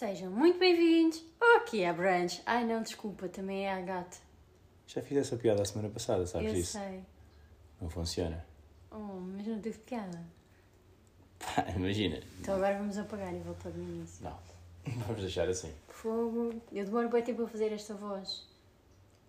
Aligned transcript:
Sejam 0.00 0.30
muito 0.30 0.58
bem-vindos. 0.58 1.22
Aqui 1.58 1.82
é 1.82 1.92
Branch. 1.92 2.40
Ai 2.46 2.64
não, 2.64 2.80
desculpa, 2.80 3.28
também 3.28 3.66
é 3.66 3.74
a 3.74 3.82
gata. 3.82 4.16
Já 4.86 5.02
fiz 5.02 5.18
essa 5.18 5.36
piada 5.36 5.60
a 5.60 5.64
semana 5.66 5.90
passada, 5.90 6.26
sabes 6.26 6.48
Eu 6.48 6.54
disso? 6.54 6.78
sei. 6.78 7.04
Não 7.78 7.90
funciona. 7.90 8.42
Oh, 8.90 9.20
mas 9.20 9.46
não 9.46 9.60
teve 9.60 9.78
piada. 9.80 10.18
Pá, 11.38 11.66
imagina. 11.76 12.18
Então 12.40 12.54
agora 12.54 12.78
vamos 12.78 12.96
apagar 12.96 13.34
e 13.34 13.40
voltar 13.40 13.68
do 13.68 13.78
início. 13.78 14.24
Não. 14.24 14.38
Vamos 15.06 15.20
deixar 15.20 15.46
assim. 15.50 15.70
Fogo. 15.90 16.54
Eu 16.72 16.86
demoro 16.86 17.10
bem 17.10 17.22
tempo 17.22 17.42
a 17.42 17.48
fazer 17.48 17.70
esta 17.70 17.92
voz. 17.92 18.48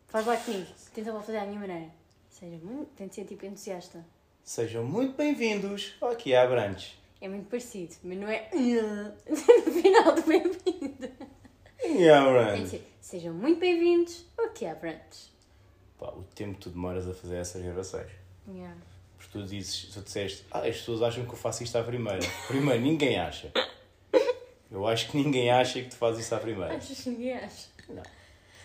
Faz 0.07 0.25
lá 0.25 0.37
comigo. 0.37 0.67
Tenta 0.95 1.11
fazer 1.19 1.39
à 1.39 1.45
minha 1.47 1.59
maneira. 1.59 1.91
Seja 2.29 2.55
muito. 2.63 2.91
Tente 2.95 3.15
ser 3.15 3.25
tipo 3.25 3.45
entusiasta. 3.45 4.05
Sejam 4.41 4.85
muito 4.85 5.17
bem-vindos 5.17 5.97
ao 5.99 6.11
Aqui 6.11 6.33
há 6.33 6.47
Branches. 6.47 7.00
É 7.21 7.27
muito 7.29 7.47
parecido, 7.49 7.93
mas 8.03 8.17
não 8.17 8.27
é. 8.27 8.49
no 8.51 9.71
final 9.71 10.15
do 10.15 10.23
bem-vindo. 10.23 11.07
Aqui 11.77 12.09
há 12.09 12.53
Tem 12.53 12.63
que 12.63 12.69
ser. 12.69 12.91
Sejam 12.99 13.31
muito 13.31 13.59
bem-vindos. 13.59 14.25
Aqui 14.39 14.65
é 14.65 14.71
a 14.71 14.75
Branch. 14.75 15.29
Pá, 15.99 16.07
o 16.07 16.23
tempo 16.33 16.55
que 16.55 16.61
tu 16.61 16.69
demoras 16.71 17.07
a 17.07 17.13
fazer 17.13 17.35
essas 17.35 17.61
gravações. 17.61 18.09
Yeah. 18.47 18.75
Porque 19.19 19.37
tu 19.37 19.45
dizes, 19.45 19.93
tu 19.93 20.01
disseste, 20.01 20.45
ah, 20.49 20.61
as 20.61 20.77
pessoas 20.77 21.03
acham 21.03 21.23
que 21.23 21.31
eu 21.31 21.37
faço 21.37 21.61
isto 21.61 21.77
à 21.77 21.83
primeira. 21.83 22.19
Primeiro, 22.47 22.81
ninguém 22.81 23.19
acha. 23.19 23.51
Eu 24.71 24.87
acho 24.87 25.11
que 25.11 25.17
ninguém 25.17 25.51
acha 25.51 25.79
que 25.79 25.89
tu 25.89 25.97
fazes 25.97 26.25
isso 26.25 26.33
à 26.33 26.39
primeira. 26.39 26.75
Achas 26.75 27.01
que 27.01 27.09
ninguém 27.11 27.33
acha? 27.35 27.67
Não. 27.87 28.01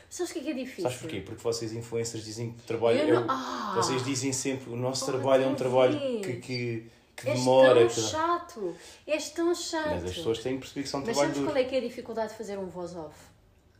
Sabes 0.09 0.30
o 0.30 0.34
que 0.34 0.41
é 0.41 0.42
que 0.45 0.50
é 0.50 0.55
difícil? 0.55 0.83
Sabes 0.84 0.98
porquê? 0.98 1.20
Porque 1.20 1.42
vocês 1.42 1.75
influencers 1.75 2.25
dizem 2.25 2.52
que 2.52 2.61
o 2.61 2.62
trabalho 2.62 3.00
Eu 3.00 3.09
é 3.09 3.20
não- 3.20 3.27
Ah! 3.28 3.75
Vocês 3.77 4.02
dizem 4.02 4.33
sempre 4.33 4.73
o 4.73 4.77
nosso 4.77 5.05
trabalho 5.05 5.45
é 5.45 5.47
um 5.47 5.55
trabalho 5.55 5.98
que, 6.23 6.36
que, 6.36 6.86
que 7.16 7.29
És 7.30 7.38
demora. 7.38 7.75
tão 7.80 7.88
que- 7.88 8.01
chato. 8.01 8.77
És 9.06 9.30
tão 9.30 9.55
chato. 9.55 9.88
Mas 9.91 10.05
as 10.05 10.15
pessoas 10.15 10.38
têm 10.41 10.55
que 10.55 10.59
perceber 10.61 10.83
que 10.83 10.88
são 10.88 11.01
um 11.01 11.05
Mas 11.05 11.15
trabalho 11.15 11.34
sabes 11.34 11.41
duro. 11.41 11.52
qual 11.52 11.65
é 11.65 11.69
que 11.69 11.75
é 11.75 11.79
a 11.79 11.80
dificuldade 11.80 12.33
de 12.33 12.39
fazer 12.39 12.59
um 12.59 12.66
voz 12.66 12.95
off? 12.95 13.16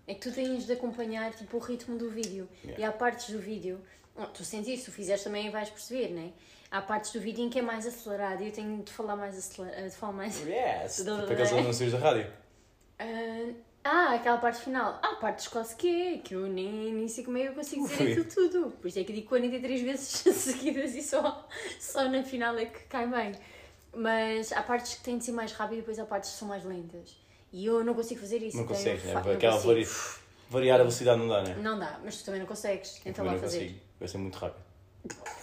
É 0.07 0.15
que 0.15 0.21
tu 0.21 0.33
tens 0.33 0.65
de 0.67 0.73
acompanhar 0.73 1.33
tipo, 1.34 1.56
o 1.56 1.61
ritmo 1.61 1.98
do 1.98 2.09
vídeo. 2.09 2.48
Yeah. 2.65 2.81
E 2.83 2.84
há 2.84 2.93
partes 2.93 3.31
do 3.31 3.39
vídeo. 3.39 3.81
Oh, 4.17 4.25
tu 4.27 4.45
sentes 4.45 4.69
isso, 4.69 4.84
tu 4.87 4.93
fizeres 4.93 5.23
também 5.23 5.51
vais 5.51 5.69
perceber, 5.69 6.09
né? 6.15 6.33
Há 6.70 6.81
partes 6.81 7.12
do 7.12 7.20
vídeo 7.20 7.45
em 7.45 7.51
que 7.51 7.59
é 7.59 7.62
mais 7.62 7.87
acelerado 7.87 8.43
e 8.43 8.47
eu 8.47 8.53
tenho 8.53 8.83
de 8.83 8.91
falar 8.93 9.15
mais 9.17 9.37
acelerado. 9.37 9.84
De 9.84 9.95
falar 9.97 10.12
mais. 10.12 10.41
Yes! 10.47 10.97
Tipo 11.05 11.11
aqueles 11.33 11.53
anúncios 11.53 11.93
da 11.93 11.98
rádio. 11.98 12.33
Ah, 12.98 13.53
ah, 13.87 14.15
aquela 14.15 14.39
parte 14.39 14.61
final. 14.61 15.01
Partes 15.20 15.48
quase 15.48 15.75
que 15.77 15.89
é, 15.89 16.19
que 16.19 16.34
eu 16.34 16.47
nem, 16.47 16.92
nem 16.92 17.09
sei 17.09 17.25
como 17.25 17.39
é 17.39 17.42
que 17.42 17.48
eu 17.48 17.55
consigo 17.55 17.89
dizer 17.89 18.05
Ui. 18.05 18.12
aquilo 18.12 18.27
tudo. 18.27 18.70
Por 18.73 18.89
isso 18.89 18.98
é 18.98 19.05
que 19.05 19.12
digo 19.12 19.28
43 19.28 19.81
vezes 19.81 20.09
seguidas 20.37 20.95
e 20.95 21.03
só, 21.03 21.47
só 21.81 22.09
na 22.09 22.23
final 22.23 22.56
é 22.59 22.67
que 22.67 22.81
cai 22.84 23.06
bem. 23.06 23.33
Mas 23.95 24.53
há 24.53 24.62
partes 24.62 24.95
que 24.95 25.03
têm 25.03 25.19
de 25.19 25.25
ser 25.25 25.33
mais 25.33 25.53
rápidas 25.53 25.78
e 25.78 25.81
depois 25.81 25.98
há 25.98 26.05
partes 26.05 26.31
que 26.31 26.37
são 26.37 26.48
mais 26.48 26.65
lentas. 26.65 27.17
E 27.53 27.65
eu 27.65 27.83
não 27.83 27.95
consigo 27.95 28.20
fazer 28.20 28.43
isso. 28.43 28.56
Não 28.56 28.65
então 28.65 28.77
consegues, 28.77 29.05
né? 29.05 29.15
não 29.15 29.33
Aquela 29.33 29.59
vari... 29.59 29.89
variar 30.50 30.81
a 30.81 30.83
velocidade 30.83 31.19
não 31.19 31.28
dá, 31.28 31.43
né? 31.43 31.56
Não 31.59 31.78
dá, 31.78 31.98
mas 32.05 32.19
tu 32.19 32.27
também 32.27 32.41
não 32.41 32.47
consegues. 32.47 32.98
Tenta 32.98 33.17
também 33.17 33.33
lá 33.33 33.37
não 33.37 33.43
fazer. 33.43 33.61
consigo. 33.61 33.81
Vai 33.98 34.09
ser 34.09 34.19
muito 34.19 34.37
rápido. 34.37 34.67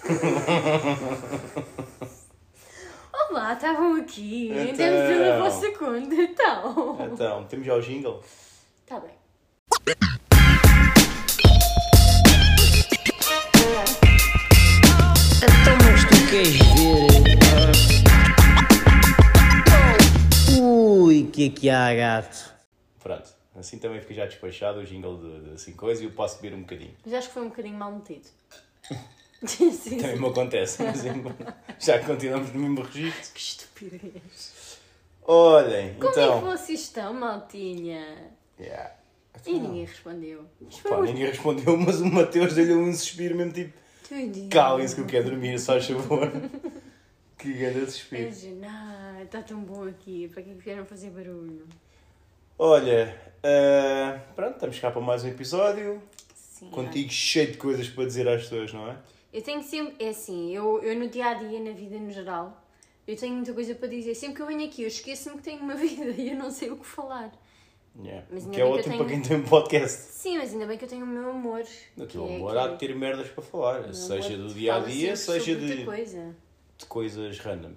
Olá, 3.29 3.53
estavam 3.53 3.95
aqui. 3.95 4.49
Então. 4.52 4.75
Temos 4.75 5.07
pela 5.07 5.38
vossa 5.39 5.71
conta. 5.71 6.16
Então. 6.16 6.97
Então, 7.13 7.45
temos 7.45 7.66
já 7.66 7.75
o 7.75 7.81
jingle. 7.81 8.21
Está 8.81 8.99
bem. 8.99 9.11
Então, 15.38 15.77
mas 15.85 16.03
tu 16.03 16.29
queres 16.29 16.57
ver? 16.57 17.13
Ui, 20.61 21.23
que 21.31 21.49
que 21.49 21.69
há, 21.69 21.94
gato? 21.95 22.53
Pronto. 23.01 23.29
Assim 23.55 23.77
também 23.77 24.01
fica 24.01 24.13
já 24.16 24.25
despachado 24.25 24.79
o 24.79 24.83
jingle 24.83 25.17
de, 25.17 25.49
de 25.49 25.55
assim 25.55 25.73
coisa 25.73 26.01
e 26.01 26.05
eu 26.05 26.11
posso 26.11 26.41
beber 26.41 26.55
um 26.55 26.61
bocadinho. 26.61 26.95
Mas 27.05 27.13
acho 27.13 27.27
que 27.27 27.33
foi 27.33 27.44
um 27.44 27.49
bocadinho 27.49 27.77
mal 27.77 27.91
metido. 27.91 28.27
sim, 29.47 29.72
sim. 29.72 29.97
Também 29.97 30.19
me 30.19 30.28
acontece. 30.28 30.81
Mas 30.84 31.03
já 31.79 32.00
que 32.00 32.06
continuamos 32.06 32.53
no 32.53 32.59
mesmo 32.59 32.81
registro. 32.81 33.34
Que 33.34 33.40
estupidez. 33.40 34.79
Olhem, 35.25 35.94
Como 35.95 36.07
é 36.07 36.12
então. 36.12 36.40
que 36.40 36.45
vocês 36.45 36.81
estão, 36.81 37.13
maltinha? 37.13 38.31
Yeah. 38.59 38.91
E 39.45 39.53
ninguém 39.53 39.85
respondeu. 39.85 40.45
Pá, 40.84 41.01
ninguém 41.01 41.25
respondeu, 41.25 41.78
mas 41.78 42.01
o 42.01 42.06
Mateus 42.06 42.53
deu-lhe 42.53 42.73
um 42.73 42.94
suspiro 42.94 43.35
mesmo 43.35 43.53
tipo. 43.53 43.73
Calem-se 44.51 44.95
que 44.95 45.01
eu 45.01 45.07
quero 45.07 45.25
dormir, 45.25 45.59
só 45.59 45.79
favor. 45.79 46.31
que 47.38 47.53
grande 47.53 47.91
suspiro. 47.91 48.29
Não, 48.56 49.22
está 49.22 49.41
tão 49.41 49.59
bom 49.62 49.88
aqui. 49.88 50.29
Para 50.29 50.44
que 50.44 50.51
é 50.51 50.53
vieram 50.53 50.85
fazer 50.85 51.09
barulho? 51.09 51.66
Olha, 52.59 53.19
ah, 53.44 54.19
pronto, 54.35 54.53
estamos 54.53 54.79
cá 54.79 54.91
para 54.91 55.01
mais 55.01 55.23
um 55.23 55.28
episódio. 55.28 56.01
Sim. 56.35 56.69
Contigo 56.69 57.12
cheio 57.12 57.51
de 57.51 57.57
coisas 57.57 57.88
para 57.90 58.06
dizer 58.06 58.28
às 58.28 58.44
pessoas, 58.44 58.72
não 58.72 58.90
é? 58.90 58.96
Eu 59.33 59.41
tenho 59.41 59.63
sempre. 59.63 59.95
É 60.05 60.09
assim, 60.09 60.53
eu, 60.55 60.81
eu 60.83 60.95
no 60.97 61.07
dia 61.09 61.25
a 61.27 61.33
dia, 61.33 61.59
na 61.59 61.71
vida 61.71 61.97
no 61.97 62.11
geral, 62.11 62.63
eu 63.07 63.16
tenho 63.17 63.33
muita 63.33 63.51
coisa 63.53 63.73
para 63.75 63.88
dizer. 63.88 64.13
Sempre 64.16 64.35
que 64.35 64.41
eu 64.44 64.47
venho 64.47 64.63
aqui, 64.66 64.83
eu 64.83 64.88
esqueço-me 64.88 65.38
que 65.38 65.44
tenho 65.44 65.59
uma 65.61 65.73
vida 65.75 66.05
e 66.11 66.29
eu 66.31 66.35
não 66.38 66.51
sei 66.51 66.69
o 66.69 66.77
que 66.77 66.85
falar. 66.85 67.31
Yeah. 67.99 68.25
Mas 68.31 68.45
que 68.45 68.49
é 68.59 68.63
bem 68.63 68.73
que 68.73 68.79
ótimo 68.79 68.83
tenho- 68.83 68.97
para 68.97 69.07
quem 69.13 69.22
tem 69.22 69.38
um 69.38 69.43
podcast. 69.43 69.97
Sim, 70.11 70.38
mas 70.39 70.51
ainda 70.53 70.66
bem 70.66 70.77
que 70.77 70.85
eu 70.85 70.89
tenho 70.89 71.03
o 71.03 71.07
meu 71.07 71.29
amor. 71.29 71.63
O 71.97 72.05
teu 72.07 72.27
é- 72.27 72.35
amor 72.35 72.51
que 72.53 72.57
há 72.57 72.61
é- 72.63 72.67
de 72.69 72.77
ter 72.79 72.95
merdas 72.95 73.27
para 73.29 73.43
falar, 73.43 73.93
seja 73.93 74.38
do 74.38 74.51
dia 74.53 74.75
a 74.75 74.79
dia, 74.79 75.16
seja 75.16 75.55
de, 75.55 75.83
coisa. 75.85 76.35
de 76.77 76.85
coisas 76.85 77.38
random. 77.39 77.73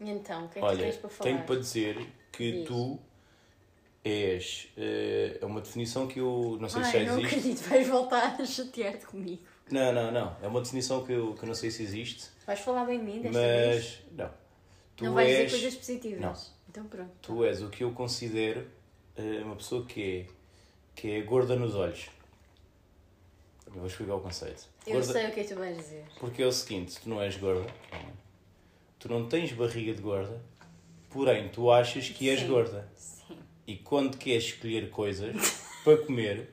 E 0.00 0.10
então, 0.10 0.46
o 0.46 0.48
que 0.48 0.58
é 0.58 0.62
que 0.62 0.66
Olha, 0.68 0.78
tens 0.84 0.96
para 0.96 1.10
falar? 1.10 1.30
tenho 1.30 1.44
para 1.44 1.56
dizer 1.56 1.98
que 2.32 2.52
Diz. 2.52 2.66
tu 2.68 2.98
és. 4.04 4.68
eh, 4.76 5.38
É 5.40 5.46
uma 5.46 5.60
definição 5.60 6.06
que 6.06 6.20
eu 6.20 6.56
não 6.60 6.68
sei 6.68 6.82
se 6.84 6.92
já 6.92 6.98
não 7.12 7.18
existe. 7.18 7.36
acredito, 7.36 7.68
vais 7.68 7.86
voltar 7.88 8.40
a 8.40 8.44
chatear-te 8.46 9.06
comigo. 9.06 9.42
Não, 9.70 9.92
não, 9.92 10.10
não. 10.12 10.36
É 10.42 10.46
uma 10.46 10.60
definição 10.60 11.04
que 11.04 11.12
eu, 11.12 11.34
que 11.34 11.42
eu 11.42 11.46
não 11.46 11.54
sei 11.54 11.70
se 11.70 11.82
existe, 11.82 12.26
Vais 12.46 12.60
falar 12.60 12.84
bem 12.84 12.98
de 12.98 13.04
mim 13.04 13.20
desta 13.22 13.38
vez? 13.40 13.98
mas. 14.10 14.18
Não. 14.18 14.30
Tu 14.96 15.04
Não 15.04 15.14
vais 15.14 15.28
és. 15.30 15.50
dizer 15.50 15.50
coisas 15.62 15.78
positivas? 15.78 16.20
Não. 16.20 16.34
Então 16.68 16.84
pronto. 16.86 17.10
Tu 17.22 17.44
és 17.44 17.62
o 17.62 17.70
que 17.70 17.82
eu 17.84 17.92
considero 17.92 18.66
eh, 19.16 19.40
uma 19.42 19.56
pessoa 19.56 19.84
que 19.86 20.02
é, 20.02 20.26
que 20.94 21.10
é 21.10 21.22
gorda 21.22 21.56
nos 21.56 21.74
olhos. 21.74 22.08
Eu 23.66 23.72
vou 23.80 23.86
explicar 23.86 24.14
o 24.16 24.20
conceito. 24.20 24.68
Eu 24.86 24.94
Gorda- 24.94 25.12
sei 25.12 25.26
o 25.28 25.32
que 25.32 25.40
é 25.40 25.44
que 25.44 25.54
tu 25.54 25.58
vais 25.58 25.76
dizer. 25.76 26.04
Porque 26.20 26.42
é 26.42 26.46
o 26.46 26.52
seguinte, 26.52 27.00
tu 27.00 27.08
não 27.08 27.20
és 27.20 27.36
gorda, 27.36 27.66
tu 28.98 29.08
não 29.08 29.26
tens 29.28 29.50
barriga 29.52 29.94
de 29.94 30.02
gorda, 30.02 30.40
porém 31.10 31.48
tu 31.48 31.70
achas 31.70 32.08
que 32.08 32.28
és 32.28 32.40
Sim. 32.40 32.48
gorda. 32.48 32.88
Sim. 32.94 33.36
E 33.66 33.76
quando 33.76 34.16
queres 34.18 34.44
escolher 34.44 34.90
coisas 34.90 35.34
para 35.82 35.96
comer, 36.04 36.50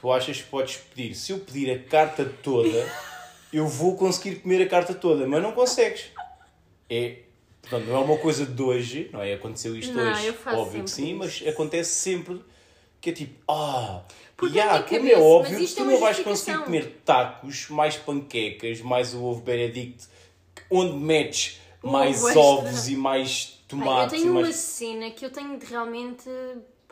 tu 0.00 0.10
achas 0.12 0.38
que 0.38 0.48
podes 0.48 0.76
pedir. 0.76 1.14
Se 1.14 1.32
eu 1.32 1.38
pedir 1.38 1.70
a 1.70 1.78
carta 1.78 2.24
toda, 2.42 2.68
eu 3.52 3.66
vou 3.66 3.96
conseguir 3.96 4.36
comer 4.40 4.62
a 4.62 4.68
carta 4.68 4.94
toda, 4.94 5.26
mas 5.26 5.42
não 5.42 5.52
consegues. 5.52 6.06
É, 6.88 7.18
portanto, 7.62 7.86
não 7.86 7.96
é 7.96 7.98
uma 8.04 8.18
coisa 8.18 8.44
de 8.46 8.62
hoje, 8.62 9.10
não 9.12 9.22
é? 9.22 9.34
Aconteceu 9.34 9.76
isto 9.76 9.92
Não, 9.92 10.10
hoje, 10.10 10.26
eu 10.26 10.34
óbvio 10.58 10.84
que 10.84 10.90
sim, 10.90 11.08
isso. 11.10 11.16
mas 11.18 11.42
acontece 11.46 11.90
sempre 11.94 12.42
que 13.00 13.10
é 13.10 13.12
tipo, 13.12 13.34
ah, 13.50 14.02
Porque 14.36 14.58
yeah, 14.58 14.74
minha 14.78 14.88
como 14.88 15.00
cabeça- 15.00 15.18
é 15.20 15.22
óbvio 15.22 15.58
que 15.58 15.74
tu 15.74 15.80
é 15.82 15.84
não 15.84 16.00
vais 16.00 16.18
conseguir 16.20 16.58
comer 16.64 17.00
tacos, 17.04 17.68
mais 17.70 17.96
panquecas, 17.96 18.80
mais 18.80 19.14
o 19.14 19.22
ovo 19.22 19.40
benedict, 19.40 20.06
onde 20.70 20.94
metes 20.96 21.60
mais 21.82 22.22
extra. 22.24 22.40
ovos 22.40 22.88
e 22.88 22.96
mais 22.96 23.46
Pá, 23.46 23.76
eu 23.76 23.78
tomates 23.78 24.12
tenho 24.20 24.26
e 24.26 24.30
uma 24.30 24.40
mais... 24.42 24.56
cena 24.56 25.10
que 25.12 25.24
eu 25.24 25.30
tenho 25.30 25.58
de 25.58 25.64
realmente. 25.66 26.28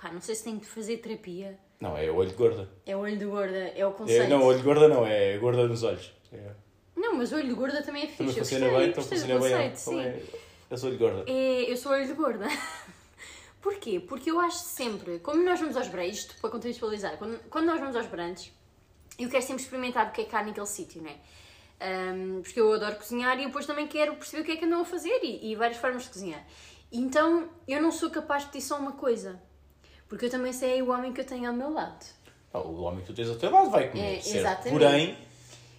Pá, 0.00 0.10
não 0.12 0.20
sei 0.20 0.34
se 0.34 0.44
tenho 0.44 0.58
de 0.58 0.66
fazer 0.66 0.98
terapia. 0.98 1.58
Não, 1.80 1.96
é 1.96 2.10
olho 2.10 2.28
de 2.28 2.34
gorda. 2.34 2.68
É 2.84 2.96
o 2.96 3.00
olho 3.00 3.16
de 3.16 3.24
gorda, 3.24 3.56
é 3.56 3.86
o 3.86 3.92
conceito. 3.92 4.22
É, 4.22 4.28
não, 4.28 4.42
olho 4.44 4.58
de 4.58 4.64
gorda 4.64 4.88
não, 4.88 5.06
é 5.06 5.38
gorda 5.38 5.66
nos 5.68 5.82
olhos. 5.82 6.12
É. 6.32 6.50
Não, 6.96 7.14
mas 7.14 7.30
o 7.32 7.36
olho 7.36 7.48
de 7.48 7.54
gorda 7.54 7.82
também 7.82 8.02
é 8.04 8.06
fixe. 8.06 8.18
Também 8.18 8.34
eu 8.36 8.44
funciona 8.44 8.64
gostei, 8.66 8.80
bem, 8.80 8.90
então 8.90 9.04
funciona 9.04 9.40
bem. 9.40 9.66
então 9.66 9.76
sim. 9.76 10.00
é- 10.00 10.22
Eu 10.70 10.76
sou 10.76 10.88
olho 10.88 10.98
de 10.98 11.04
gorda. 11.04 11.24
É, 11.30 11.72
eu 11.72 11.76
sou 11.76 11.92
olho 11.92 12.06
de 12.06 12.12
gorda. 12.14 12.46
Porquê? 13.62 14.00
Porque 14.00 14.30
eu 14.30 14.40
acho 14.40 14.58
sempre, 14.58 15.18
como 15.20 15.42
nós 15.44 15.58
vamos 15.60 15.76
aos 15.76 15.88
breiros, 15.88 16.18
isto 16.18 16.34
para 16.40 16.50
contextualizar, 16.50 17.16
quando, 17.16 17.38
quando 17.50 17.66
nós 17.66 17.80
vamos 17.80 17.96
aos 17.96 18.06
branches, 18.06 18.52
eu 19.18 19.28
quero 19.28 19.42
sempre 19.42 19.62
experimentar 19.62 20.08
o 20.08 20.12
que 20.12 20.22
é 20.22 20.24
que 20.24 20.34
há 20.36 20.42
naquele 20.44 20.66
sítio, 20.66 21.02
não 21.02 21.10
é? 21.10 21.16
Ahm, 21.80 22.40
porque 22.42 22.60
eu 22.60 22.72
adoro 22.72 22.96
cozinhar 22.96 23.38
e 23.38 23.46
depois 23.46 23.66
também 23.66 23.86
quero 23.86 24.14
perceber 24.16 24.42
o 24.42 24.44
que 24.44 24.52
é 24.52 24.56
que 24.56 24.64
andam 24.64 24.80
a 24.80 24.84
fazer 24.84 25.20
e, 25.22 25.52
e 25.52 25.54
várias 25.56 25.76
formas 25.78 26.04
de 26.04 26.10
cozinhar. 26.10 26.44
Então 26.90 27.48
eu 27.66 27.80
não 27.82 27.90
sou 27.92 28.10
capaz 28.10 28.44
de 28.44 28.50
pedir 28.50 28.64
só 28.64 28.78
uma 28.78 28.92
coisa, 28.92 29.40
porque 30.08 30.26
eu 30.26 30.30
também 30.30 30.52
sei 30.52 30.80
o 30.82 30.90
homem 30.90 31.12
que 31.12 31.20
eu 31.20 31.24
tenho 31.26 31.48
ao 31.48 31.54
meu 31.54 31.70
lado. 31.72 32.04
Ah, 32.52 32.60
o 32.60 32.82
homem 32.82 33.00
que 33.00 33.06
tu 33.08 33.14
tens 33.14 33.28
ao 33.28 33.36
teu 33.36 33.50
lado 33.50 33.70
vai 33.70 33.90
comer, 33.90 34.16
É, 34.18 34.20
certo? 34.20 34.36
exatamente. 34.38 34.70
Porém, 34.72 35.18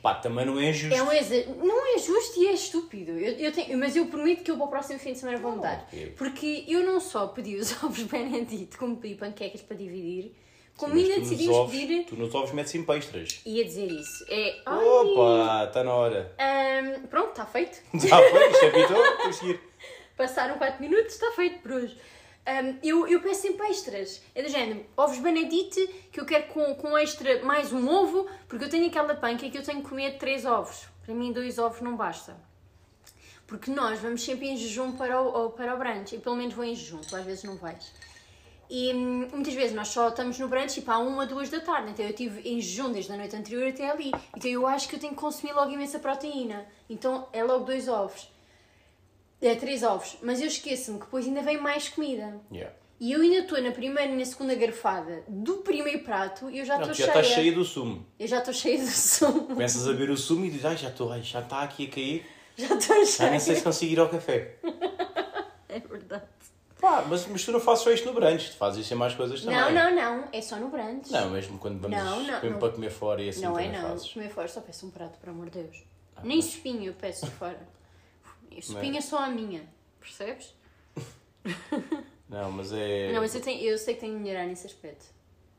pá, 0.04 0.14
também 0.16 0.46
não 0.46 0.60
é 0.60 0.72
justo. 0.72 0.96
É 0.96 1.02
um 1.02 1.12
exa... 1.12 1.46
Não 1.58 1.96
é 1.96 1.98
justo 1.98 2.40
e 2.40 2.48
é 2.48 2.54
estúpido. 2.54 3.12
Eu, 3.12 3.34
eu 3.40 3.52
tenho... 3.52 3.78
Mas 3.78 3.96
eu 3.96 4.06
prometo 4.06 4.44
que 4.44 4.52
eu 4.52 4.56
para 4.58 4.66
o 4.66 4.70
próximo 4.70 5.00
fim 5.00 5.14
de 5.14 5.20
semana 5.20 5.38
vou 5.40 5.54
mudar. 5.54 5.84
ok. 5.88 6.14
Porque 6.18 6.64
eu 6.68 6.84
não 6.86 7.00
só 7.00 7.28
pedi 7.28 7.56
os 7.56 7.72
ovos 7.84 8.04
Benedict, 8.04 8.78
como 8.78 8.98
pedi 8.98 9.16
panquecas 9.16 9.62
para 9.62 9.76
dividir, 9.78 10.32
como 10.78 10.94
Mas 10.94 11.04
ainda 11.06 11.20
decidimos 11.22 11.56
ovos- 11.58 11.75
pedir. 11.75 12.06
Tu 12.06 12.16
nos 12.16 12.34
ovos 12.36 12.52
metes 12.52 12.72
sempre 12.72 12.98
extras. 12.98 13.42
Ia 13.46 13.66
dizer 13.66 13.88
isso. 13.92 14.25
É. 14.30 14.62
Ai, 14.66 14.86
Opa, 14.86 15.66
está 15.66 15.84
na 15.84 15.94
hora. 15.94 16.36
ahm, 16.38 17.08
pronto, 17.08 17.30
está 17.32 17.46
feito. 17.48 17.80
Já 17.96 18.18
foi, 18.30 18.52
isto 18.52 18.66
é 18.66 18.70
pitou, 18.70 19.18
tens 19.24 19.40
de 19.42 19.50
ir. 19.50 19.60
Passaram 20.16 20.58
4 20.58 20.82
minutos, 20.82 21.14
está 21.16 21.32
feito 21.32 21.60
por 21.64 21.72
hoje. 21.72 21.98
Hum, 22.51 22.80
eu, 22.84 23.07
eu 23.07 23.22
peço 23.22 23.42
sempre 23.42 23.68
extras. 23.68 24.22
É 24.34 24.42
do 24.42 24.50
género, 24.50 24.86
ovos 24.96 25.18
Benedite, 25.19 25.88
que 26.12 26.19
eu 26.19 26.25
quero 26.25 26.48
com, 26.48 26.75
com 26.75 26.98
extra 26.98 27.44
mais 27.44 27.72
um 27.74 27.88
ovo, 27.88 28.28
porque 28.48 28.66
eu 28.66 28.69
tenho 28.69 28.88
aquela 28.88 29.16
panca 29.16 29.50
que 29.50 29.57
eu 29.57 29.63
tenho 29.63 29.81
que 29.81 29.90
comer 29.90 30.18
três 30.18 30.46
ovos. 30.46 30.88
Para 31.06 31.13
mim, 31.13 31.31
dois 31.31 31.57
ovos 31.57 31.81
não 31.81 31.96
basta. 31.96 32.36
Porque 33.48 33.72
nós 33.72 34.00
vamos 34.00 34.24
sempre 34.24 34.48
em 34.48 34.56
jejum 34.56 34.92
para 34.92 35.19
o, 35.19 35.50
para 35.50 35.74
o 35.74 35.78
brunch. 35.78 36.13
Eu 36.13 36.22
pelo 36.22 36.36
menos 36.36 36.54
vou 36.54 36.63
em 36.63 36.75
jejum, 36.75 37.01
tu 37.01 37.16
às 37.16 37.25
vezes 37.25 37.44
não 37.44 37.56
vais. 37.56 37.92
E 38.69 38.94
hum, 38.94 39.28
muitas 39.34 39.54
vezes 39.56 39.75
nós 39.75 39.88
só 39.88 40.10
estamos 40.10 40.38
no 40.38 40.48
brunch 40.48 40.75
tipo 40.75 40.92
à 40.92 41.00
uma, 41.00 41.25
duas 41.25 41.50
da 41.50 41.60
tarde. 41.60 41.92
Então 41.92 42.06
eu 42.06 42.12
estive 42.12 42.48
em 42.48 42.62
jejum 42.62 42.92
desde 42.92 43.12
a 43.12 43.18
noite 43.18 43.36
anterior 43.36 43.68
até 43.68 43.90
ali. 43.90 44.12
Então 44.38 44.51
eu 44.51 44.68
acho 44.68 44.88
que 44.88 44.96
eu 44.96 45.00
tenho 45.00 45.13
que 45.13 45.19
consumir 45.19 45.54
logo 45.54 45.72
imensa 45.72 45.98
proteína. 45.98 46.68
Então 46.88 47.28
é 47.34 47.44
logo 47.44 47.66
dois 47.66 47.88
ovos. 47.88 48.30
É 49.41 49.56
três 49.56 49.83
ovos. 49.83 50.18
Mas 50.21 50.39
eu 50.41 50.47
esqueço-me 50.47 51.00
que 51.00 51.06
depois 51.06 51.25
ainda 51.25 51.41
vem 51.41 51.57
mais 51.59 51.89
comida. 51.89 52.39
Yeah. 52.51 52.75
E 53.00 53.13
eu 53.13 53.21
ainda 53.21 53.38
estou 53.38 53.62
na 53.62 53.71
primeira 53.71 54.12
e 54.12 54.15
na 54.18 54.25
segunda 54.25 54.53
garfada 54.56 55.24
do 55.27 55.57
primeiro 55.57 56.00
prato 56.03 56.50
e 56.50 56.59
eu 56.59 56.65
já 56.65 56.74
estou 56.75 56.89
tu 56.91 56.97
já 56.97 57.06
cheia. 57.06 57.07
estás 57.21 57.27
cheia 57.27 57.51
do 57.53 57.63
sumo. 57.63 58.06
Eu 58.19 58.27
já 58.27 58.39
estou 58.39 58.53
cheia 58.53 58.77
do 58.81 58.88
sumo. 58.88 59.41
Começas 59.47 59.88
a 59.88 59.94
ver 59.94 60.09
o 60.09 60.18
sumo 60.18 60.44
e 60.45 60.50
dizes, 60.50 60.65
ai, 60.65 60.75
já 60.75 60.89
estou, 60.89 61.09
já 61.21 61.39
está 61.39 61.62
aqui 61.62 61.88
a 61.88 61.89
cair. 61.89 62.25
Já 62.57 62.75
estou 62.75 63.06
Já 63.06 63.30
nem 63.30 63.39
sei 63.39 63.53
cheia. 63.53 63.57
se 63.57 63.63
consigo 63.63 63.94
ir 63.94 64.00
ao 64.00 64.09
café. 64.09 64.56
É 65.71 65.80
verdade. 65.80 66.24
Pá, 66.81 67.06
mas, 67.07 67.27
mas 67.27 67.45
tu 67.45 67.51
não 67.51 67.59
fazes 67.59 67.83
só 67.83 67.91
isto 67.91 68.07
no 68.07 68.13
brunch, 68.13 68.50
tu 68.51 68.57
fazes 68.57 68.83
isso 68.83 68.94
em 68.94 68.97
mais 68.97 69.13
coisas 69.13 69.41
também. 69.41 69.56
Não, 69.56 69.71
não, 69.71 69.95
não. 69.95 70.27
É 70.33 70.41
só 70.41 70.56
no 70.56 70.69
brunch. 70.69 71.12
Não, 71.12 71.30
mesmo 71.30 71.59
quando 71.59 71.80
vamos 71.80 71.95
Não, 71.97 72.19
não, 72.24 72.33
mesmo 72.33 72.50
não. 72.51 72.57
para 72.59 72.69
comer 72.71 72.89
fora 72.89 73.21
e 73.21 73.30
assim 73.30 73.41
Não 73.44 73.57
é 73.59 73.68
não. 73.71 73.81
fazes. 73.89 74.12
Comer 74.12 74.30
fora 74.30 74.47
só 74.47 74.62
peço 74.62 74.88
um 74.88 74.89
prato, 74.89 75.19
por 75.19 75.30
amor 75.30 75.50
de 75.51 75.62
Deus. 75.62 75.83
Ah, 76.15 76.21
Nem 76.24 76.39
espinho 76.39 76.86
eu 76.86 76.94
peço 76.94 77.25
de 77.25 77.31
fora. 77.33 77.59
A 78.51 78.60
espinha 78.60 79.00
é 79.00 79.01
só 79.01 79.19
a 79.19 79.30
minha. 79.30 79.68
Percebes? 80.00 80.54
Não, 82.30 82.51
mas 82.51 82.72
é... 82.72 83.12
Não, 83.12 83.22
mas 83.22 83.34
eu, 83.34 83.42
tenho, 83.42 83.62
eu 83.62 83.78
sei 83.78 83.96
que 83.96 84.01
tenho 84.01 84.13
de 84.13 84.19
melhorar 84.19 84.46
nesse 84.46 84.68
aspecto. 84.68 85.06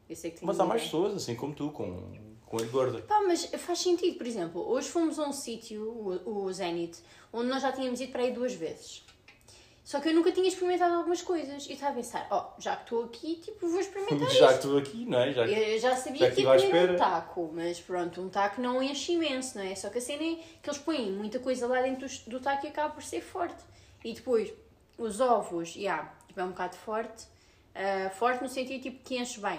Eu 0.08 0.14
sei 0.14 0.31
que 0.31 0.38
tenho 0.38 0.46
Mas 0.46 0.60
há 0.60 0.64
mais 0.64 0.82
pessoas, 0.82 1.14
assim 1.14 1.34
como 1.34 1.52
tu, 1.52 1.70
com, 1.70 2.12
com 2.46 2.56
olho 2.56 2.70
gordo. 2.70 3.02
Pá, 3.02 3.22
mas 3.26 3.44
faz 3.46 3.81
sentido, 3.81 4.16
por 4.16 4.26
exemplo, 4.26 4.69
hoje 4.69 4.88
fomos 4.88 5.19
a 5.19 5.26
um 5.26 5.32
sítio, 5.32 5.82
o, 5.82 6.44
o 6.44 6.52
Zenit, 6.52 6.98
onde 7.32 7.48
nós 7.48 7.62
já 7.62 7.72
tínhamos 7.72 8.00
ido 8.00 8.12
para 8.12 8.22
aí 8.22 8.32
duas 8.32 8.54
vezes. 8.54 9.04
Só 9.90 9.98
que 9.98 10.08
eu 10.08 10.14
nunca 10.14 10.31
tinha 10.31 10.46
experimentado 10.46 10.94
algumas 10.94 11.20
coisas. 11.20 11.66
E 11.66 11.72
estava 11.72 11.90
a 11.90 11.94
pensar, 11.96 12.25
ó, 12.31 12.52
já 12.60 12.76
que 12.76 12.82
estou 12.82 13.06
aqui, 13.06 13.34
tipo, 13.42 13.66
vou 13.66 13.81
experimentar 13.81 14.31
Já 14.31 14.46
que 14.46 14.54
estou 14.54 14.78
aqui, 14.78 15.04
não 15.04 15.19
é? 15.19 15.32
Já 15.32 15.44
que... 15.44 15.52
Eu 15.52 15.78
já 15.81 15.96
sabia 15.96 16.20
Já 16.20 16.28
que 16.28 16.34
que 16.37 16.42
ia 16.42 16.60
comer 16.60 16.90
um 16.92 16.96
taco, 16.96 17.50
mas 17.52 17.81
pronto, 17.81 18.22
um 18.22 18.28
taco 18.28 18.60
não 18.60 18.81
enche 18.81 19.14
imenso, 19.14 19.58
não 19.58 19.64
é? 19.64 19.75
Só 19.75 19.90
que 19.90 19.98
a 19.98 20.00
cena 20.00 20.22
é 20.22 20.37
que 20.62 20.70
eles 20.70 20.78
põem 20.78 21.10
muita 21.10 21.40
coisa 21.40 21.66
lá 21.66 21.82
dentro 21.82 22.06
do, 22.06 22.31
do 22.31 22.38
taco 22.38 22.66
e 22.66 22.69
acaba 22.69 22.94
por 22.94 23.02
ser 23.02 23.20
forte. 23.20 23.64
E 24.04 24.12
depois, 24.12 24.52
os 24.96 25.20
ovos, 25.20 25.70
já, 25.70 26.14
tipo, 26.28 26.38
é 26.38 26.44
um 26.44 26.50
bocado 26.50 26.76
forte. 26.76 27.26
Ah, 27.75 28.10
forte 28.10 28.44
no 28.44 28.48
sentido, 28.48 28.81
tipo, 28.81 29.02
que 29.02 29.16
enche 29.16 29.40
bem. 29.40 29.58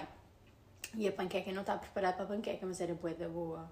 E 0.94 1.06
a 1.06 1.12
panqueca 1.12 1.52
não 1.52 1.60
está 1.60 1.76
preparada 1.76 2.14
para 2.14 2.24
a 2.24 2.28
panqueca, 2.28 2.64
mas 2.64 2.80
era 2.80 2.94
bué 2.94 3.12
da 3.12 3.28
boa. 3.28 3.70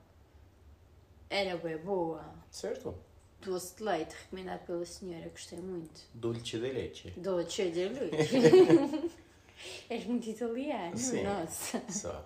Era 1.31 1.57
bué 1.57 1.79
boa. 1.79 2.23
Certo. 2.51 2.95
Doce 3.43 3.77
de 3.77 3.83
leite, 3.85 4.15
recomendado 4.23 4.67
pela 4.67 4.85
senhora, 4.85 5.29
gostei 5.31 5.59
muito. 5.59 6.01
Dulce 6.13 6.59
de 6.59 6.59
leite. 6.59 7.11
Dolce 7.17 7.71
de 7.71 7.89
leite. 7.89 9.11
És 9.89 10.05
muito 10.07 10.29
italiano, 10.29 10.97
Sim. 10.97 11.23
nossa. 11.23 11.83
Só. 11.91 12.25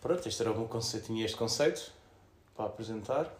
Pronto, 0.00 0.28
este 0.28 0.42
era 0.42 0.52
o 0.52 0.56
meu 0.56 0.68
conceito. 0.68 1.06
Tinha 1.06 1.24
este 1.24 1.36
conceito 1.36 1.92
para 2.54 2.66
apresentar. 2.66 3.32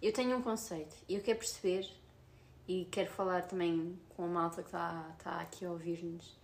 Eu 0.00 0.12
tenho 0.12 0.36
um 0.36 0.42
conceito 0.42 0.94
e 1.08 1.14
eu 1.14 1.22
quero 1.22 1.38
perceber 1.38 1.88
e 2.68 2.86
quero 2.90 3.10
falar 3.10 3.42
também 3.42 3.98
com 4.16 4.24
a 4.24 4.28
malta 4.28 4.62
que 4.62 4.68
está, 4.68 5.14
está 5.18 5.40
aqui 5.40 5.64
a 5.64 5.70
ouvir-nos. 5.70 6.36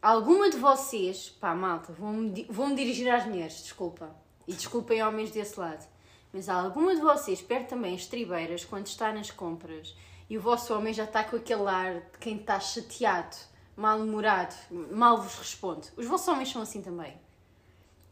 Alguma 0.00 0.50
de 0.50 0.58
vocês, 0.58 1.30
pá, 1.30 1.54
malta, 1.54 1.92
vou-me 1.92 2.76
dirigir 2.76 3.10
às 3.10 3.24
mulheres, 3.24 3.62
desculpa. 3.62 4.14
E 4.46 4.52
desculpem 4.52 5.02
homens 5.02 5.30
desse 5.30 5.58
lado. 5.58 5.86
Mas 6.34 6.48
há 6.48 6.54
alguma 6.54 6.96
de 6.96 7.00
vocês 7.00 7.40
perde 7.40 7.68
também 7.68 7.94
as 7.94 8.06
tribeiras 8.06 8.64
quando 8.64 8.88
está 8.88 9.12
nas 9.12 9.30
compras 9.30 9.94
e 10.28 10.36
o 10.36 10.40
vosso 10.40 10.74
homem 10.74 10.92
já 10.92 11.04
está 11.04 11.22
com 11.22 11.36
aquele 11.36 11.68
ar 11.68 12.00
de 12.00 12.18
quem 12.18 12.38
está 12.38 12.58
chateado, 12.58 13.36
mal-humorado, 13.76 14.52
mal 14.90 15.22
vos 15.22 15.36
responde. 15.36 15.90
Os 15.96 16.04
vossos 16.06 16.26
homens 16.26 16.50
são 16.50 16.60
assim 16.60 16.82
também. 16.82 17.14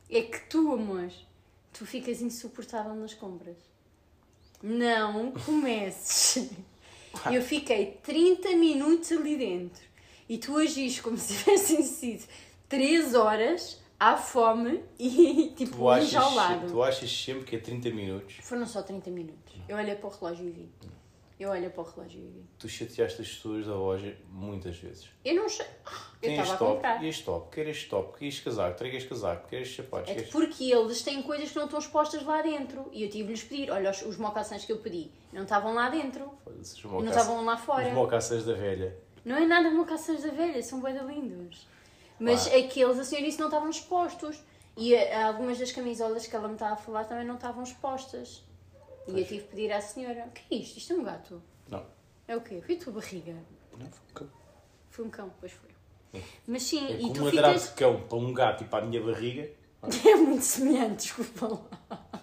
É 0.08 0.22
que 0.22 0.38
tu, 0.48 0.72
amor, 0.72 1.10
tu 1.72 1.84
ficas 1.84 2.22
insuportável 2.22 2.94
nas 2.94 3.12
compras. 3.12 3.56
Não 4.62 5.32
comeces. 5.32 6.48
Eu 7.28 7.42
fiquei 7.42 7.98
30 8.04 8.50
minutos 8.50 9.10
ali 9.10 9.36
dentro 9.36 9.82
e 10.28 10.38
tu 10.38 10.56
agis 10.56 11.00
como 11.00 11.18
se 11.18 11.34
tivessem 11.38 11.82
sido 11.82 12.24
3 12.68 13.16
horas 13.16 13.81
à 14.02 14.16
fome 14.16 14.82
e 14.98 15.52
tipo 15.56 15.76
Tu 15.76 15.88
achas, 15.88 16.08
enjaulado. 16.08 16.66
tu 16.66 16.82
achas 16.82 17.10
sempre 17.24 17.44
que 17.44 17.56
é 17.56 17.58
30 17.60 17.90
minutos. 17.90 18.36
Foram 18.40 18.66
só 18.66 18.82
30 18.82 19.10
minutos. 19.10 19.54
Eu 19.68 19.76
olhei 19.76 19.94
para 19.94 20.08
o 20.08 20.10
relógio 20.10 20.48
e 20.48 20.50
vi. 20.50 20.68
Eu 21.38 21.50
olhei 21.50 21.68
para 21.70 21.82
o 21.82 21.84
relógio 21.84 22.20
e 22.20 22.28
vi. 22.30 22.44
Tu 22.58 22.68
chateaste 22.68 23.20
as 23.22 23.28
pessoas 23.28 23.66
da 23.66 23.74
loja 23.74 24.16
muitas 24.30 24.76
vezes. 24.76 25.08
Eu 25.24 25.34
não 25.36 25.48
sei. 25.48 25.66
Eu 25.66 25.70
Tem 26.20 26.30
estava 26.32 26.52
este 26.52 26.54
a 26.54 26.66
comprar. 26.66 27.02
e 27.04 27.08
este 27.08 27.24
top, 27.24 27.50
quer 27.54 27.68
este 27.68 27.88
top, 27.88 28.18
quer 28.18 28.26
este 28.26 28.42
casaco, 28.42 28.78
traga 28.78 28.96
este 28.96 29.08
casaco, 29.08 29.48
quer 29.48 29.60
este 29.62 29.76
sapatos, 29.82 30.10
É 30.10 30.14
quer 30.14 30.20
que 30.20 30.22
este... 30.28 30.32
porque 30.32 30.64
eles 30.64 31.02
têm 31.02 31.22
coisas 31.22 31.50
que 31.50 31.56
não 31.56 31.64
estão 31.64 31.78
expostas 31.80 32.22
lá 32.24 32.42
dentro. 32.42 32.88
E 32.92 33.02
eu 33.04 33.08
tive-lhes 33.10 33.42
pedir. 33.44 33.70
Olha, 33.70 33.90
os, 33.90 34.02
os 34.02 34.16
mocaçãs 34.16 34.64
que 34.64 34.72
eu 34.72 34.78
pedi 34.78 35.10
não 35.32 35.42
estavam 35.44 35.74
lá 35.74 35.88
dentro. 35.88 36.30
E 36.46 36.86
não 36.92 37.04
estavam 37.08 37.44
lá 37.44 37.56
fora. 37.56 37.88
Os 37.88 37.94
mocaças 37.94 38.44
da 38.44 38.54
velha. 38.54 38.96
Não 39.24 39.36
é 39.36 39.46
nada 39.46 39.70
mocaçãs 39.70 40.22
da 40.22 40.30
velha, 40.30 40.60
são 40.62 40.80
bué 40.80 40.92
lindos. 40.92 41.66
Mas 42.22 42.46
Claro. 42.46 42.64
aqueles, 42.64 42.98
a 42.98 43.04
senhora 43.04 43.26
disse, 43.26 43.38
não 43.40 43.46
estavam 43.48 43.68
expostos. 43.70 44.36
E 44.76 44.94
eh, 44.94 45.22
algumas 45.22 45.58
das 45.58 45.70
camisolas 45.72 46.26
que 46.26 46.34
ela 46.34 46.48
me 46.48 46.54
estava 46.54 46.74
a 46.74 46.76
falar 46.76 47.04
também 47.04 47.26
não 47.26 47.34
estavam 47.34 47.62
expostas. 47.62 48.42
E 49.08 49.10
eu 49.20 49.26
tive 49.26 49.40
que 49.40 49.48
pedir 49.48 49.72
à 49.72 49.80
senhora: 49.80 50.24
o 50.28 50.30
que 50.30 50.54
é 50.54 50.58
isto? 50.58 50.78
Isto 50.78 50.92
é 50.92 50.96
um 50.96 51.02
gato? 51.04 51.42
Não. 51.68 51.84
É 52.28 52.36
o 52.36 52.40
quê? 52.40 52.62
Foi 52.64 52.76
a 52.76 52.78
tua 52.78 52.92
barriga? 52.94 53.34
Não, 53.76 53.86
foi 53.90 54.00
um 54.10 54.14
cão. 54.14 54.28
Foi 54.90 55.04
um 55.04 55.10
cão, 55.10 55.32
pois 55.40 55.52
foi. 55.52 56.22
Mas 56.46 56.62
sim, 56.62 56.86
É 56.86 56.92
e 57.00 57.12
tu 57.12 57.24
um 57.24 57.30
ficas. 57.30 57.62
de 57.64 57.68
cão 57.74 58.00
para 58.02 58.18
um 58.18 58.32
gato 58.32 58.62
e 58.64 58.66
para 58.66 58.84
a 58.84 58.86
minha 58.86 59.02
barriga. 59.02 59.50
É 60.08 60.14
muito 60.14 60.44
semelhante, 60.44 61.02
desculpa 61.02 61.48
lá. 61.48 62.22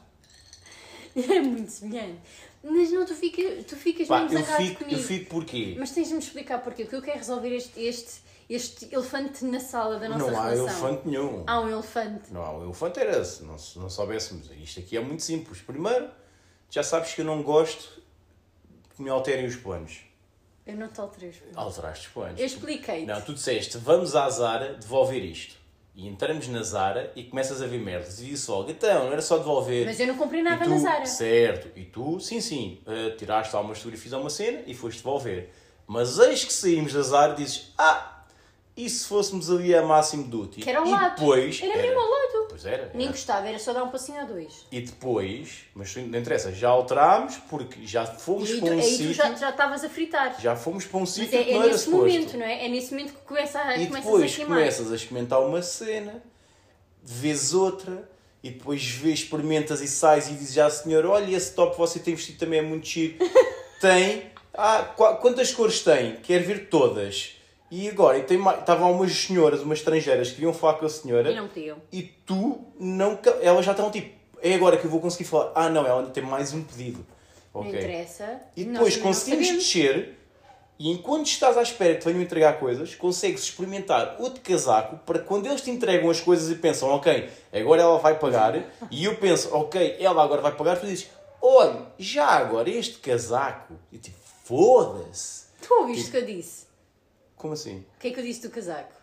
É 1.15 1.41
muito 1.41 1.69
semelhante. 1.71 2.19
Mas 2.63 2.91
não, 2.91 3.05
tu 3.05 3.13
ficas, 3.15 3.65
tu 3.65 3.75
ficas 3.75 4.07
Pá, 4.07 4.21
mesmo 4.21 4.37
zangado 4.39 4.63
fico, 4.63 4.79
comigo. 4.83 4.97
eu 4.99 5.03
fico 5.03 5.29
porquê? 5.29 5.75
Mas 5.77 5.91
tens 5.91 6.07
de 6.07 6.13
me 6.13 6.19
explicar 6.19 6.59
porquê, 6.63 6.83
porque 6.83 6.95
eu 6.95 7.01
quero 7.01 7.17
resolver 7.17 7.53
este, 7.55 7.79
este, 7.81 8.21
este 8.49 8.93
elefante 8.93 9.45
na 9.45 9.59
sala 9.59 9.99
da 9.99 10.09
nossa 10.09 10.31
Não 10.31 10.39
há 10.39 10.49
relação. 10.49 10.65
elefante 10.65 11.07
nenhum. 11.07 11.43
Há 11.45 11.61
um 11.61 11.69
elefante. 11.69 12.33
Não 12.33 12.41
há 12.41 12.57
um 12.57 12.63
elefante 12.63 12.99
era 12.99 13.23
se 13.23 13.43
não, 13.43 13.55
não 13.75 13.89
soubéssemos. 13.89 14.49
Isto 14.51 14.79
aqui 14.79 14.97
é 14.97 14.99
muito 14.99 15.21
simples. 15.21 15.61
Primeiro, 15.61 16.09
já 16.69 16.81
sabes 16.81 17.13
que 17.13 17.21
eu 17.21 17.25
não 17.25 17.43
gosto 17.43 18.01
que 18.95 19.01
me 19.03 19.09
alterem 19.09 19.45
os 19.45 19.55
planos. 19.55 19.99
Eu 20.65 20.75
não 20.75 20.87
te 20.87 20.99
alterei. 20.99 21.33
Alteraste 21.55 22.07
os 22.07 22.13
planos. 22.13 22.39
Eu 22.39 22.45
expliquei-te. 22.45 23.05
Não, 23.05 23.21
tu 23.21 23.33
disseste, 23.33 23.77
vamos 23.77 24.15
à 24.15 24.29
Zara 24.29 24.73
devolver 24.73 25.23
isto. 25.23 25.55
E 25.95 26.07
entramos 26.07 26.47
na 26.47 26.63
Zara 26.63 27.11
e 27.15 27.23
começas 27.23 27.61
a 27.61 27.67
ver 27.67 27.79
merdas. 27.79 28.19
E 28.19 28.25
disse 28.25 28.49
logo, 28.49 28.69
então, 28.71 29.05
não 29.05 29.11
era 29.11 29.21
só 29.21 29.37
devolver. 29.37 29.85
Mas 29.85 29.99
eu 29.99 30.07
não 30.07 30.17
comprei 30.17 30.41
nada 30.41 30.63
tu, 30.63 30.69
na 30.69 30.77
Zara. 30.77 31.05
Certo. 31.05 31.77
E 31.77 31.85
tu, 31.85 32.19
sim, 32.19 32.39
sim, 32.39 32.81
eh, 32.87 33.11
tiraste 33.17 33.55
algumas 33.55 33.77
fotografias 33.79 34.13
a 34.13 34.17
uma 34.17 34.29
cena 34.29 34.61
e 34.65 34.73
foste 34.73 34.97
devolver. 34.97 35.49
Mas 35.85 36.19
eis 36.19 36.43
que 36.45 36.53
saímos 36.53 36.93
da 36.93 37.01
Zara 37.01 37.33
e 37.33 37.37
dizes, 37.37 37.73
ah, 37.77 38.18
e 38.85 38.89
se 38.89 39.05
fôssemos 39.07 39.49
ali 39.51 39.75
a 39.75 39.81
máximo 39.81 40.23
duty? 40.23 40.61
Que 40.61 40.69
era 40.69 40.79
ao 40.79 40.85
e 40.87 40.91
lado. 40.91 41.15
depois... 41.19 41.61
Era 41.61 41.81
mesmo 41.81 41.99
ao 41.99 42.09
lado. 42.09 42.45
Pois 42.49 42.65
era. 42.65 42.91
Nem 42.93 43.07
era. 43.07 43.11
gostava, 43.15 43.47
era 43.47 43.59
só 43.59 43.73
dar 43.73 43.83
um 43.83 43.89
passinho 43.89 44.19
a 44.21 44.23
dois. 44.23 44.65
E 44.71 44.81
depois, 44.81 45.65
mas 45.75 45.95
não 45.95 46.17
interessa, 46.19 46.51
já 46.53 46.69
alterámos 46.69 47.37
porque 47.49 47.85
já 47.85 48.05
fomos 48.05 48.49
E 48.49 48.59
para 48.59 48.69
um 48.69 48.79
aí 48.79 48.81
tu 48.81 48.87
sítio... 48.89 49.13
já 49.13 49.35
já 49.35 49.49
estavas 49.49 49.83
a 49.83 49.89
fritar. 49.89 50.39
Já 50.39 50.55
fomos 50.55 50.85
para 50.85 50.97
um 50.97 51.01
Mas 51.01 51.09
sítio 51.09 51.39
é, 51.39 51.43
que 51.43 51.49
é 51.51 51.53
não 51.53 51.61
era 51.63 51.71
nesse 51.71 51.83
suposto. 51.85 52.05
momento, 52.07 52.37
não 52.37 52.45
é? 52.45 52.65
É 52.65 52.69
nesse 52.69 52.91
momento 52.91 53.13
que 53.13 53.21
começa 53.21 53.59
a, 53.59 53.77
E 53.77 53.85
começas 53.87 54.05
depois 54.05 54.31
a 54.31 54.35
queimar. 54.35 54.57
começas 54.57 54.91
a 54.91 54.95
experimentar 54.95 55.41
uma 55.41 55.61
cena, 55.61 56.23
vês 57.03 57.53
outra, 57.53 58.09
e 58.41 58.49
depois 58.51 58.83
vês, 58.85 59.19
experimentas 59.19 59.81
e 59.81 59.87
sais 59.87 60.29
e 60.29 60.33
dizes 60.33 60.57
à 60.57 60.69
senhora: 60.69 61.09
Olha, 61.09 61.35
esse 61.35 61.53
top 61.53 61.77
você 61.77 61.99
tem 61.99 62.15
vestido 62.15 62.39
também 62.39 62.59
é 62.59 62.61
muito 62.61 62.87
giro. 62.87 63.15
tem. 63.81 64.31
Ah, 64.53 64.83
qua- 64.95 65.15
quantas 65.17 65.51
cores 65.51 65.81
tem? 65.81 66.15
Quero 66.17 66.45
ver 66.45 66.69
todas. 66.69 67.35
E 67.71 67.87
agora, 67.87 68.17
e 68.17 68.23
tem 68.23 68.39
estavam 68.57 68.91
umas 68.91 69.11
senhoras, 69.13 69.61
umas 69.61 69.79
estrangeiras, 69.79 70.29
que 70.29 70.35
queriam 70.35 70.53
falar 70.53 70.75
com 70.75 70.85
a 70.85 70.89
senhora 70.89 71.31
E 71.31 71.35
não 71.35 71.47
podiam. 71.47 71.77
e 71.91 72.01
tu 72.03 72.59
não. 72.79 73.19
Elas 73.41 73.63
já 73.65 73.71
estavam 73.71 73.91
tipo: 73.91 74.09
É 74.41 74.55
agora 74.55 74.77
que 74.77 74.85
eu 74.85 74.89
vou 74.91 74.99
conseguir 74.99 75.25
falar. 75.25 75.51
Ah, 75.53 75.69
não, 75.69 75.85
ela 75.85 75.99
ainda 75.99 76.11
tem 76.11 76.23
mais 76.23 76.53
um 76.53 76.63
pedido. 76.63 77.05
Não 77.53 77.61
Ok. 77.61 77.71
interessa. 77.73 78.41
E 78.55 78.63
Nós 78.65 78.73
depois 78.73 78.97
não 78.97 79.03
conseguimos 79.03 79.45
sabemos. 79.47 79.63
descer 79.65 80.19
e 80.81 80.89
enquanto 80.91 81.25
estás 81.27 81.57
à 81.57 81.61
espera 81.61 81.93
que 81.95 81.99
te 81.99 82.05
venham 82.05 82.21
entregar 82.21 82.57
coisas, 82.57 82.95
consegues 82.95 83.43
experimentar 83.43 84.15
outro 84.17 84.39
casaco 84.39 84.95
para 85.05 85.19
quando 85.19 85.45
eles 85.45 85.59
te 85.59 85.69
entregam 85.69 86.09
as 86.09 86.21
coisas 86.21 86.49
e 86.49 86.55
pensam, 86.55 86.87
ok, 86.89 87.29
agora 87.51 87.81
ela 87.81 87.97
vai 87.97 88.17
pagar, 88.17 88.55
e 88.89 89.03
eu 89.03 89.17
penso, 89.17 89.53
ok, 89.53 89.97
ela 89.99 90.23
agora 90.23 90.41
vai 90.41 90.53
pagar, 90.55 90.79
tu 90.79 90.85
dizes, 90.87 91.09
olha, 91.41 91.81
já 91.97 92.27
agora 92.27 92.69
este 92.69 92.97
casaco, 92.99 93.73
e 93.91 93.97
tipo, 93.97 94.15
foda-se. 94.45 95.47
Tu 95.61 95.73
ouviste 95.73 96.07
o 96.07 96.11
que 96.11 96.17
eu 96.17 96.25
disse? 96.25 96.68
Como 97.39 97.53
assim? 97.53 97.85
O 97.95 97.99
que 97.99 98.09
é 98.09 98.11
que 98.11 98.19
eu 98.19 98.23
disse 98.23 98.41
do 98.41 98.49
casaco? 98.51 98.93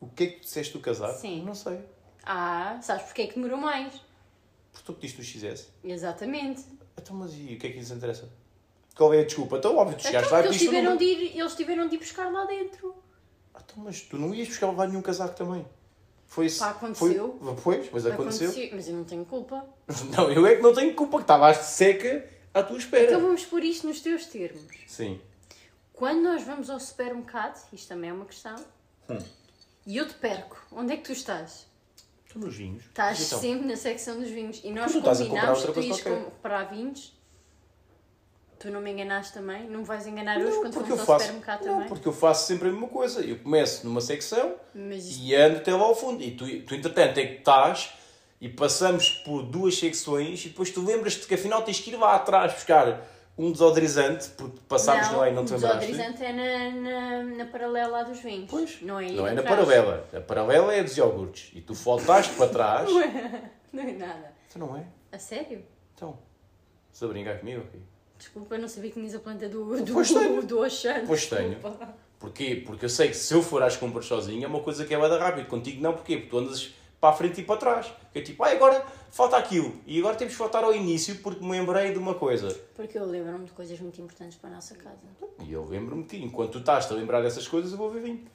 O 0.00 0.08
que 0.08 0.24
é 0.24 0.26
que 0.26 0.40
tu 0.40 0.42
disseste 0.42 0.72
do 0.72 0.80
casaco? 0.80 1.16
Sim. 1.18 1.44
Não 1.44 1.54
sei. 1.54 1.78
Ah, 2.24 2.78
sabes 2.82 3.04
porque 3.04 3.22
é 3.22 3.26
que 3.28 3.34
demorou 3.36 3.56
mais? 3.56 3.94
Porque 4.72 4.84
tu 4.84 4.92
pediste 4.94 5.20
o 5.20 5.24
XS. 5.24 5.68
Exatamente. 5.84 6.64
Então, 7.00 7.14
mas 7.16 7.32
e 7.34 7.54
o 7.54 7.58
que 7.58 7.68
é 7.68 7.70
que 7.70 7.78
isso 7.78 7.94
interessa? 7.94 8.28
Qual 8.96 9.14
é 9.14 9.20
a 9.20 9.24
desculpa? 9.24 9.58
Então, 9.58 9.76
óbvio, 9.76 9.96
tu 9.96 10.00
Então, 10.00 10.10
chegaste 10.10 10.32
lá 10.32 10.40
e 10.40 10.44
eles 10.46 10.58
tiveram, 10.58 10.90
número. 10.94 10.98
de 10.98 11.04
ir, 11.04 11.38
eles 11.38 11.54
tiveram 11.54 11.88
de 11.88 11.94
ir 11.94 11.98
buscar 11.98 12.32
lá 12.32 12.44
dentro. 12.46 12.94
Ah, 13.54 13.60
Então, 13.64 13.84
mas 13.84 14.00
tu 14.02 14.18
não 14.18 14.34
ias 14.34 14.48
buscar 14.48 14.68
levar 14.68 14.88
nenhum 14.88 15.02
casaco 15.02 15.36
também. 15.36 15.64
Foi 16.26 16.46
isso. 16.46 16.58
Pá, 16.58 16.70
aconteceu. 16.70 17.38
Foi... 17.56 17.76
Pois, 17.76 17.90
mas 17.92 18.06
aconteceu. 18.06 18.52
Mas 18.72 18.88
eu 18.88 18.94
não 18.96 19.04
tenho 19.04 19.24
culpa. 19.24 19.64
Não, 20.16 20.32
eu 20.32 20.44
é 20.46 20.56
que 20.56 20.62
não 20.62 20.74
tenho 20.74 20.92
culpa, 20.94 21.18
que 21.18 21.22
estava 21.24 21.54
seca 21.54 22.28
à 22.52 22.60
tua 22.62 22.76
espera. 22.78 23.04
Então 23.04 23.20
vamos 23.20 23.44
pôr 23.44 23.62
isto 23.62 23.86
nos 23.86 24.00
teus 24.00 24.26
termos. 24.26 24.62
Sim. 24.88 25.20
Quando 25.94 26.22
nós 26.22 26.42
vamos 26.42 26.68
ao 26.70 26.78
supermercado, 26.80 27.56
isto 27.72 27.88
também 27.88 28.10
é 28.10 28.12
uma 28.12 28.24
questão, 28.26 28.56
Hum. 29.08 29.18
e 29.86 29.96
eu 29.96 30.06
te 30.08 30.14
perco, 30.14 30.56
onde 30.72 30.92
é 30.92 30.96
que 30.96 31.04
tu 31.04 31.12
estás? 31.12 31.66
Estou 32.26 32.42
nos 32.42 32.56
vinhos. 32.56 32.84
Estás 32.84 33.20
Então, 33.26 33.38
sempre 33.40 33.66
na 33.68 33.76
secção 33.76 34.18
dos 34.18 34.28
vinhos. 34.28 34.60
E 34.64 34.70
nós 34.72 34.92
combinámos 34.92 35.64
que 35.64 35.72
tu 35.72 35.80
ias 35.80 36.00
comprar 36.00 36.64
vinhos. 36.64 37.14
Tu 38.58 38.70
não 38.70 38.80
me 38.80 38.90
enganaste 38.90 39.34
também? 39.34 39.68
Não 39.68 39.80
me 39.80 39.84
vais 39.84 40.06
enganar 40.06 40.38
hoje 40.38 40.50
Não, 40.50 40.60
quando 40.62 40.72
porque 40.72 40.88
formos 40.88 40.90
eu 40.90 41.00
ao 41.00 41.06
faço, 41.06 41.24
supermercado 41.26 41.64
não, 41.66 41.72
também? 41.74 41.88
porque 41.88 42.08
eu 42.08 42.12
faço 42.12 42.46
sempre 42.46 42.68
a 42.68 42.72
mesma 42.72 42.88
coisa. 42.88 43.20
Eu 43.20 43.38
começo 43.38 43.86
numa 43.86 44.00
secção 44.00 44.54
isto 44.90 45.22
e 45.22 45.34
ando 45.34 45.58
até 45.58 45.72
lá 45.74 45.82
ao 45.84 45.94
fundo. 45.94 46.22
E 46.22 46.32
tu, 46.32 46.44
tu 46.62 46.74
entretanto, 46.74 47.18
é 47.18 47.26
que 47.26 47.38
estás 47.38 47.92
e 48.40 48.48
passamos 48.48 49.10
por 49.10 49.42
duas 49.42 49.78
secções 49.78 50.44
e 50.46 50.48
depois 50.48 50.70
tu 50.70 50.82
lembras-te 50.84 51.26
que 51.26 51.34
afinal 51.34 51.62
tens 51.62 51.78
que 51.78 51.90
ir 51.90 51.96
lá 51.96 52.14
atrás 52.16 52.52
buscar 52.54 53.06
um 53.36 53.50
desodorizante, 53.50 54.28
porque 54.30 54.58
passámos 54.68 55.10
lá 55.12 55.28
e 55.28 55.34
não 55.34 55.44
te 55.44 55.52
lembraste. 55.54 55.86
desodorizante 55.86 56.24
é 56.24 56.32
na, 56.32 56.80
na, 56.80 57.22
na 57.36 57.46
paralela 57.46 58.04
dos 58.04 58.20
vinhos. 58.20 58.48
Pois, 58.50 58.80
Não 58.80 59.00
é 59.00 59.10
não 59.10 59.26
é 59.26 59.32
na 59.32 59.42
paralela. 59.42 60.06
A 60.14 60.20
paralela 60.20 60.72
é 60.74 60.82
dos 60.82 60.96
iogurtes. 60.96 61.50
E 61.54 61.60
tu 61.60 61.74
faltaste 61.74 62.32
para 62.34 62.48
trás. 62.48 62.88
Não 63.72 63.82
é 63.82 63.92
nada. 63.92 64.32
Então 64.48 64.68
não 64.68 64.76
é? 64.76 64.84
A 65.10 65.18
sério? 65.18 65.64
Então, 65.96 66.16
estás 66.92 67.10
a 67.10 67.12
brincar 67.12 67.40
comigo? 67.40 67.62
ok? 67.66 67.80
Desculpa, 68.16 68.54
eu 68.54 68.60
não 68.60 68.68
sabia 68.68 68.90
que 68.90 69.00
tinhas 69.00 69.16
a 69.16 69.18
planta 69.18 69.48
do, 69.48 69.82
do, 69.84 69.90
Pois 69.92 70.12
tenho. 70.12 70.42
do 70.46 70.60
Oxano. 70.60 71.06
Pois 71.08 71.26
tenho. 71.26 71.58
Porquê? 72.20 72.62
Porque 72.64 72.84
eu 72.84 72.88
sei 72.88 73.08
que 73.08 73.14
se 73.16 73.34
eu 73.34 73.42
for 73.42 73.64
às 73.64 73.76
compras 73.76 74.06
sozinho 74.06 74.44
é 74.44 74.46
uma 74.46 74.60
coisa 74.60 74.84
que 74.84 74.94
é 74.94 74.98
bada 74.98 75.18
rápido. 75.18 75.48
Contigo 75.48 75.82
não, 75.82 75.92
porquê? 75.92 76.18
Porque 76.18 76.30
tu 76.30 76.38
andas 76.38 76.72
para 77.04 77.10
a 77.10 77.16
frente 77.18 77.42
e 77.42 77.44
para 77.44 77.58
trás. 77.58 77.92
Que 78.14 78.20
é 78.20 78.22
tipo, 78.22 78.42
ah, 78.42 78.48
agora 78.50 78.82
falta 79.10 79.36
aquilo. 79.36 79.78
E 79.86 79.98
agora 79.98 80.16
temos 80.16 80.32
que 80.32 80.38
voltar 80.38 80.64
ao 80.64 80.74
início 80.74 81.16
porque 81.16 81.44
me 81.44 81.50
lembrei 81.50 81.92
de 81.92 81.98
uma 81.98 82.14
coisa. 82.14 82.48
Porque 82.74 82.96
eu 82.96 83.04
lembro-me 83.04 83.44
de 83.44 83.52
coisas 83.52 83.78
muito 83.78 84.00
importantes 84.00 84.38
para 84.38 84.48
a 84.48 84.52
nossa 84.54 84.74
casa. 84.74 84.96
E 85.46 85.52
eu 85.52 85.62
lembro-me 85.68 86.04
que 86.04 86.16
enquanto 86.16 86.52
tu 86.52 86.58
estás 86.60 86.90
a 86.90 86.94
lembrar 86.94 87.20
dessas 87.20 87.46
coisas, 87.46 87.72
eu 87.72 87.76
vou 87.76 87.90
ver 87.90 88.00
vinho. 88.00 88.26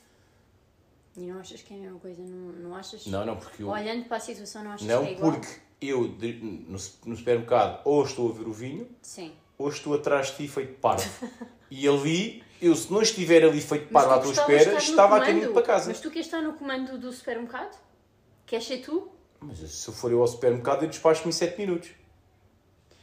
E 1.18 1.22
não 1.22 1.40
achas 1.40 1.64
que 1.64 1.74
é 1.74 1.78
a 1.78 1.80
mesma 1.80 1.98
coisa? 2.00 2.22
Não, 2.22 2.52
não 2.70 2.76
achas? 2.76 3.08
Não, 3.08 3.26
não, 3.26 3.38
porque 3.38 3.64
eu... 3.64 3.70
Olhando 3.70 4.06
para 4.06 4.18
a 4.18 4.20
situação, 4.20 4.64
não 4.64 4.72
achas 4.74 4.88
Não, 4.88 5.04
que 5.04 5.10
é 5.10 5.14
igual? 5.14 5.32
porque 5.32 5.48
eu 5.82 6.08
de- 6.10 6.34
no, 6.34 6.78
no 7.06 7.18
supermercado 7.18 7.82
ou 7.86 8.04
estou 8.04 8.30
a 8.30 8.34
ver 8.34 8.48
o 8.48 8.54
vinho 8.54 8.88
Sim. 9.02 9.32
ou 9.58 9.70
estou 9.70 9.96
atrás 9.96 10.28
de 10.28 10.36
ti 10.36 10.48
feito 10.48 10.80
parvo. 10.80 11.10
e 11.72 11.88
ali, 11.88 12.44
eu 12.62 12.76
se 12.76 12.94
não 12.94 13.02
estiver 13.02 13.44
ali 13.44 13.60
feito 13.60 13.90
tu 13.90 13.98
à 13.98 14.20
tua 14.20 14.32
de 14.32 14.40
espera, 14.40 14.78
estava 14.78 15.18
a 15.18 15.22
caminho 15.22 15.52
para 15.54 15.64
casa. 15.64 15.90
Mas 15.90 16.00
tu 16.00 16.12
queres 16.12 16.28
estar 16.28 16.42
no 16.44 16.54
comando 16.54 17.00
do 17.00 17.12
supermercado? 17.12 17.89
Queres 18.50 18.66
ser 18.66 18.78
tu? 18.80 19.08
Mas 19.40 19.60
se 19.60 19.88
eu 19.88 19.94
for 19.94 20.12
eu 20.12 20.22
ao 20.22 20.28
supermercado, 20.28 20.84
eu 20.84 20.90
despacho-me 20.90 21.30
em 21.30 21.32
7 21.32 21.58
minutos. 21.60 21.92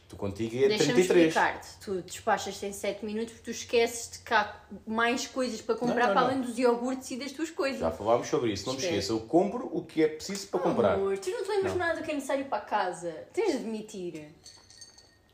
Tu 0.09 0.15
contigo 0.15 0.55
é 0.55 0.67
Deixa-me 0.67 0.93
33. 0.93 1.27
explicar-te. 1.27 1.67
Tu 1.83 2.01
despachas-te 2.01 2.65
em 2.65 2.73
7 2.73 3.05
minutos 3.05 3.33
porque 3.33 3.45
tu 3.45 3.51
esqueces 3.51 4.11
de 4.11 4.19
que 4.19 4.33
há 4.33 4.55
mais 4.85 5.25
coisas 5.25 5.61
para 5.61 5.75
comprar 5.75 5.95
Não, 5.95 6.07
não, 6.07 6.13
para 6.13 6.21
não. 6.21 6.27
além 6.29 6.41
dos 6.41 6.57
iogurtes 6.57 7.11
e 7.11 7.15
das 7.17 7.31
tuas 7.31 7.49
coisas. 7.49 7.79
Já 7.79 7.91
falámos 7.91 8.27
sobre 8.27 8.51
isso, 8.51 8.65
não 8.65 8.73
me 8.73 8.79
Esquece. 8.79 8.99
esqueça. 8.99 9.13
Eu 9.13 9.27
compro 9.27 9.69
o 9.73 9.83
que 9.83 10.03
é 10.03 10.07
preciso 10.09 10.47
para 10.47 10.59
comprar. 10.59 10.93
Amor, 10.95 11.17
tu 11.17 11.29
não 11.29 11.43
te 11.43 11.49
lembras 11.49 11.75
nada 11.75 11.99
do 11.99 12.05
que 12.05 12.11
é 12.11 12.13
necessário 12.13 12.45
para 12.45 12.61
casa. 12.61 13.11
Tens 13.33 13.51
de 13.51 13.57
admitir. 13.57 14.27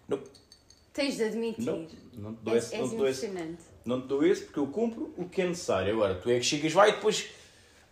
Não, 0.07 0.19
Tens 0.93 1.17
de 1.17 1.23
admitir. 1.23 1.65
não, 1.65 1.87
não 2.13 2.33
te 2.35 2.41
dou 2.43 2.55
esse, 2.55 2.73
és 2.75 2.81
não 2.81 2.89
te 2.89 2.95
dou 2.97 3.07
esse. 3.07 3.25
impressionante. 3.25 3.63
Não 3.85 4.01
te 4.01 4.07
dou 4.07 4.25
esse 4.25 4.43
porque 4.43 4.59
eu 4.59 4.67
compro 4.67 5.13
o 5.17 5.27
que 5.27 5.41
é 5.41 5.47
necessário. 5.47 5.93
Agora, 5.93 6.15
tu 6.15 6.29
é 6.29 6.37
que 6.39 6.43
chegas 6.45 6.73
lá 6.73 6.87
e 6.87 6.93
depois. 6.93 7.29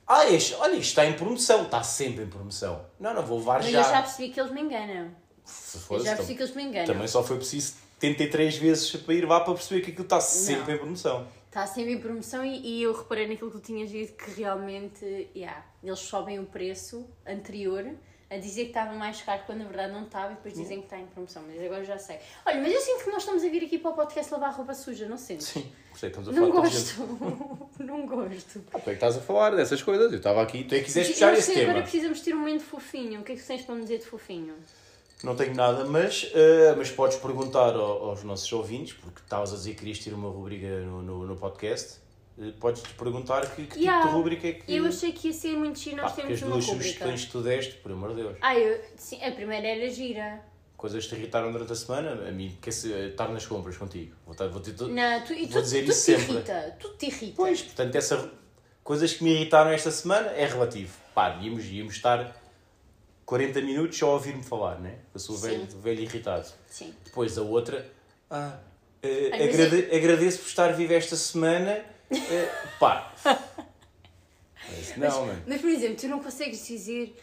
Ah, 0.07 0.29
este, 0.29 0.53
olha, 0.55 0.73
isto 0.73 0.89
está 0.89 1.05
em 1.05 1.13
promoção. 1.13 1.63
Está 1.63 1.83
sempre 1.83 2.23
em 2.23 2.27
promoção. 2.27 2.85
Não, 2.99 3.13
não, 3.13 3.23
vou 3.25 3.39
levar 3.39 3.61
Mas 3.61 3.71
já. 3.71 3.79
eu 3.79 3.83
já 3.83 4.01
percebi 4.01 4.29
que 4.29 4.39
eles 4.39 4.51
me 4.51 4.61
enganam. 4.61 5.11
Se 5.45 5.77
Eu 5.77 5.81
fosse, 5.81 6.05
já 6.05 6.11
então, 6.13 6.17
percebi 6.17 6.37
que 6.37 6.43
eles 6.43 6.55
me 6.55 6.63
enganam. 6.63 6.87
também 6.87 7.07
só 7.07 7.23
foi 7.23 7.37
preciso 7.37 7.75
73 7.99 8.57
vezes 8.57 8.95
para 8.95 9.13
ir 9.13 9.27
lá 9.27 9.39
para 9.41 9.53
perceber 9.53 9.81
que 9.81 9.91
aquilo 9.91 10.05
está 10.05 10.19
sempre 10.19 10.73
em 10.73 10.77
promoção. 10.77 11.27
Está 11.47 11.67
sempre 11.67 11.93
em 11.93 11.99
promoção 11.99 12.45
e, 12.45 12.59
e 12.59 12.83
eu 12.83 12.93
reparei 12.93 13.27
naquilo 13.27 13.51
que 13.51 13.57
tu 13.57 13.63
tinhas 13.63 13.89
dito 13.89 14.13
que 14.13 14.31
realmente, 14.31 15.29
yeah, 15.35 15.65
eles 15.83 15.99
sobem 15.99 16.39
o 16.39 16.45
preço 16.45 17.05
anterior 17.27 17.85
a 18.31 18.37
dizer 18.37 18.61
que 18.63 18.67
estava 18.69 18.93
mais 18.93 19.21
caro 19.21 19.41
quando 19.45 19.59
na 19.59 19.65
verdade 19.65 19.91
não 19.93 20.03
estava 20.05 20.31
e 20.31 20.35
depois 20.35 20.53
dizem 20.53 20.77
que 20.79 20.85
está 20.85 20.97
em 20.97 21.05
promoção. 21.05 21.43
Mas 21.45 21.61
agora 21.63 21.83
já 21.83 21.97
sei. 21.99 22.17
Olha, 22.45 22.61
mas 22.61 22.73
eu 22.73 22.79
sinto 22.81 23.03
que 23.03 23.09
nós 23.11 23.21
estamos 23.23 23.43
a 23.43 23.49
vir 23.49 23.63
aqui 23.65 23.77
para 23.77 23.91
o 23.91 23.93
podcast 23.93 24.31
lavar 24.33 24.53
roupa 24.55 24.73
suja, 24.73 25.07
não 25.07 25.17
sentes? 25.17 25.47
Sim, 25.47 25.69
que 25.93 26.05
estamos 26.07 26.29
a 26.29 26.31
Não 26.31 26.49
falar 26.51 26.67
gente. 26.69 26.93
gosto. 26.95 27.69
não 27.83 28.05
gosto. 28.07 28.63
Ah, 28.73 28.79
tu 28.79 28.79
é 28.79 28.81
que 28.83 28.89
estás 28.91 29.17
a 29.17 29.21
falar 29.21 29.53
dessas 29.55 29.83
coisas. 29.83 30.09
Eu 30.11 30.17
estava 30.17 30.41
aqui, 30.41 30.63
tu 30.63 30.73
é 30.73 30.79
que 30.79 30.85
quiseste 30.85 31.13
puxar 31.13 31.33
esse 31.33 31.53
tema. 31.53 31.71
agora 31.71 31.81
precisamos 31.83 32.21
ter 32.21 32.33
um 32.33 32.39
momento 32.39 32.63
fofinho. 32.63 33.19
O 33.19 33.23
que 33.23 33.33
é 33.33 33.35
que 33.35 33.41
tu 33.41 33.47
tens 33.47 33.61
para 33.63 33.75
me 33.75 33.81
dizer 33.81 33.97
de 33.99 34.05
fofinho? 34.05 34.55
Não 35.23 35.35
tenho 35.35 35.53
nada, 35.53 35.85
mas, 35.85 36.31
eh, 36.33 36.73
mas 36.75 36.89
podes 36.89 37.17
perguntar 37.17 37.75
ao- 37.75 38.09
aos 38.09 38.23
nossos 38.23 38.51
ouvintes, 38.53 38.93
porque 38.93 39.19
estavas 39.21 39.53
a 39.53 39.55
dizer 39.55 39.71
que 39.71 39.79
querias 39.79 39.99
ter 39.99 40.13
uma 40.15 40.29
rubrica 40.29 40.65
no, 40.79 41.03
no, 41.03 41.27
no 41.27 41.35
podcast. 41.35 41.99
Eh, 42.41 42.51
Podes-te 42.59 42.89
perguntar 42.95 43.45
que, 43.55 43.65
que 43.67 43.79
Yeah. 43.79 44.01
tipo 44.01 44.09
de 44.11 44.17
rubrica 44.17 44.47
é 44.47 44.51
que. 44.53 44.73
Eu 44.73 44.85
achei 44.85 45.11
que 45.11 45.27
ia 45.27 45.33
ser 45.33 45.55
muito 45.55 45.79
giro 45.79 45.97
nós 45.97 46.15
termos 46.15 46.33
as 46.33 46.41
uma 46.41 46.51
duas 46.51 46.65
rubrica. 46.65 46.83
sugestões 46.89 47.25
que 47.25 47.31
tu 47.31 47.41
deste, 47.41 47.73
por 47.75 47.91
amor 47.91 48.09
de 48.09 48.15
Deus. 48.23 48.37
Ah, 48.41 48.57
eu, 48.57 48.81
sim, 48.95 49.23
a 49.23 49.31
primeira 49.31 49.67
era 49.67 49.89
gira. 49.89 50.41
Coisas 50.77 51.03
que 51.05 51.13
te 51.15 51.19
irritaram 51.21 51.51
durante 51.51 51.71
a 51.71 51.75
semana, 51.75 52.27
a 52.27 52.31
mim 52.31 52.57
quer 52.59 52.71
se- 52.71 52.91
estar 52.91 53.27
nas 53.29 53.45
compras 53.45 53.77
contigo. 53.77 54.15
Vou, 54.25 54.31
estar, 54.31 54.47
vou 54.47 54.59
ter 54.61 54.73
to- 54.73 54.87
Não, 54.87 55.21
tu, 55.23 55.31
e 55.33 55.45
Vou 55.45 55.61
tu, 55.61 55.61
dizer 55.61 55.85
tu 55.85 55.91
isso 55.91 56.05
te 56.05 56.17
sempre. 56.17 56.33
irrita. 56.33 56.75
Tu 56.79 56.89
te 56.97 57.05
irrita. 57.05 57.33
Pois, 57.37 57.61
portanto, 57.61 57.95
essa, 57.95 58.31
coisas 58.83 59.13
que 59.13 59.23
me 59.23 59.31
irritaram 59.31 59.69
esta 59.69 59.91
semana 59.91 60.29
é 60.31 60.45
relativo. 60.47 60.97
Pá, 61.13 61.37
íamos, 61.39 61.65
íamos 61.65 61.93
estar 61.93 62.35
40 63.25 63.61
minutos 63.61 63.97
só 63.97 64.07
a 64.09 64.13
ouvir-me 64.13 64.43
falar, 64.43 64.79
né? 64.79 64.95
Eu 65.13 65.19
sou 65.19 65.35
Sim. 65.37 65.47
velho, 65.49 65.67
velho 65.79 66.01
irritado. 66.01 66.47
Sim. 66.67 66.93
Depois 67.05 67.37
a 67.37 67.43
outra, 67.43 67.87
ah, 68.29 68.57
eh, 69.03 69.29
mas 69.31 69.41
agrade- 69.59 69.95
agradeço 69.95 70.39
por 70.39 70.47
estar 70.47 70.69
vivo 70.73 70.93
esta 70.93 71.15
semana. 71.15 71.85
Eh, 72.11 72.67
pá. 72.79 73.13
Mas 74.69 74.97
não, 74.97 75.25
mano. 75.25 75.43
Mas, 75.47 75.61
por 75.61 75.69
exemplo, 75.69 75.97
tu 75.97 76.07
não 76.07 76.21
consegues 76.23 76.65
dizer 76.67 77.15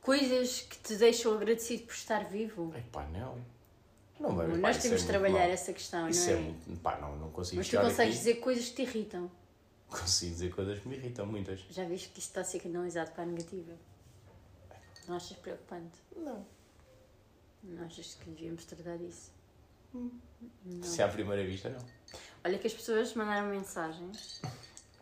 coisas 0.00 0.60
que 0.62 0.78
te 0.78 0.96
deixam 0.96 1.34
agradecido 1.34 1.84
por 1.84 1.92
estar 1.94 2.24
vivo? 2.24 2.72
Ai, 2.74 2.82
pá, 2.90 3.04
não. 3.06 3.38
Não 4.18 4.34
vai, 4.34 4.48
pá, 4.48 4.56
Nós 4.56 4.76
isso 4.76 4.82
temos 4.88 5.02
é 5.02 5.04
de 5.04 5.10
trabalhar 5.10 5.38
mau. 5.44 5.50
essa 5.50 5.72
questão, 5.72 6.08
Isso 6.08 6.26
não 6.30 6.36
é 6.36 6.38
é? 6.38 6.40
muito. 6.42 6.80
Pá, 6.80 6.98
não, 6.98 7.16
não 7.16 7.30
consigo 7.30 7.58
Mas 7.58 7.68
tu 7.68 7.76
consegues 7.76 8.00
aqui. 8.00 8.10
dizer 8.18 8.34
coisas 8.36 8.68
que 8.68 8.74
te 8.76 8.82
irritam. 8.82 9.30
Consigo 9.88 10.32
dizer 10.32 10.54
coisas 10.54 10.78
que 10.80 10.88
me 10.88 10.96
irritam, 10.96 11.24
muitas. 11.24 11.60
Já 11.70 11.84
viste 11.84 12.08
que 12.10 12.18
isto 12.18 12.28
está 12.28 12.42
a 12.42 12.44
ser 12.44 12.60
canalizado 12.60 13.10
para 13.12 13.22
a 13.22 13.26
negativa? 13.26 13.72
Não 15.06 15.16
achas 15.16 15.36
preocupante? 15.38 15.96
Não. 16.14 16.44
Não 17.62 17.86
achas 17.86 18.14
que 18.14 18.28
devíamos 18.28 18.64
tratar 18.66 18.98
disso? 18.98 19.30
Se 20.82 21.00
é 21.02 21.04
à 21.04 21.08
primeira 21.08 21.44
vista, 21.44 21.68
não. 21.70 21.84
Olha 22.44 22.58
que 22.58 22.66
as 22.66 22.72
pessoas 22.74 23.12
mandaram 23.14 23.48
mensagens. 23.48 24.40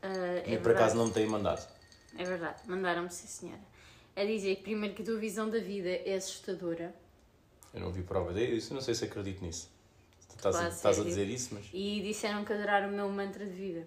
ah, 0.03 0.09
é 0.45 0.55
e 0.55 0.59
por 0.59 0.73
acaso 0.73 0.97
não 0.97 1.07
me 1.07 1.13
têm 1.13 1.27
mandado. 1.27 1.67
É 2.19 2.25
verdade, 2.25 2.63
mandaram-me, 2.67 3.11
sim 3.11 3.27
senhora. 3.27 3.61
A 4.15 4.25
dizer 4.25 4.57
que 4.57 4.63
primeiro 4.63 4.95
que 4.95 5.03
a 5.03 5.05
tua 5.05 5.19
visão 5.19 5.51
da 5.51 5.59
vida 5.59 5.91
é 5.91 6.15
assustadora 6.15 6.95
Eu 7.75 7.81
não 7.81 7.93
vi 7.93 8.03
prova 8.03 8.33
disso, 8.33 8.73
eu 8.73 8.77
não 8.77 8.81
sei 8.81 8.95
se 8.95 9.05
acredito 9.05 9.45
nisso. 9.45 9.69
Tu 10.31 10.37
estás, 10.37 10.57
a, 10.57 10.69
estás 10.69 10.99
a 10.99 11.05
dizer 11.05 11.29
isso, 11.29 11.55
mas. 11.55 11.67
e 11.73 12.01
disseram 12.03 12.45
que 12.45 12.53
adoraram 12.53 12.89
o 12.89 12.93
meu 12.93 13.09
mantra 13.11 13.45
de 13.45 13.53
vida. 13.53 13.87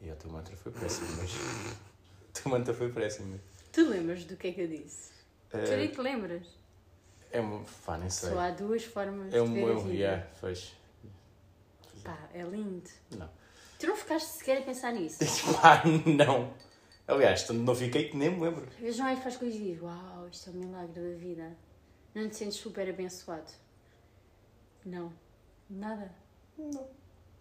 E 0.00 0.10
a 0.10 0.16
tua 0.16 0.32
mantra 0.32 0.56
foi 0.56 0.72
péssima, 0.72 1.06
mas. 1.18 1.30
a 2.30 2.40
tua 2.42 2.50
mantra 2.58 2.74
foi 2.74 2.90
péssima. 2.90 3.38
Tu 3.72 3.88
lembras 3.88 4.24
do 4.24 4.36
que 4.36 4.48
é 4.48 4.52
que 4.52 4.60
eu 4.62 4.68
disse? 4.68 5.12
Tu 5.50 5.56
É, 5.56 5.76
nem 5.76 5.88
te 5.88 6.00
lembras? 6.00 6.46
É 7.34 7.40
uma. 7.40 7.64
Pá, 7.84 7.98
nem 7.98 8.08
sei. 8.10 8.30
Só 8.30 8.38
há 8.38 8.50
duas 8.50 8.84
formas 8.84 9.28
É 9.34 9.36
de 9.36 9.40
um. 9.40 9.52
ver 9.54 9.60
É 9.68 9.72
a 9.72 9.74
vida. 9.76 9.92
yeah, 9.94 10.26
fez. 10.40 10.72
Pá, 12.02 12.18
é 12.32 12.42
lindo. 12.42 12.88
Não. 13.16 13.28
Tu 13.78 13.86
não 13.86 13.96
ficaste 13.96 14.26
sequer 14.38 14.58
a 14.58 14.62
pensar 14.62 14.92
nisso. 14.92 15.18
Pá, 15.60 15.82
não. 16.06 16.52
Aliás, 17.06 17.42
tanto 17.42 17.60
não 17.60 17.74
fiquei 17.74 18.08
que 18.08 18.16
nem 18.16 18.30
me 18.30 18.40
lembro. 18.40 18.66
Às 18.66 18.74
vezes 18.80 18.98
não 18.98 19.08
é 19.08 19.16
que 19.16 19.22
faz 19.22 19.36
coisas 19.36 19.58
e 19.60 19.62
diz, 19.72 19.82
uau, 19.82 20.26
isto 20.30 20.48
é 20.48 20.52
um 20.52 20.56
milagre 20.56 21.00
da 21.00 21.16
vida. 21.18 21.56
Não 22.14 22.28
te 22.28 22.36
sentes 22.36 22.56
super 22.56 22.88
abençoado? 22.88 23.52
Não. 24.84 25.12
Nada. 25.68 26.10
Não. 26.56 26.86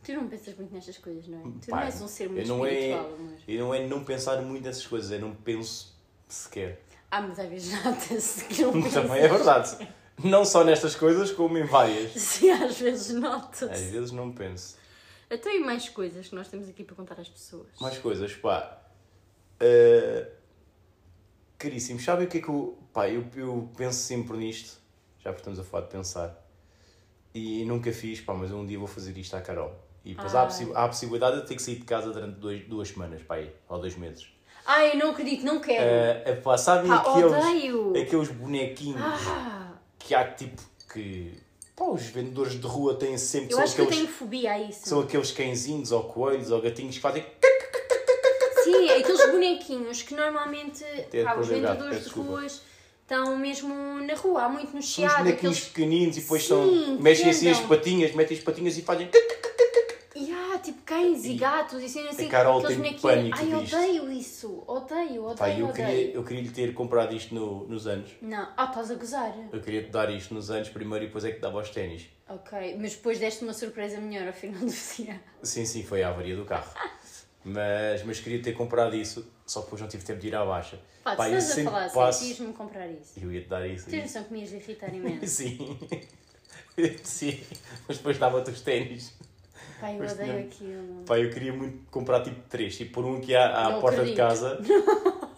Tu 0.03 0.11
não 0.13 0.27
pensas 0.27 0.55
muito 0.57 0.73
nestas 0.73 0.97
coisas, 0.97 1.27
não 1.27 1.39
é? 1.39 1.43
Tu 1.61 1.71
não 1.71 1.79
és 1.79 2.01
um 2.01 2.07
ser 2.09 2.27
muito 2.29 2.41
eu 2.41 2.47
não 2.57 2.65
é- 2.65 2.73
espiritual, 2.73 3.13
amor. 3.13 3.37
E 3.47 3.57
não 3.57 3.73
é 3.73 3.87
não 3.87 4.03
pensar 4.03 4.41
muito 4.41 4.63
nessas 4.65 4.85
coisas, 4.85 5.11
é 5.11 5.17
não 5.17 5.33
penso 5.33 5.95
sequer. 6.27 6.81
Ah, 7.15 7.21
mas 7.21 7.37
às 7.37 7.47
vezes 7.47 7.83
nota-se 7.83 8.45
que 8.45 8.61
não 8.63 8.73
pensas. 8.73 8.93
Também 8.93 9.19
é 9.21 9.27
verdade. 9.27 9.87
Não 10.23 10.43
só 10.43 10.63
nestas 10.63 10.95
coisas, 10.95 11.31
como 11.31 11.57
em 11.59 11.63
várias. 11.63 12.11
Sim, 12.13 12.49
às 12.49 12.79
vezes 12.79 13.15
nota-se. 13.15 13.65
Às 13.65 13.81
vezes 13.91 14.11
não 14.11 14.31
penso. 14.31 14.77
Até 15.29 15.55
e 15.55 15.59
mais 15.59 15.89
coisas 15.89 16.27
que 16.27 16.33
nós 16.35 16.47
temos 16.47 16.67
aqui 16.67 16.83
para 16.83 16.95
contar 16.95 17.19
às 17.19 17.29
pessoas. 17.29 17.67
Mais 17.79 17.97
coisas, 17.99 18.33
pá. 18.33 18.79
Uh, 19.61 20.25
caríssimos, 21.57 22.03
sabem 22.03 22.25
o 22.25 22.29
que 22.29 22.39
é 22.39 22.41
que 22.41 22.49
eu. 22.49 22.77
Pá, 22.91 23.07
eu, 23.09 23.25
eu 23.35 23.69
penso 23.77 23.99
sempre 23.99 24.37
nisto, 24.37 24.79
já 25.19 25.31
porque 25.31 25.41
estamos 25.41 25.59
a 25.59 25.63
falar 25.63 25.85
de 25.85 25.91
pensar. 25.91 26.39
E 27.33 27.63
nunca 27.65 27.91
fiz, 27.91 28.21
pá, 28.21 28.33
mas 28.33 28.51
um 28.51 28.65
dia 28.65 28.77
vou 28.77 28.87
fazer 28.87 29.17
isto 29.17 29.35
à 29.35 29.41
Carol. 29.41 29.73
E 30.05 30.13
depois 30.13 30.35
há 30.35 30.43
a, 30.43 30.45
possi- 30.45 30.71
há 30.75 30.83
a 30.83 30.87
possibilidade 30.87 31.35
de 31.37 31.41
eu 31.41 31.45
ter 31.47 31.55
que 31.55 31.61
sair 31.61 31.75
de 31.77 31.85
casa 31.85 32.11
durante 32.11 32.37
dois, 32.39 32.67
duas 32.67 32.89
semanas, 32.89 33.21
pá, 33.23 33.35
aí, 33.35 33.51
ou 33.69 33.79
dois 33.79 33.95
meses. 33.95 34.27
Ai, 34.65 34.91
eu 34.93 34.97
não 34.97 35.11
acredito, 35.11 35.43
não 35.45 35.59
quero. 35.59 35.83
Uh, 36.31 36.41
pá, 36.41 36.57
sabem 36.57 36.89
Pá, 36.89 36.97
aqueles, 36.97 37.31
odeio. 37.33 37.93
aqueles 38.01 38.29
bonequinhos 38.29 39.01
Ah, 39.01 39.71
que 39.99 40.15
há 40.15 40.25
tipo 40.31 40.61
que. 40.91 41.33
Pá, 41.75 41.85
os 41.85 42.03
vendedores 42.03 42.53
de 42.59 42.65
rua 42.67 42.95
têm 42.95 43.17
sempre. 43.17 43.51
eu 43.51 43.55
são 43.57 43.63
acho 43.63 43.75
que 43.75 43.81
eu 43.81 43.85
aqueles, 43.85 44.03
tenho 44.05 44.13
fobia 44.17 44.51
a 44.53 44.59
isso. 44.59 44.87
São 44.87 44.99
aqueles 45.01 45.31
cãezinhos 45.31 45.91
ou 45.91 46.03
coelhos 46.03 46.49
ou 46.51 46.61
gatinhos 46.61 46.95
que 46.95 47.01
fazem. 47.01 47.25
Sim, 48.63 48.89
aqueles 48.91 49.25
bonequinhos 49.31 50.01
que 50.03 50.13
normalmente 50.13 50.83
pá, 51.23 51.35
os 51.35 51.47
vendedores 51.47 52.05
de 52.05 52.09
ruas 52.11 52.61
estão 53.01 53.35
mesmo 53.37 53.73
na 54.05 54.13
rua. 54.15 54.43
Há 54.43 54.49
muito 54.49 54.67
no 54.67 54.71
São 54.71 54.79
uns 54.79 54.85
chiado. 54.85 55.17
bonequinhos 55.17 55.57
Aqueles... 55.57 55.73
pequeninos 55.73 56.17
e 56.17 56.21
depois 56.21 56.41
Sim, 56.43 56.47
são, 56.47 56.97
mexem 57.01 57.29
assim 57.29 57.49
as 57.49 57.59
patinhas, 57.59 58.13
metem 58.15 58.37
as 58.37 58.43
patinhas 58.43 58.77
e 58.77 58.81
fazem. 58.81 59.09
Cães 60.85 61.23
e, 61.25 61.31
E 61.31 61.37
gatos 61.37 61.81
e 61.81 61.87
cenas 61.89 62.15
assim. 62.15 62.27
a 62.27 62.29
Carol 62.29 62.57
aqueles 62.59 62.75
tem 62.75 62.77
bonequinhos. 62.77 63.01
pânico 63.01 63.37
Ai, 63.39 63.61
disto. 63.61 63.75
odeio 63.75 64.11
isso. 64.11 64.63
Odeio, 64.67 65.23
odeio, 65.23 65.35
Pá, 65.35 65.49
eu 65.49 65.67
odeio. 65.67 65.73
queria, 65.87 66.11
eu 66.13 66.23
queria 66.23 66.41
lhe 66.43 66.49
ter 66.51 66.73
comprado 66.73 67.15
isto 67.15 67.33
no- 67.33 67.65
nos 67.67 67.87
anos. 67.87 68.11
Não, 68.21 68.47
ah, 68.57 68.65
estás 68.65 68.91
a 68.91 68.95
gozar. 68.95 69.33
Eu 69.51 69.61
queria 69.61 69.83
te 69.83 69.89
dar 69.89 70.09
isto 70.09 70.33
nos 70.33 70.49
anos 70.51 70.69
primeiro 70.69 71.05
e 71.05 71.07
depois 71.07 71.23
é 71.25 71.31
que 71.31 71.39
dava 71.39 71.59
aos 71.59 71.69
ténis. 71.69 72.07
Ok, 72.27 72.77
mas 72.79 72.93
depois 72.95 73.19
deste 73.19 73.43
uma 73.43 73.53
surpresa 73.53 73.99
melhor 73.99 74.27
ao 74.27 74.33
final 74.33 74.59
do 74.65 74.65
dia. 74.71 75.21
Sim, 75.41 75.65
sim, 75.65 75.83
foi 75.83 76.03
a 76.03 76.09
avaria 76.09 76.35
do 76.35 76.45
carro. 76.45 76.71
Mas, 77.45 78.03
mas 78.03 78.19
queria 78.21 78.41
ter 78.41 78.53
comprado 78.53 78.95
isso, 78.95 79.25
só 79.45 79.59
que 79.59 79.65
depois 79.65 79.81
não 79.81 79.89
tive 79.89 80.03
tempo 80.05 80.19
de 80.21 80.27
ir 80.27 80.35
à 80.35 80.45
baixa. 80.45 80.79
Pá, 81.03 81.15
Pá, 81.17 81.29
eu 81.29 81.37
estás 81.37 81.59
a 81.59 81.63
falar 81.69 81.85
assim, 81.85 81.95
passo- 81.95 82.25
quis-me 82.25 82.53
comprar 82.53 82.87
isso. 82.89 83.11
Eu 83.21 83.31
ia 83.33 83.41
te 83.41 83.49
dar 83.49 83.67
isso. 83.67 83.89
Tens 83.89 84.03
noção 84.03 84.23
que 84.23 84.31
me 84.33 84.39
ias 84.41 84.51
irritar 84.53 84.93
imenso. 84.93 85.27
Sim. 85.27 85.77
Sim, 87.03 87.39
mas 87.87 87.97
depois 87.97 88.17
dava-te 88.17 88.49
os 88.51 88.61
ténis. 88.61 89.13
Pai, 89.83 89.97
eu 89.99 90.09
odeio 90.09 90.39
aquilo. 90.39 91.03
Pá, 91.05 91.19
eu 91.19 91.29
queria 91.29 91.51
muito 91.51 91.77
comprar 91.91 92.21
tipo 92.21 92.39
três, 92.49 92.77
tipo 92.77 92.93
pôr 92.93 93.05
um 93.05 93.17
aqui 93.17 93.35
à, 93.35 93.65
à 93.65 93.69
Não 93.71 93.81
porta 93.81 93.97
acredito. 93.97 94.15
de 94.15 94.21
casa, 94.21 94.59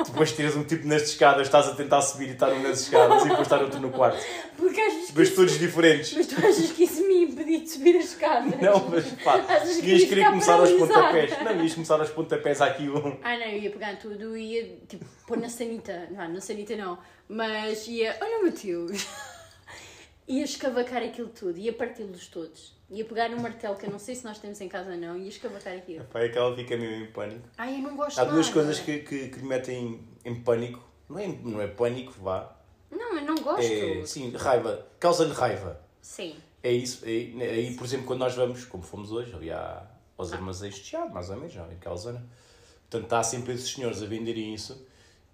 depois 0.05 0.31
teres 0.33 0.55
um 0.55 0.63
tipo 0.63 0.87
nas 0.87 1.01
escadas, 1.01 1.47
estás 1.47 1.67
a 1.67 1.73
tentar 1.73 1.99
subir 2.03 2.29
e 2.29 2.31
estar 2.33 2.49
um 2.53 2.61
nas 2.61 2.81
escadas 2.81 3.21
e 3.25 3.29
depois 3.29 3.41
estar 3.47 3.59
outro 3.63 3.79
no 3.79 3.89
quarto. 3.89 4.23
Porque 4.55 4.79
achas 4.79 5.07
que 5.07 5.13
Mas 5.17 5.27
isso... 5.29 5.35
todos 5.35 5.57
diferentes. 5.57 6.13
Mas 6.13 6.27
tu 6.27 6.35
achas 6.37 6.71
que 6.71 6.83
isso 6.83 7.07
me 7.07 7.23
impedia 7.23 7.59
de 7.59 7.69
subir 7.69 7.97
as 7.97 8.05
escadas? 8.05 8.61
Não, 8.61 8.87
mas 8.87 9.05
pá, 9.23 9.35
Achas 9.49 9.77
que 9.77 9.87
ias 9.89 10.01
ia 10.03 10.07
querer 10.09 10.25
começar 10.25 10.59
aos 10.59 10.71
pontapés. 10.73 11.41
Não, 11.43 11.63
ias 11.63 11.73
começar 11.73 11.99
aos 11.99 12.09
pontapés 12.11 12.61
aqui 12.61 12.87
um. 12.87 13.17
Ah 13.23 13.37
não, 13.37 13.47
eu 13.47 13.57
ia 13.63 13.71
pegar 13.71 13.97
tudo 13.97 14.37
e 14.37 14.53
ia 14.53 14.77
tipo 14.87 15.03
pôr 15.25 15.37
na 15.37 15.49
sanita. 15.49 16.07
Não, 16.11 16.27
na 16.29 16.39
sanita 16.39 16.75
não. 16.75 16.99
Mas 17.27 17.87
ia. 17.87 18.15
Olha 18.21 18.41
o 18.41 18.45
Mateus! 18.45 19.07
Ia 20.27 20.43
escavacar 20.43 21.03
aquilo 21.03 21.29
tudo, 21.29 21.57
ia 21.57 21.73
parti-los 21.73 22.27
todos. 22.27 22.73
Ia 22.89 23.03
pegar 23.05 23.31
um 23.31 23.39
martelo 23.39 23.75
que 23.75 23.85
eu 23.85 23.91
não 23.91 23.97
sei 23.97 24.15
se 24.15 24.23
nós 24.23 24.37
temos 24.37 24.61
em 24.61 24.67
casa 24.67 24.91
ou 24.91 24.97
não, 24.97 25.17
ia 25.17 25.27
escavacar 25.27 25.75
aquilo. 25.75 26.05
Pá, 26.05 26.21
é 26.21 26.29
que 26.29 26.37
ela 26.37 26.55
fica 26.55 26.77
mesmo 26.77 27.05
em 27.05 27.11
pânico. 27.11 27.47
Ai, 27.57 27.75
eu 27.75 27.79
não 27.79 27.95
gosto 27.95 28.19
Há 28.19 28.25
duas 28.25 28.47
nada. 28.47 28.53
coisas 28.53 28.79
que, 28.79 28.99
que, 28.99 29.29
que 29.29 29.39
lhe 29.39 29.45
metem 29.45 30.07
em 30.23 30.35
pânico. 30.41 30.83
Não 31.09 31.19
é, 31.19 31.27
não 31.27 31.61
é 31.61 31.67
pânico, 31.67 32.13
vá. 32.21 32.55
Não, 32.91 33.13
mas 33.15 33.25
não 33.25 33.35
gosto. 33.35 33.61
É, 33.61 34.05
sim, 34.05 34.31
raiva. 34.35 34.85
Causa-lhe 34.99 35.33
raiva. 35.33 35.81
Sim. 36.01 36.35
É 36.61 36.71
isso. 36.71 37.05
Aí, 37.05 37.35
aí, 37.41 37.75
por 37.75 37.85
exemplo, 37.85 38.05
quando 38.05 38.19
nós 38.19 38.35
vamos, 38.35 38.65
como 38.65 38.83
fomos 38.83 39.11
hoje, 39.11 39.33
ali 39.33 39.51
há, 39.51 39.85
aos 40.17 40.31
armazéns 40.33 40.75
de 40.75 40.83
Chiado, 40.83 41.13
mais 41.13 41.29
ou 41.29 41.37
menos, 41.37 41.55
não, 41.55 41.67
naquela 41.67 41.95
zona. 41.95 42.23
Portanto, 42.89 43.03
está 43.03 43.23
sempre 43.23 43.53
esses 43.53 43.71
senhores 43.71 44.01
a 44.01 44.05
venderem 44.05 44.53
isso. 44.53 44.85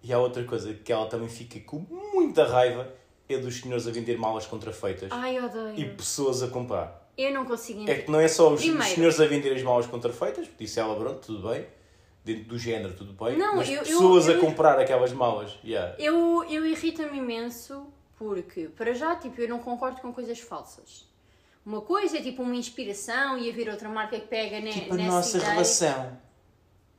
E 0.04 0.12
há 0.12 0.20
outra 0.20 0.44
coisa 0.44 0.74
que 0.74 0.92
ela 0.92 1.06
também 1.08 1.30
fica 1.30 1.60
com 1.60 1.86
muita 2.14 2.46
raiva, 2.46 2.92
é 3.30 3.38
dos 3.38 3.56
senhores 3.60 3.88
a 3.88 3.92
vender 3.92 4.18
malas 4.18 4.46
contrafeitas 4.46 5.10
Ai, 5.12 5.38
eu 5.38 5.46
odeio. 5.46 5.80
e 5.80 5.86
pessoas 5.96 6.44
a 6.44 6.48
comprar. 6.48 7.10
Eu 7.18 7.34
não 7.34 7.46
consigo 7.46 7.80
É 7.80 7.84
entender. 7.84 8.04
que 8.04 8.12
não 8.12 8.20
é 8.20 8.28
só 8.28 8.52
os, 8.54 8.62
Primeiro- 8.62 8.84
senhores 8.96 9.20
a 9.20 9.26
vender 9.26 9.54
as 9.54 9.62
malas 9.64 9.86
contrafeitas, 9.86 10.48
porque 10.48 10.66
disse 10.66 10.80
ela, 10.80 10.96
pronto, 10.96 11.20
tudo 11.26 11.50
bem, 11.50 11.66
dentro 12.26 12.44
do 12.46 12.58
género, 12.58 12.94
tudo 12.94 13.14
bem, 13.14 13.38
Não, 13.38 13.56
mas 13.58 13.70
eu- 13.70 13.76
eu- 13.78 13.84
pessoas 13.84 14.28
eu- 14.28 14.38
a 14.38 14.40
comprar 14.40 14.80
aquelas 14.80 15.12
malas, 15.12 15.58
yeah. 15.64 15.96
Eu, 16.00 16.44
eu 16.50 16.66
irrita-me 16.66 17.18
imenso 17.18 17.86
porque, 18.18 18.68
para 18.70 18.94
já, 18.94 19.16
tipo, 19.16 19.40
eu 19.42 19.50
não 19.50 19.60
concordo 19.60 20.00
com 20.02 20.14
coisas 20.14 20.40
falsas. 20.40 21.10
Uma 21.66 21.82
coisa 21.82 22.18
é 22.18 22.22
tipo 22.22 22.42
uma 22.42 22.56
inspiração 22.56 23.38
e 23.38 23.50
haver 23.50 23.70
outra 23.70 23.88
marca 23.88 24.20
que 24.20 24.28
pega 24.28 24.60
ne, 24.60 24.72
tipo 24.74 24.94
a 24.94 24.98
nessa 24.98 25.12
nossa 25.12 25.38
ideia. 25.38 25.52
relação. 25.52 26.18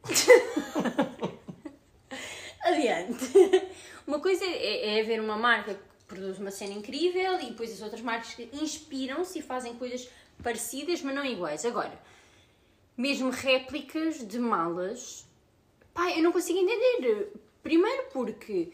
Adiante. 2.64 3.32
Uma 4.06 4.20
coisa 4.20 4.44
é, 4.44 4.98
é 4.98 5.00
haver 5.00 5.20
uma 5.20 5.36
marca 5.36 5.74
que 5.74 5.80
produz 6.12 6.38
uma 6.38 6.50
cena 6.50 6.74
incrível 6.74 7.40
e 7.40 7.46
depois 7.46 7.72
as 7.72 7.80
outras 7.80 8.02
marcas 8.02 8.36
inspiram-se 8.52 9.38
e 9.38 9.42
fazem 9.42 9.74
coisas 9.74 10.08
parecidas, 10.42 11.00
mas 11.02 11.14
não 11.14 11.24
iguais. 11.24 11.64
Agora, 11.64 11.92
mesmo 12.96 13.30
réplicas 13.30 14.26
de 14.26 14.38
malas, 14.38 15.26
pá, 15.94 16.10
eu 16.10 16.22
não 16.22 16.32
consigo 16.32 16.58
entender. 16.58 17.32
Primeiro 17.62 18.04
porque, 18.12 18.72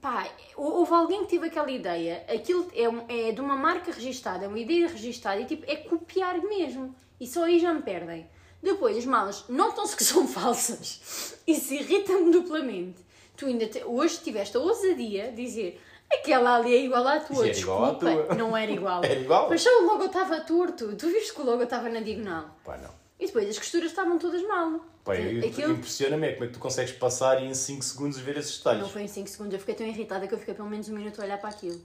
pá, 0.00 0.28
houve 0.56 0.92
alguém 0.92 1.24
que 1.24 1.30
teve 1.30 1.46
aquela 1.46 1.70
ideia, 1.70 2.24
aquilo 2.28 2.70
é, 3.08 3.28
é 3.28 3.32
de 3.32 3.40
uma 3.40 3.56
marca 3.56 3.90
registada, 3.92 4.44
é 4.44 4.48
uma 4.48 4.58
ideia 4.58 4.88
registada 4.88 5.40
e 5.40 5.46
tipo, 5.46 5.64
é 5.70 5.76
copiar 5.76 6.40
mesmo. 6.42 6.94
E 7.18 7.26
só 7.26 7.44
aí 7.44 7.58
já 7.58 7.72
me 7.72 7.82
perdem. 7.82 8.28
Depois, 8.62 8.96
as 8.96 9.06
malas 9.06 9.44
notam-se 9.48 9.96
que 9.96 10.04
são 10.04 10.26
falsas. 10.28 11.38
Isso 11.46 11.72
irrita-me 11.72 12.30
duplamente. 12.30 13.06
Tu 13.36 13.46
ainda 13.46 13.66
te- 13.66 13.84
hoje 13.84 14.18
tiveste 14.22 14.56
a 14.56 14.60
ousadia 14.60 15.30
de 15.30 15.42
dizer 15.42 15.80
aquela 16.12 16.56
ali 16.56 16.74
é 16.74 16.80
igual 16.82 17.06
à 17.06 17.20
tua, 17.20 17.46
Era 17.48 17.56
igual 17.58 17.84
à 17.84 17.90
desculpa. 17.92 18.24
tua. 18.26 18.34
Não 18.34 18.56
era 18.56 18.70
igual. 18.72 19.04
Era 19.04 19.20
igual. 19.20 19.48
Mas 19.48 19.62
só 19.62 19.70
o 19.82 19.86
logo 19.86 20.04
estava 20.04 20.40
torto. 20.40 20.94
Tu 20.96 21.06
viste 21.08 21.32
que 21.34 21.40
o 21.40 21.44
logo 21.44 21.62
estava 21.62 21.88
na 21.88 22.00
diagonal. 22.00 22.56
Pá, 22.64 22.76
não. 22.78 22.90
E 23.18 23.26
depois 23.26 23.48
as 23.48 23.58
costuras 23.58 23.90
estavam 23.90 24.18
todas 24.18 24.42
mal. 24.42 24.80
Pá, 25.04 25.16
eu- 25.16 25.48
Aquilo 25.48 25.72
impressiona-me 25.72 26.26
é 26.28 26.32
como 26.32 26.44
é 26.44 26.46
que 26.48 26.52
tu 26.54 26.58
consegues 26.58 26.92
passar 26.92 27.42
e 27.42 27.46
em 27.46 27.54
5 27.54 27.82
segundos 27.82 28.18
ver 28.18 28.36
esses 28.36 28.58
detalhes. 28.58 28.82
não 28.82 28.88
foi 28.88 29.02
em 29.02 29.08
5 29.08 29.28
segundos. 29.28 29.54
Eu 29.54 29.60
fiquei 29.60 29.74
tão 29.74 29.86
irritada 29.86 30.26
que 30.28 30.34
eu 30.34 30.38
fiquei 30.38 30.54
pelo 30.54 30.68
menos 30.68 30.88
um 30.88 30.94
minuto 30.94 31.20
a 31.20 31.24
olhar 31.24 31.38
para 31.38 31.50
aquilo. 31.50 31.80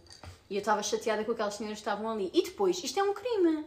E 0.50 0.56
eu 0.56 0.60
estava 0.60 0.84
chateada 0.84 1.24
com 1.24 1.32
aquelas 1.32 1.54
senhoras 1.56 1.78
que 1.78 1.82
estavam 1.82 2.10
ali. 2.10 2.30
E 2.34 2.44
depois, 2.44 2.84
isto 2.84 3.00
é 3.00 3.04
um 3.04 3.14
crime. 3.14 3.64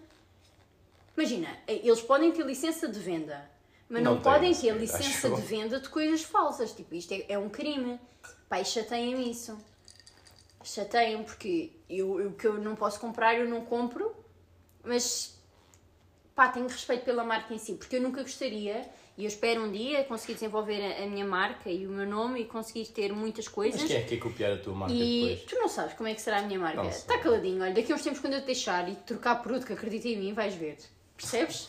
Imagina, 1.17 1.49
eles 1.69 2.01
podem 2.03 2.33
ter 2.33 2.45
licença 2.45 2.89
de 2.89 2.99
venda, 2.99 3.49
mas 3.89 4.03
não, 4.03 4.15
Não 4.17 4.21
têm, 4.21 4.33
podem 4.33 4.53
sim, 4.55 4.67
ter 4.67 4.77
licença 4.77 5.31
de 5.31 5.41
venda 5.41 5.81
de 5.81 5.89
coisas 5.89 6.23
falsas. 6.23 6.73
Tipo, 6.73 6.95
isto 6.95 7.13
é, 7.15 7.25
é 7.29 7.39
um 7.39 7.49
crime. 7.49 7.99
Pá, 8.49 8.61
e 8.61 8.65
chateiem 8.65 9.31
isso. 9.31 9.57
Chateiem 10.65 11.23
porque 11.23 11.71
eu, 11.89 12.29
o 12.29 12.33
que 12.33 12.47
eu 12.47 12.55
não 12.55 12.75
posso 12.75 12.99
comprar, 12.99 13.35
eu 13.39 13.49
não 13.49 13.65
compro, 13.65 14.15
mas 14.83 15.39
pá, 16.35 16.49
tenho 16.49 16.67
respeito 16.67 17.05
pela 17.05 17.23
marca 17.23 17.53
em 17.55 17.59
si, 17.59 17.75
porque 17.75 17.97
eu 17.97 18.01
nunca 18.01 18.23
gostaria, 18.23 18.89
e 19.17 19.23
eu 19.25 19.29
espero 19.29 19.63
um 19.63 19.71
dia 19.71 20.03
conseguir 20.05 20.35
desenvolver 20.35 20.81
a, 20.83 21.05
a 21.05 21.07
minha 21.07 21.25
marca 21.25 21.71
e 21.71 21.87
o 21.87 21.91
meu 21.91 22.07
nome 22.07 22.41
e 22.41 22.45
conseguir 22.47 22.87
ter 22.87 23.13
muitas 23.13 23.47
coisas. 23.47 23.81
Mas 23.81 23.89
quem 23.91 23.99
é 23.99 24.03
que 24.03 24.09
quer 24.17 24.23
copiar 24.23 24.53
a 24.53 24.57
tua 24.57 24.75
marca 24.75 24.93
E 24.95 25.21
depois? 25.21 25.43
tu 25.51 25.57
não 25.57 25.69
sabes 25.69 25.95
como 25.95 26.09
é 26.09 26.15
que 26.15 26.21
será 26.23 26.39
a 26.39 26.43
minha 26.43 26.59
marca. 26.59 26.83
Está 26.89 27.19
caladinho, 27.19 27.63
olha, 27.63 27.73
daqui 27.75 27.93
a 27.93 27.95
uns 27.95 28.03
tempos 28.03 28.21
quando 28.21 28.35
eu 28.35 28.41
te 28.41 28.47
deixar 28.47 28.89
e 28.89 28.97
trocar 28.97 29.37
produto 29.43 29.67
que 29.67 29.73
acredita 29.73 30.09
em 30.09 30.17
mim, 30.19 30.33
vais 30.33 30.55
ver. 30.55 30.79
Percebes? 31.17 31.69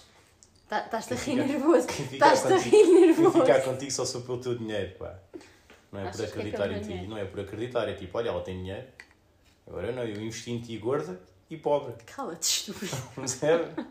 Tá- 0.68 0.80
Estás-te 0.86 1.14
a 1.14 1.18
rir 1.18 1.36
nervoso. 1.36 1.86
Quem 1.88 2.06
Estás-te 2.14 2.52
a 2.52 2.58
rir 2.58 2.72
quem 2.72 3.02
nervoso. 3.02 3.40
ficar 3.40 3.62
contigo 3.62 3.92
só 3.92 4.04
sou 4.04 4.22
pelo 4.22 4.40
teu 4.40 4.58
dinheiro, 4.58 4.96
pá. 4.98 5.20
Não 5.96 6.02
é 6.02 6.10
Achas 6.10 6.16
por 6.16 6.24
é 6.24 6.28
acreditar 6.28 6.72
em 6.72 6.82
ti. 6.82 7.08
Não 7.08 7.18
é 7.18 7.26
por 7.26 7.40
acreditar. 7.40 7.88
É 7.88 7.94
tipo, 7.94 8.18
olha, 8.18 8.30
ela 8.30 8.42
tem 8.42 8.58
dinheiro. 8.58 8.88
Agora 9.68 9.92
não, 9.92 10.04
eu 10.04 10.22
investi 10.22 10.52
em 10.52 10.60
ti 10.60 10.78
gorda 10.78 11.20
e 11.50 11.58
pobre. 11.58 11.96
Cala-te, 12.06 12.44
estúpido. 12.44 12.96
Percebe? 13.16 13.86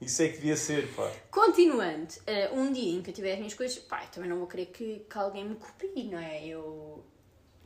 Isso 0.00 0.22
é 0.22 0.28
que 0.28 0.36
devia 0.36 0.56
ser, 0.56 0.88
pá. 0.94 1.12
Continuando, 1.30 2.14
eh, 2.26 2.50
um 2.52 2.72
dia 2.72 2.98
em 2.98 3.02
que 3.02 3.10
eu 3.10 3.14
tiver 3.14 3.32
as 3.32 3.38
minhas 3.38 3.54
coisas, 3.54 3.78
pá, 3.78 3.98
também 4.06 4.30
não 4.30 4.38
vou 4.38 4.46
querer 4.46 4.66
que, 4.66 5.00
que 5.00 5.18
alguém 5.18 5.44
me 5.44 5.56
copie, 5.56 6.04
não 6.04 6.18
é? 6.18 6.46
Eu, 6.46 7.04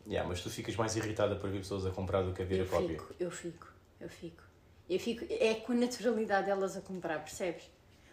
Yeah, 0.06 0.28
mas 0.28 0.42
tu 0.42 0.50
ficas 0.50 0.76
mais 0.76 0.94
irritada 0.96 1.36
por 1.36 1.48
ver 1.48 1.58
pessoas 1.58 1.86
a 1.86 1.90
comprar 1.90 2.22
do 2.22 2.32
que 2.32 2.42
a 2.42 2.44
ver 2.44 2.58
eu 2.58 2.64
a 2.64 2.68
cópia. 2.68 2.88
fico, 2.88 3.14
eu 3.18 3.30
fico, 3.30 3.72
eu 4.00 4.08
fico. 4.08 4.42
Eu 4.88 5.00
fico, 5.00 5.24
é 5.30 5.54
com 5.54 5.72
a 5.72 5.76
naturalidade 5.76 6.46
delas 6.46 6.76
a 6.76 6.80
comprar, 6.82 7.18
percebes? 7.20 7.70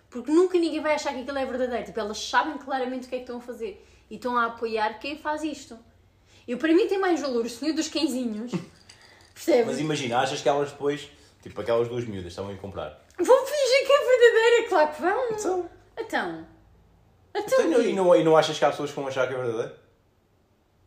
Porque 0.10 0.32
nunca 0.32 0.58
ninguém 0.58 0.82
vai 0.82 0.94
achar 0.96 1.14
que 1.14 1.22
aquilo 1.22 1.38
é 1.38 1.46
verdadeiro. 1.46 1.86
Tipo, 1.86 2.00
elas 2.00 2.18
sabem 2.18 2.58
claramente 2.58 3.08
o 3.08 3.10
que 3.10 3.16
é 3.16 3.18
que 3.18 3.24
estão 3.24 3.38
a 3.38 3.42
fazer 3.42 3.86
e 4.12 4.16
estão 4.16 4.38
a 4.38 4.46
apoiar 4.48 5.00
quem 5.00 5.18
faz 5.18 5.42
isto. 5.44 5.80
Eu, 6.48 6.58
para 6.58 6.74
mim, 6.74 6.88
tem 6.88 7.00
mais 7.00 7.20
valor 7.22 7.46
o 7.46 7.50
senhor 7.50 7.74
dos 7.74 7.88
cãezinhos, 7.88 8.52
percebes? 9.34 9.66
Mas 9.68 9.80
imagina, 9.80 10.20
achas 10.20 10.42
que 10.42 10.50
elas 10.50 10.70
depois, 10.72 11.10
tipo 11.42 11.60
aquelas 11.62 11.88
duas 11.88 12.06
miúdas, 12.06 12.32
estavam 12.34 12.54
a 12.54 12.58
comprar. 12.58 13.02
Vão 13.18 13.46
fingir 13.46 13.88
que 13.88 13.94
é 13.94 14.06
verdadeira, 14.06 14.70
claro 14.70 14.94
que 14.94 15.02
vão. 15.02 15.32
Então, 15.32 15.70
Então. 15.98 16.48
Então, 17.34 17.66
então, 17.66 17.82
e, 17.82 17.94
não, 17.94 18.14
e 18.14 18.24
não 18.26 18.36
achas 18.36 18.60
que 18.60 18.66
há 18.66 18.70
pessoas 18.72 18.90
que 18.90 18.96
vão 18.98 19.08
achar 19.08 19.26
que 19.28 19.34
é 19.34 19.38
verdadeiro? 19.38 19.74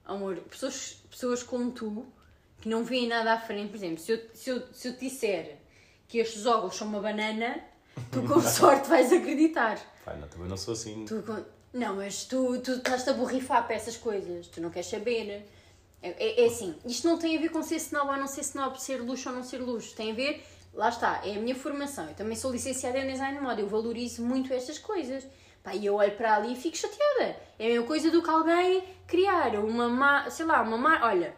Amor, 0.05 0.37
pessoas, 0.51 1.03
pessoas 1.11 1.43
como 1.43 1.71
tu, 1.73 2.07
que 2.61 2.69
não 2.69 2.85
veem 2.85 3.09
nada 3.09 3.33
à 3.33 3.39
frente, 3.41 3.71
por 3.71 3.77
exemplo, 3.77 3.99
se 3.99 4.13
eu, 4.13 4.21
se 4.35 4.51
eu, 4.51 4.63
se 4.71 4.89
eu 4.89 4.93
te 4.95 5.09
disser 5.09 5.57
que 6.07 6.19
estes 6.19 6.45
óculos 6.45 6.77
são 6.77 6.87
uma 6.87 7.01
banana, 7.01 7.59
Tu 8.13 8.21
com 8.23 8.41
sorte 8.43 8.89
vais 8.91 9.11
acreditar. 9.13 9.79
Pá, 10.05 10.13
não, 10.15 10.29
também 10.29 10.49
não 10.49 10.57
sou 10.59 10.75
assim. 10.75 11.07
Tu 11.07 11.23
com- 11.23 11.43
Não, 11.75 11.97
mas 11.97 12.25
tu, 12.25 12.59
tu 12.61 12.71
estás-te 12.73 13.11
a 13.11 13.13
borrifar 13.13 13.67
para 13.67 13.75
essas 13.75 13.97
coisas. 13.97 14.47
Tu 14.47 14.61
não 14.61 14.71
queres 14.71 14.89
saber. 14.89 15.45
É, 16.01 16.09
é, 16.25 16.45
é 16.45 16.47
assim, 16.47 16.75
isto 16.87 17.07
não 17.09 17.19
tem 17.19 17.37
a 17.37 17.41
ver 17.41 17.49
com 17.51 17.63
ser 17.63 17.77
snob 17.77 18.09
ou 18.11 18.17
não 18.17 18.27
ser 18.29 18.43
snob, 18.43 18.81
ser 18.81 18.99
luxo 19.03 19.29
ou 19.29 19.35
não 19.35 19.43
ser 19.43 19.59
luxo. 19.59 19.95
Tem 19.97 20.13
a 20.13 20.15
ver, 20.15 20.43
lá 20.73 20.89
está, 20.89 21.21
é 21.25 21.35
a 21.35 21.39
minha 21.41 21.55
formação. 21.55 22.07
Eu 22.09 22.15
também 22.15 22.37
sou 22.37 22.53
licenciada 22.53 22.99
em 22.99 23.07
design 23.11 23.37
de 23.39 23.43
moda. 23.43 23.61
Eu 23.61 23.67
valorizo 23.69 24.23
muito 24.23 24.55
estas 24.55 24.79
coisas. 24.79 25.27
Pá, 25.65 25.75
e 25.75 25.85
eu 25.87 25.95
olho 25.97 26.13
para 26.17 26.37
ali 26.37 26.53
e 26.53 26.57
fico 26.57 26.77
chateada. 26.77 27.37
É 27.59 27.67
a 27.67 27.69
mesma 27.71 27.87
coisa 27.87 28.11
do 28.11 28.23
que 28.23 28.31
alguém 28.31 28.85
criar 29.07 29.55
uma, 29.57 29.89
ma- 29.89 30.31
sei 30.31 30.45
lá, 30.47 30.63
uma 30.63 30.77
mar... 30.79 31.03
Olha, 31.03 31.35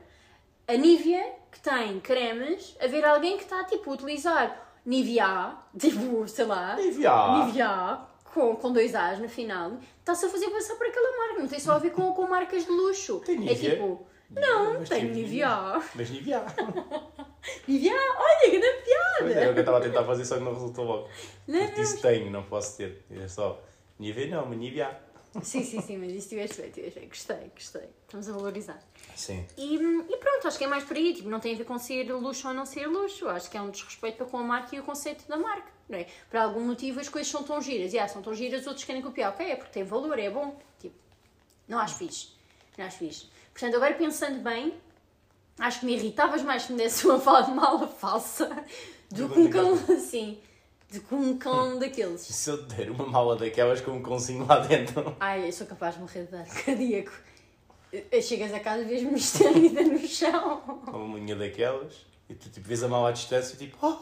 a 0.68 0.74
Nivea, 0.74 1.32
que 1.50 1.60
tem 1.60 1.98
cremes, 2.00 2.76
a 2.80 2.88
ver 2.88 3.04
alguém 3.04 3.36
que 3.38 3.44
está, 3.44 3.62
tipo, 3.64 3.88
a 3.88 3.94
utilizar 3.94 4.78
Nivea, 4.84 5.56
tipo, 5.78 6.26
sei 6.28 6.44
lá... 6.44 6.74
Nivea. 6.74 7.44
Nivea, 7.46 8.00
com, 8.36 8.54
com 8.54 8.70
dois 8.70 8.94
A's 8.94 9.18
no 9.18 9.28
final, 9.30 9.78
está-se 9.98 10.26
a 10.26 10.28
fazer 10.28 10.50
passar 10.50 10.76
por 10.76 10.86
aquela 10.86 11.16
marca. 11.16 11.40
Não 11.40 11.48
tem 11.48 11.58
só 11.58 11.72
a 11.72 11.78
ver 11.78 11.90
com, 11.90 12.12
com 12.12 12.26
marcas 12.28 12.64
de 12.66 12.70
luxo. 12.70 13.20
Tem 13.20 13.34
É 13.36 13.38
Nivea? 13.38 13.70
tipo, 13.70 14.06
não, 14.30 14.74
Mas 14.80 14.88
tem 14.90 15.04
Nivea. 15.10 15.82
Mas 15.94 16.10
Nivea. 16.10 16.44
Nivea, 17.66 17.94
olha, 17.94 18.40
que 18.50 18.58
grande 18.58 18.76
Pois 19.18 19.30
é, 19.30 19.34
piada. 19.34 19.44
eu 19.46 19.52
que 19.54 19.58
eu 19.58 19.60
estava 19.60 19.78
a 19.78 19.80
tentar 19.80 20.04
fazer, 20.04 20.24
só 20.26 20.36
que 20.36 20.44
não 20.44 20.52
resultou 20.52 20.84
logo. 20.84 21.08
Não, 21.48 21.60
Porque 21.66 21.80
disse 21.80 22.02
tenho, 22.02 22.30
não 22.30 22.42
posso 22.42 22.76
ter. 22.76 23.04
É 23.10 23.26
só 23.26 23.62
Nivea 23.98 24.26
não, 24.28 24.46
mas 24.46 24.58
Nivea. 24.58 25.00
Sim, 25.42 25.62
sim, 25.64 25.80
sim, 25.82 25.98
mas 25.98 26.12
isso 26.12 26.28
tiveste 26.30 26.60
bem, 26.62 26.70
tiveste 26.70 26.98
bem. 26.98 27.08
Gostei, 27.08 27.50
gostei. 27.54 27.88
Estamos 28.02 28.28
a 28.28 28.32
valorizar. 28.32 28.78
Sim. 29.14 29.46
E, 29.56 29.74
e 29.76 30.16
pronto, 30.18 30.48
acho 30.48 30.58
que 30.58 30.64
é 30.64 30.66
mais 30.66 30.84
por 30.84 30.96
aí. 30.96 31.14
Tipo, 31.14 31.28
não 31.28 31.40
tem 31.40 31.54
a 31.54 31.58
ver 31.58 31.64
com 31.64 31.78
ser 31.78 32.10
luxo 32.12 32.48
ou 32.48 32.54
não 32.54 32.64
ser 32.66 32.86
luxo. 32.86 33.28
Acho 33.28 33.50
que 33.50 33.56
é 33.56 33.60
um 33.62 33.70
desrespeito 33.70 34.16
para 34.18 34.26
com 34.26 34.38
a 34.38 34.42
marca 34.42 34.74
e 34.74 34.80
o 34.80 34.82
conceito 34.82 35.26
da 35.28 35.36
marca. 35.36 35.75
Não 35.88 35.98
é? 35.98 36.06
Por 36.28 36.38
algum 36.38 36.60
motivo 36.60 37.00
as 37.00 37.08
coisas 37.08 37.30
são 37.30 37.42
tão 37.42 37.60
giras. 37.60 37.92
E 37.92 37.98
ah, 37.98 38.08
são 38.08 38.22
tão 38.22 38.34
giras, 38.34 38.62
os 38.62 38.66
outros 38.66 38.84
querem 38.84 39.02
copiar. 39.02 39.32
Ok, 39.32 39.46
é 39.46 39.56
porque 39.56 39.72
tem 39.72 39.84
valor, 39.84 40.18
é 40.18 40.30
bom. 40.30 40.58
Tipo, 40.80 40.94
não 41.68 41.78
acho 41.78 41.96
fixe. 41.96 42.28
Não 42.76 42.84
acho 42.84 42.98
fixe. 42.98 43.26
Portanto, 43.52 43.76
agora 43.76 43.94
pensando 43.94 44.40
bem, 44.40 44.74
acho 45.58 45.80
que 45.80 45.86
me 45.86 45.94
irritavas 45.94 46.42
mais 46.42 46.64
se 46.64 46.72
me 46.72 46.78
desse 46.78 47.06
uma 47.06 47.18
fala 47.18 47.42
de 47.42 47.52
mala 47.52 47.88
falsa 47.88 48.64
do 49.10 49.28
que 49.28 49.38
um 49.38 49.50
cão 49.50 49.72
assim. 49.94 50.38
Do 50.92 51.00
que 51.00 51.14
um 51.14 51.36
cão 51.36 51.78
daqueles. 51.78 52.20
Se 52.20 52.50
eu 52.50 52.66
te 52.66 52.74
der 52.76 52.90
uma 52.90 53.06
mala 53.06 53.36
daquelas 53.36 53.80
com 53.80 53.92
um 53.92 54.02
concinho 54.02 54.46
lá 54.46 54.60
dentro. 54.60 55.16
Ai, 55.18 55.48
eu 55.48 55.52
sou 55.52 55.66
capaz 55.66 55.94
de 55.94 56.00
morrer 56.00 56.24
de 56.24 56.32
dar 56.32 56.46
cardíaco. 56.46 57.12
Chegas 58.22 58.52
a 58.52 58.60
casa 58.60 58.82
e 58.82 58.84
vês-me 58.84 59.14
estendida 59.18 59.82
no 59.82 59.98
chão. 60.06 60.82
Uma 60.86 61.16
unha 61.16 61.34
daquelas. 61.34 62.06
E 62.28 62.34
tu 62.34 62.48
tipo, 62.50 62.66
vês 62.66 62.82
a 62.82 62.88
mala 62.88 63.08
à 63.08 63.12
distância 63.12 63.54
e 63.54 63.56
tipo, 63.56 63.76
oh, 63.84 63.96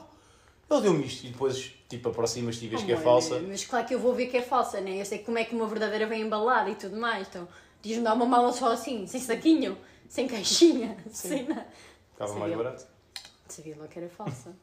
ele 0.70 0.80
deu-me 0.80 1.06
isto. 1.06 1.26
E 1.26 1.30
depois 1.30 1.74
tipo, 1.88 2.08
aproximas-te 2.08 2.64
e 2.64 2.68
vês 2.68 2.82
que 2.82 2.90
é 2.92 2.94
Amor, 2.94 3.04
falsa. 3.04 3.40
Mas 3.40 3.64
claro 3.64 3.86
que 3.86 3.94
eu 3.94 3.98
vou 3.98 4.14
ver 4.14 4.26
que 4.26 4.36
é 4.36 4.42
falsa, 4.42 4.80
né? 4.80 5.00
Eu 5.00 5.04
sei 5.04 5.18
como 5.18 5.38
é 5.38 5.44
que 5.44 5.54
uma 5.54 5.66
verdadeira 5.66 6.06
vem 6.06 6.22
embalada 6.22 6.70
e 6.70 6.74
tudo 6.74 6.96
mais. 6.96 7.28
Então, 7.28 7.46
diz-me 7.82 8.02
dar 8.04 8.14
uma 8.14 8.26
mala 8.26 8.52
só 8.52 8.72
assim, 8.72 9.06
sem 9.06 9.20
saquinho, 9.20 9.78
sem 10.08 10.26
caixinha, 10.26 10.96
sem 11.10 11.44
nada. 11.46 11.66
Ficava 12.12 12.32
Sabia. 12.32 12.46
mais 12.46 12.56
barato. 12.56 12.86
Sabia 13.48 13.76
logo 13.76 13.88
que 13.88 13.98
era 13.98 14.08
falsa. 14.08 14.54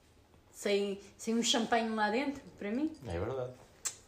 sem, 0.52 1.00
sem 1.16 1.34
um 1.34 1.42
champanhe 1.42 1.88
lá 1.90 2.10
dentro, 2.10 2.42
para 2.58 2.70
mim. 2.70 2.92
É 3.06 3.18
verdade. 3.18 3.52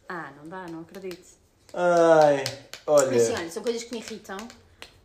Ah, 0.09 0.31
não 0.37 0.47
dá, 0.49 0.67
não 0.67 0.81
acredito. 0.81 1.25
Ai, 1.73 2.43
olha. 2.85 3.07
Mas 3.11 3.21
sim, 3.21 3.33
olha, 3.33 3.49
são 3.49 3.63
coisas 3.63 3.83
que 3.83 3.93
me 3.93 3.99
irritam. 3.99 4.37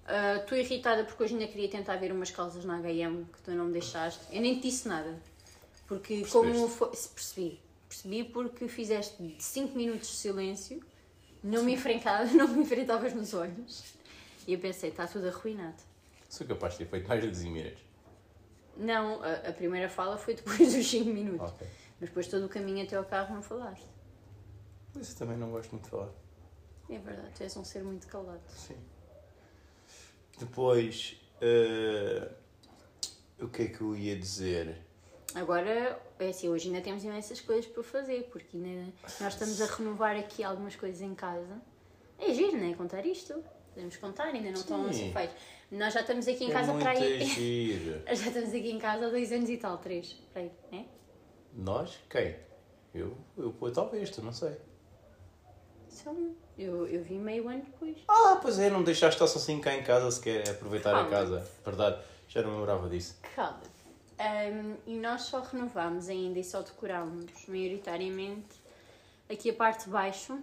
Ah, 0.07 0.37
Estou 0.37 0.57
irritada 0.59 1.05
porque 1.05 1.23
hoje 1.23 1.35
ainda 1.35 1.47
queria 1.47 1.69
tentar 1.69 1.97
ver 1.97 2.11
umas 2.13 2.31
calças 2.31 2.65
na 2.65 2.77
H&M 2.79 3.25
que 3.33 3.43
tu 3.43 3.51
não 3.53 3.67
me 3.67 3.73
deixaste. 3.73 4.21
Eu 4.33 4.41
nem 4.41 4.57
te 4.57 4.63
disse 4.63 4.89
nada. 4.89 5.17
Porque 5.87 6.25
como 6.27 6.69
foi... 6.69 6.91
Percebi. 6.91 7.61
Percebi 7.89 8.25
porque 8.25 8.69
fizeste 8.69 9.37
5 9.39 9.77
minutos 9.77 10.09
de 10.09 10.15
silêncio, 10.17 10.85
não 11.43 11.63
me 11.63 11.75
enfrentavas, 11.75 12.33
não 12.35 12.49
me 12.49 12.63
enfrentavas 12.63 13.15
nos 13.15 13.33
olhos. 13.35 13.85
E 14.47 14.53
eu 14.53 14.59
pensei, 14.59 14.91
está 14.91 15.07
tudo 15.07 15.29
arruinado. 15.29 15.83
Sou 16.29 16.47
capaz 16.47 16.73
de 16.75 16.81
ter 16.81 16.91
feito 16.91 17.09
mais 17.09 17.23
de 17.23 17.29
10 17.29 17.45
minutos. 17.45 17.83
Não, 18.77 19.23
a, 19.23 19.49
a 19.49 19.53
primeira 19.53 19.89
fala 19.89 20.19
foi 20.19 20.35
depois 20.35 20.59
dos 20.75 20.89
5 20.89 21.09
minutos. 21.09 21.51
Ok. 21.53 21.67
Mas 22.01 22.11
depois 22.11 22.29
todo 22.29 22.47
o 22.47 22.49
caminho 22.49 22.85
até 22.85 22.97
ao 22.97 23.05
carro 23.05 23.35
não 23.35 23.43
falaste. 23.43 23.87
Mas 24.95 25.11
eu 25.11 25.17
também 25.17 25.37
não 25.37 25.51
gosto 25.51 25.71
muito 25.71 25.85
de 25.85 25.91
falar. 25.91 26.11
É 26.89 26.99
verdade, 26.99 27.31
tu 27.35 27.43
és 27.43 27.57
um 27.57 27.65
ser 27.65 27.83
muito 27.83 28.07
calado. 28.07 28.43
Sim. 28.49 28.77
Depois, 30.39 31.17
eh, 31.41 32.31
o 33.41 33.49
que 33.49 33.63
é 33.63 33.69
que 33.69 33.81
eu 33.81 33.97
ia 33.97 34.17
dizer? 34.17 34.86
Agora, 35.37 36.01
é 36.19 36.29
assim, 36.29 36.49
hoje 36.49 36.69
ainda 36.69 36.81
temos 36.81 37.05
imensas 37.05 37.43
coisas 37.43 37.67
para 37.67 37.83
fazer, 37.83 38.23
porque 38.33 38.57
ainda 38.57 38.91
nós 39.21 39.35
estamos 39.35 39.61
a 39.61 39.67
renovar 39.67 40.17
aqui 40.17 40.43
algumas 40.43 40.75
coisas 40.75 41.03
em 41.03 41.15
casa. 41.15 41.61
É 42.19 42.33
giro, 42.33 42.57
não 42.57 42.73
é? 42.73 42.75
Contar 42.75 43.05
isto. 43.05 43.45
Podemos 43.75 43.99
contar, 43.99 44.29
ainda 44.29 44.51
não 44.51 44.59
estão 44.59 44.87
a 44.87 44.93
ser 44.95 44.95
Sim. 44.95 45.13
feitos. 45.13 45.37
Nós 45.71 45.93
já 45.93 46.01
estamos 46.01 46.27
aqui 46.27 46.45
em 46.45 46.51
casa 46.51 46.71
é 46.71 46.73
muito 46.73 46.83
para 46.85 46.93
aí. 46.93 47.21
giro. 47.27 48.03
Já 48.07 48.29
estamos 48.29 48.49
aqui 48.49 48.71
em 48.71 48.79
casa 48.79 49.07
há 49.07 49.11
dois 49.11 49.31
anos 49.31 49.51
e 49.51 49.59
tal, 49.59 49.77
três, 49.77 50.15
para 50.33 50.41
aí, 50.41 50.51
né? 50.73 50.87
Nós? 51.53 51.99
Quem? 52.09 52.37
Eu? 52.95 53.15
Eu, 53.37 53.53
pô, 53.53 53.71
talvez, 53.71 54.09
tu 54.09 54.23
não 54.23 54.33
sei. 54.33 54.57
São, 55.91 56.35
eu, 56.57 56.87
eu 56.87 57.03
vi 57.05 57.19
meio 57.19 57.47
ano 57.47 57.61
depois. 57.63 57.99
Ah, 58.09 58.39
pois 58.41 58.59
é, 58.59 58.71
não 58.71 58.83
deixaste 58.83 59.17
estar 59.17 59.27
sozinho 59.27 59.61
cá 59.61 59.75
em 59.75 59.83
casa 59.83 60.11
se 60.11 60.21
quer 60.23 60.49
aproveitar 60.49 60.93
a 60.95 61.05
Calma. 61.05 61.11
casa. 61.11 61.51
Verdade, 61.63 62.03
já 62.27 62.41
não 62.41 62.53
me 62.53 62.57
lembrava 62.57 62.89
disso. 62.89 63.19
Calma. 63.35 63.61
Ahm, 64.19 64.77
e 64.87 64.99
nós 64.99 65.23
só 65.23 65.41
renovámos 65.41 66.09
ainda 66.09 66.39
e 66.39 66.45
só 66.45 66.63
decorámos 66.63 67.47
maioritariamente 67.47 68.49
aqui 69.29 69.51
a 69.51 69.55
parte 69.55 69.85
de 69.85 69.91
baixo 69.91 70.39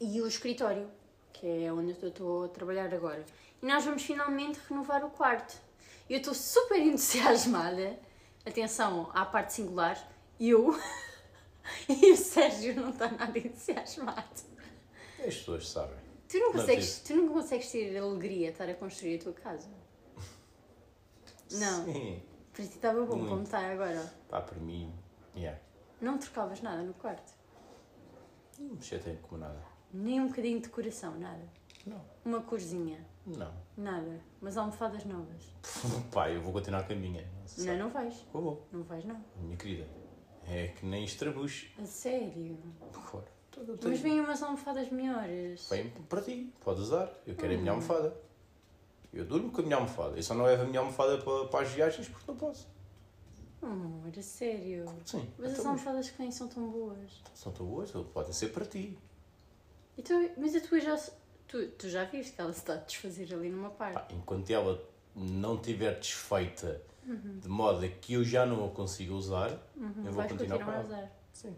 e 0.00 0.20
o 0.20 0.26
escritório, 0.26 0.90
que 1.32 1.46
é 1.46 1.72
onde 1.72 1.96
eu 2.02 2.08
estou 2.08 2.44
a 2.44 2.48
trabalhar 2.48 2.92
agora. 2.92 3.24
E 3.62 3.66
nós 3.66 3.84
vamos 3.84 4.02
finalmente 4.02 4.58
renovar 4.68 5.04
o 5.04 5.10
quarto. 5.10 5.56
Eu 6.10 6.18
estou 6.18 6.34
super 6.34 6.80
entusiasmada. 6.80 7.98
Atenção 8.44 9.10
à 9.14 9.24
parte 9.24 9.52
singular. 9.52 9.96
Eu 10.40 10.76
e 11.88 12.12
o 12.12 12.16
Sérgio 12.16 12.74
não 12.74 12.90
está 12.90 13.10
nada 13.10 13.38
entusiasmado. 13.38 14.42
As 15.18 15.34
pessoas 15.36 15.68
sabem. 15.68 15.96
Tu 16.28 16.38
não 16.38 16.46
Não 16.46 16.52
consegues, 16.52 16.98
tu 17.00 17.14
não 17.14 17.28
consegues 17.28 17.70
ter 17.70 17.96
alegria 17.96 18.48
a 18.48 18.50
estar 18.50 18.68
a 18.68 18.74
construir 18.74 19.16
a 19.16 19.22
tua 19.22 19.32
casa? 19.32 19.68
Não. 21.52 21.84
Sim. 21.86 22.22
Para 22.58 22.66
ti 22.66 22.74
estava 22.74 23.04
bom 23.06 23.24
como 23.24 23.42
está 23.44 23.70
agora. 23.70 24.04
Pá, 24.28 24.40
para 24.40 24.58
mim, 24.58 24.92
yeah. 25.36 25.56
Não 26.00 26.18
trocavas 26.18 26.60
nada 26.60 26.82
no 26.82 26.92
quarto. 26.94 27.32
Não 28.58 28.74
me 28.74 28.82
chatei 28.82 29.16
como 29.22 29.40
nada. 29.42 29.62
Nem 29.92 30.20
um 30.20 30.26
bocadinho 30.26 30.56
de 30.60 30.64
decoração, 30.66 31.16
nada. 31.20 31.48
Não. 31.86 32.00
Uma 32.24 32.40
corzinha, 32.42 33.06
Não. 33.24 33.54
nada. 33.76 34.20
Umas 34.42 34.56
almofadas 34.56 35.04
novas. 35.04 35.54
Pá, 36.12 36.28
eu 36.30 36.42
vou 36.42 36.52
continuar 36.52 36.84
com 36.84 36.94
a 36.94 36.96
minha. 36.96 37.22
Não, 37.22 37.46
sabe. 37.46 37.76
não 37.76 37.90
vais. 37.90 38.26
Vou, 38.32 38.42
vou. 38.42 38.66
Não 38.72 38.82
vais, 38.82 39.04
não. 39.04 39.24
Minha 39.36 39.56
querida. 39.56 39.86
É 40.48 40.66
que 40.66 40.84
nem 40.84 41.04
estrabucho. 41.04 41.70
A 41.80 41.86
sério. 41.86 42.58
Claro. 42.92 43.26
Mas 43.84 44.00
vêm 44.00 44.18
umas 44.20 44.42
almofadas 44.42 44.90
melhores. 44.90 45.68
Bem 45.70 45.90
para 46.08 46.22
ti, 46.22 46.52
pode 46.60 46.80
usar. 46.80 47.08
Eu 47.24 47.36
quero 47.36 47.52
a 47.52 47.56
Hum. 47.56 47.60
minha 47.60 47.70
almofada. 47.70 48.16
Eu 49.12 49.24
durmo 49.24 49.50
com 49.50 49.60
a 49.60 49.64
minha 49.64 49.76
almofada. 49.76 50.16
Eu 50.16 50.22
só 50.22 50.34
não 50.34 50.44
levo 50.44 50.62
a 50.62 50.66
minha 50.66 50.80
almofada 50.80 51.18
para, 51.18 51.46
para 51.46 51.60
as 51.60 51.72
viagens 51.72 52.08
porque 52.08 52.24
não 52.30 52.36
posso. 52.36 52.68
Amor, 53.60 54.12
a 54.16 54.22
sério. 54.22 54.84
Sim. 55.04 55.28
Mas 55.38 55.52
as 55.52 55.58
então, 55.58 55.72
almofadas 55.72 56.10
que 56.10 56.18
vêm 56.18 56.30
são 56.30 56.48
tão 56.48 56.68
boas. 56.70 57.22
São 57.34 57.52
tão 57.52 57.66
boas, 57.66 57.90
podem 57.90 58.32
ser 58.32 58.48
para 58.48 58.64
ti. 58.64 58.96
E 59.96 60.02
tu, 60.02 60.12
mas 60.36 60.54
a 60.54 60.60
tua 60.60 60.80
já. 60.80 60.96
Tu, 61.48 61.66
tu 61.70 61.88
já 61.88 62.04
viste 62.04 62.34
que 62.34 62.40
ela 62.40 62.52
se 62.52 62.60
está 62.60 62.74
a 62.74 62.76
desfazer 62.76 63.32
ali 63.34 63.48
numa 63.48 63.70
parte. 63.70 63.94
Pá, 63.94 64.08
enquanto 64.10 64.50
ela 64.50 64.80
não 65.14 65.56
estiver 65.56 65.98
desfeita 65.98 66.80
de 67.40 67.48
modo 67.48 67.84
a 67.84 67.88
que 67.88 68.12
eu 68.12 68.22
já 68.22 68.44
não 68.44 68.66
a 68.66 68.70
consiga 68.70 69.14
usar, 69.14 69.50
eu 69.50 70.12
vou 70.12 70.22
Uhum. 70.22 70.28
Continuar 70.28 70.58
continuar 70.58 70.76
a 70.76 70.80
usar. 70.84 71.12
Sim. 71.32 71.56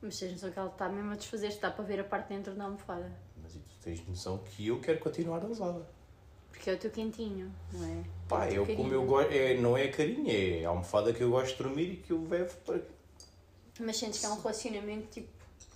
Mas 0.00 0.18
tens 0.18 0.32
noção 0.32 0.50
que 0.50 0.58
ela 0.58 0.70
está 0.70 0.88
mesmo 0.88 1.12
a 1.12 1.16
desfazer, 1.16 1.48
está 1.48 1.70
para 1.70 1.84
ver 1.84 2.00
a 2.00 2.04
parte 2.04 2.28
de 2.28 2.34
dentro 2.34 2.54
da 2.54 2.64
almofada. 2.64 3.12
Mas 3.42 3.54
e 3.54 3.58
tu 3.58 3.74
tens 3.82 4.06
noção 4.06 4.38
que 4.38 4.66
eu 4.66 4.80
quero 4.80 4.98
continuar 4.98 5.42
a 5.44 5.46
usá-la. 5.46 5.86
Porque 6.54 6.70
é 6.70 6.74
o 6.74 6.78
teu 6.78 6.90
quentinho, 6.90 7.52
não 7.72 7.84
é? 7.84 8.04
Pá, 8.28 8.46
É 8.46 8.56
eu, 8.56 8.64
como 8.64 8.92
eu 8.92 9.04
gosto, 9.04 9.32
é, 9.32 9.54
não 9.54 9.76
é 9.76 9.88
carinho, 9.88 10.30
é 10.30 10.64
a 10.64 10.68
almofada 10.68 11.12
que 11.12 11.20
eu 11.20 11.30
gosto 11.30 11.56
de 11.56 11.62
dormir 11.62 11.92
e 11.92 11.96
que 11.96 12.12
eu 12.12 12.24
levo 12.28 12.56
para. 12.58 12.80
Mas 13.80 13.96
sentes 13.96 14.20
que 14.20 14.26
é 14.26 14.28
um 14.28 14.40
relacionamento 14.40 15.06
tipo 15.08 15.28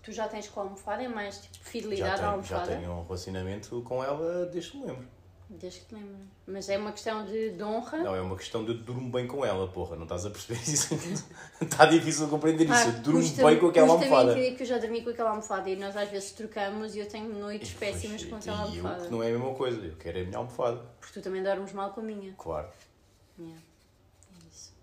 tu 0.03 0.13
já 0.13 0.27
tens 0.29 0.49
com 0.49 0.61
a 0.61 0.63
almofada, 0.63 1.03
é 1.03 1.09
mais 1.09 1.39
tipo 1.41 1.57
Já 1.59 1.65
fidelidade 1.71 2.13
à 2.13 2.15
tenho, 2.15 2.23
já 2.23 2.31
almofada? 2.31 2.77
tenho 2.77 2.93
um 2.93 3.03
relacionamento 3.03 3.83
com 3.83 4.03
ela 4.03 4.47
desde 4.47 4.71
que 4.71 4.77
me 4.79 4.87
lembro. 4.87 5.07
Desde 5.51 5.81
que 5.81 5.87
te 5.87 5.95
lembras. 5.95 6.21
Mas 6.47 6.69
é 6.69 6.77
uma 6.77 6.93
questão 6.93 7.25
de, 7.25 7.53
de 7.53 7.63
honra. 7.63 7.99
Não, 7.99 8.15
é 8.15 8.21
uma 8.21 8.37
questão 8.37 8.63
de 8.65 8.73
eu 8.73 8.79
durmo 8.79 9.11
bem 9.11 9.27
com 9.27 9.43
ela, 9.47 9.67
porra. 9.69 9.97
Não 9.97 10.03
estás 10.03 10.27
a 10.27 10.31
perceber 10.31 10.61
isso? 10.61 10.95
Está 11.63 11.87
difícil 11.87 12.27
de 12.27 12.31
compreender 12.31 12.69
isso. 12.69 12.89
Eu 12.89 12.93
durmo 13.01 13.19
Ah, 13.21 13.23
custa-me- 13.23 13.51
bem 13.51 13.59
com 13.59 13.67
aquela 13.69 13.93
almofada. 13.93 14.33
entender 14.33 14.57
que 14.57 14.63
eu 14.63 14.67
já 14.67 14.77
dormi 14.79 15.03
com 15.03 15.09
aquela 15.11 15.31
almofada 15.31 15.71
e 15.71 15.77
nós 15.77 15.97
às 15.97 16.11
vezes 16.11 16.33
trocamos 16.33 16.95
e 16.95 16.99
eu 16.99 17.09
tenho 17.09 17.33
noites 17.39 17.73
péssimas 17.73 18.23
com 18.25 18.37
aquela 18.37 18.59
E 18.69 18.77
eu 18.77 18.87
almofada. 18.87 19.05
que 19.07 19.11
não 19.11 19.23
é 19.23 19.29
a 19.29 19.31
mesma 19.31 19.55
coisa. 19.55 19.81
Eu 19.87 19.97
quero 19.97 20.19
a 20.21 20.25
minha 20.25 20.37
almofada. 20.37 20.83
Porque 21.01 21.15
tu 21.19 21.23
também 21.23 21.43
dormes 21.43 21.73
mal 21.73 21.93
com 21.93 22.01
a 22.01 22.05
minha. 22.05 22.35
Claro. 22.37 22.69
Yeah. 23.39 23.59
É 24.45 24.49
isso. 24.55 24.75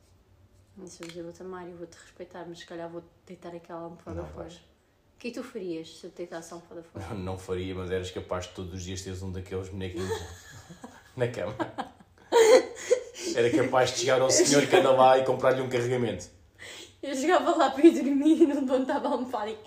Hoje 1.03 1.15
eu 1.19 1.25
vou-te 1.25 1.41
amar 1.43 1.67
e 1.69 1.73
vou-te 1.73 1.95
respeitar, 1.95 2.43
mas 2.47 2.57
se 2.59 2.65
calhar 2.65 2.89
vou 2.89 3.03
deitar 3.27 3.53
aquela 3.55 3.81
almofada 3.81 4.19
Não 4.19 4.27
fora. 4.29 4.47
vais. 4.47 4.55
O 4.55 5.17
que 5.17 5.29
é 5.29 5.31
que 5.31 5.39
tu 5.39 5.43
farias 5.45 5.97
se 5.99 6.05
eu 6.07 6.11
deitasse 6.11 6.53
a 6.53 6.57
almofada 6.57 6.83
fora? 6.83 7.05
Não, 7.09 7.17
não 7.33 7.37
faria, 7.37 7.73
mas 7.75 7.89
eras 7.91 8.09
capaz 8.11 8.45
de 8.47 8.51
todos 8.53 8.73
os 8.73 8.83
dias 8.83 9.01
teres 9.01 9.21
um 9.21 9.31
daqueles 9.31 9.69
bonequinhos 9.69 10.09
na 11.15 11.27
cama. 11.27 11.55
Era 13.35 13.49
capaz 13.49 13.91
de 13.91 13.99
chegar 13.99 14.21
ao 14.21 14.29
senhor 14.29 14.65
que 14.67 14.75
anda 14.75 14.91
lá 14.91 15.17
e 15.17 15.25
comprar-lhe 15.25 15.61
um 15.61 15.69
carregamento. 15.69 16.27
Eu 17.01 17.15
chegava 17.15 17.55
lá 17.55 17.69
para 17.69 17.85
ir 17.85 17.91
dormir 17.91 18.41
e 18.41 18.47
não 18.47 18.61
levantava 18.61 19.07
a 19.07 19.11
almofada 19.11 19.51
e... 19.51 19.57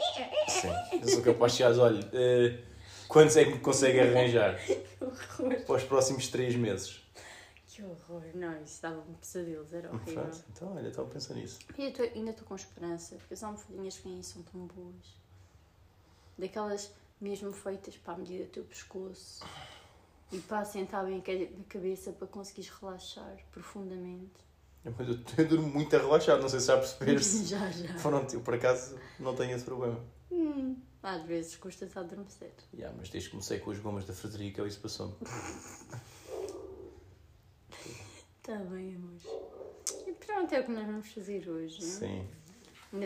Sim. 0.51 0.69
Eu 1.01 1.09
sou 1.09 1.23
capaz 1.23 1.53
de 1.53 1.59
chegar, 1.59 1.79
olha, 1.79 2.01
eh, 2.13 2.59
quantos 3.07 3.37
é 3.37 3.45
que 3.45 3.53
me 3.53 3.59
consegue 3.61 4.01
arranjar? 4.01 4.59
Que 4.99 5.05
horror. 5.05 5.61
Para 5.65 5.77
os 5.77 5.85
próximos 5.85 6.27
três 6.29 6.57
meses. 6.57 7.01
Que 7.67 7.83
horror. 7.85 8.23
Não, 8.35 8.61
isso 8.63 8.83
dava-me 8.83 9.15
pesadelos, 9.17 9.73
era 9.73 9.89
horrível. 9.93 10.23
Pronto, 10.25 10.45
então, 10.51 10.75
olha, 10.77 10.89
estava 10.89 11.07
a 11.07 11.11
pensar 11.13 11.35
nisso. 11.35 11.61
E 11.79 11.85
eu 11.85 11.93
tô- 11.93 12.03
ainda 12.03 12.31
estou 12.33 12.45
com 12.47 12.57
esperança, 12.57 13.15
porque 13.15 13.35
as 13.35 13.43
almofadinhas 13.45 13.97
que 13.99 14.09
vêm 14.09 14.21
são 14.23 14.43
tão 14.43 14.67
boas. 14.67 15.17
Daquelas 16.37 16.91
mesmo 17.21 17.53
feitas 17.53 17.97
para 17.97 18.15
a 18.15 18.19
medida 18.19 18.45
do 18.45 18.51
teu 18.51 18.65
pescoço. 18.65 19.45
E 20.31 20.39
para 20.41 20.61
assentar 20.61 21.05
bem 21.07 21.19
a 21.19 21.23
ca- 21.23 21.33
a 21.33 21.65
cabeça 21.69 22.13
para 22.13 22.27
conseguires 22.27 22.71
relaxar 22.71 23.37
profundamente. 23.51 24.47
Mas 24.97 25.09
eu, 25.09 25.19
eu 25.39 25.49
durmo 25.49 25.69
muito 25.69 25.95
a 25.97 25.99
relaxar, 25.99 26.39
não 26.41 26.49
sei 26.49 26.61
se 26.61 26.67
já 26.67 26.77
percebeste. 26.77 27.45
já, 27.49 27.71
já. 27.71 27.95
Pronto, 27.95 28.35
eu 28.35 28.41
por 28.41 28.55
acaso 28.55 28.99
não 29.19 29.35
tenho 29.35 29.55
esse 29.57 29.65
problema. 29.65 29.99
Hum, 30.31 30.77
às 31.03 31.23
vezes 31.25 31.57
custa-te 31.57 31.97
a 31.99 32.03
adormecer. 32.03 32.53
Yeah, 32.75 32.95
mas 32.99 33.09
desde 33.09 33.29
que 33.31 33.37
comecei 33.37 33.59
com 33.59 33.71
as 33.71 33.79
gomas 33.79 34.05
da 34.05 34.13
Frederica, 34.13 34.67
isso 34.67 34.81
passou-me. 34.81 35.15
Está 35.23 36.01
Tá 38.43 38.57
bem, 38.65 38.95
amor. 38.97 39.19
E 40.07 40.13
pronto, 40.13 40.53
é 40.55 40.61
o 40.61 40.65
que 40.65 40.71
nós 40.73 40.87
vamos 40.87 41.09
fazer 41.13 41.49
hoje. 41.49 41.79
não 41.81 41.89
é? 41.89 41.91
Sim. 41.91 42.29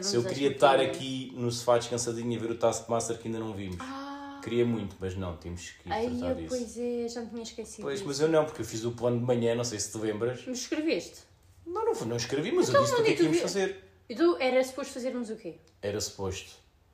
Se 0.03 0.15
eu 0.15 0.23
queria 0.25 0.53
estar 0.53 0.79
aqui 0.79 1.33
no 1.37 1.51
sofá 1.51 1.77
descansadinho 1.79 2.39
a 2.39 2.43
ver 2.43 2.53
o 2.53 2.59
Taskmaster 2.59 3.19
que 3.19 3.27
ainda 3.27 3.41
não 3.41 3.53
vimos. 3.53 3.79
Ah, 3.81 4.02
Queria 4.43 4.67
muito, 4.67 4.97
mas 4.99 5.15
não, 5.15 5.37
temos 5.37 5.71
que 5.71 5.89
ir 5.89 5.93
ai, 5.93 6.07
tratar 6.11 6.29
eu, 6.31 6.35
disso. 6.35 6.49
pois 6.49 6.79
é, 6.79 7.09
já 7.09 7.21
me 7.21 7.31
tinha 7.31 7.43
esquecido. 7.43 7.83
Pois, 7.83 7.95
disso. 7.99 8.09
mas 8.09 8.21
eu 8.21 8.29
não, 8.29 8.45
porque 8.45 8.61
eu 8.63 8.67
fiz 8.67 8.85
o 8.85 8.93
plano 8.93 9.19
de 9.19 9.25
manhã, 9.25 9.55
não 9.55 9.65
sei 9.65 9.79
se 9.79 9.93
te 9.93 9.99
lembras. 9.99 10.43
Mas 10.47 10.59
escreveste? 10.59 11.21
Não, 11.65 11.85
não, 11.85 11.95
não 12.07 12.17
escrevi, 12.17 12.51
mas 12.53 12.69
Então, 12.69 12.81
eu 12.81 12.87
disse 12.87 13.01
o 13.01 13.05
que 13.05 13.11
é 13.11 13.13
é 13.13 13.17
que 13.17 13.23
íamos 13.23 13.37
vi- 13.37 13.43
fazer. 13.43 13.85
E 14.09 14.15
tu, 14.17 14.37
era 14.41 14.63
suposto 14.65 14.93
fazermos 14.95 15.31
o 15.31 15.37
quê? 15.37 15.57
Era 15.81 16.01
suposto 16.01 16.51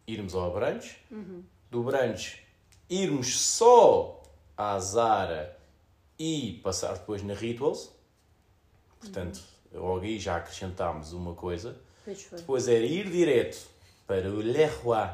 irmos 0.07 0.35
ao 0.35 0.45
Abrantes, 0.51 0.97
Uhum. 1.11 1.43
do 1.71 1.81
Abrantes 1.81 2.39
irmos 2.91 3.39
só 3.41 4.23
à 4.57 4.79
Zara 4.79 5.59
e 6.19 6.61
passar 6.63 6.95
depois 6.99 7.23
na 7.23 7.35
Rituals. 7.35 7.91
Portanto, 9.01 9.41
Uhum. 9.73 9.81
logo 9.81 10.01
aí 10.05 10.19
já 10.19 10.37
acrescentámos 10.37 11.13
uma 11.13 11.35
coisa. 11.35 11.77
Depois 12.33 12.69
era 12.69 12.85
ir 12.85 13.11
direto 13.11 13.69
para 14.07 14.29
o 14.31 14.37
Leroy. 14.37 15.09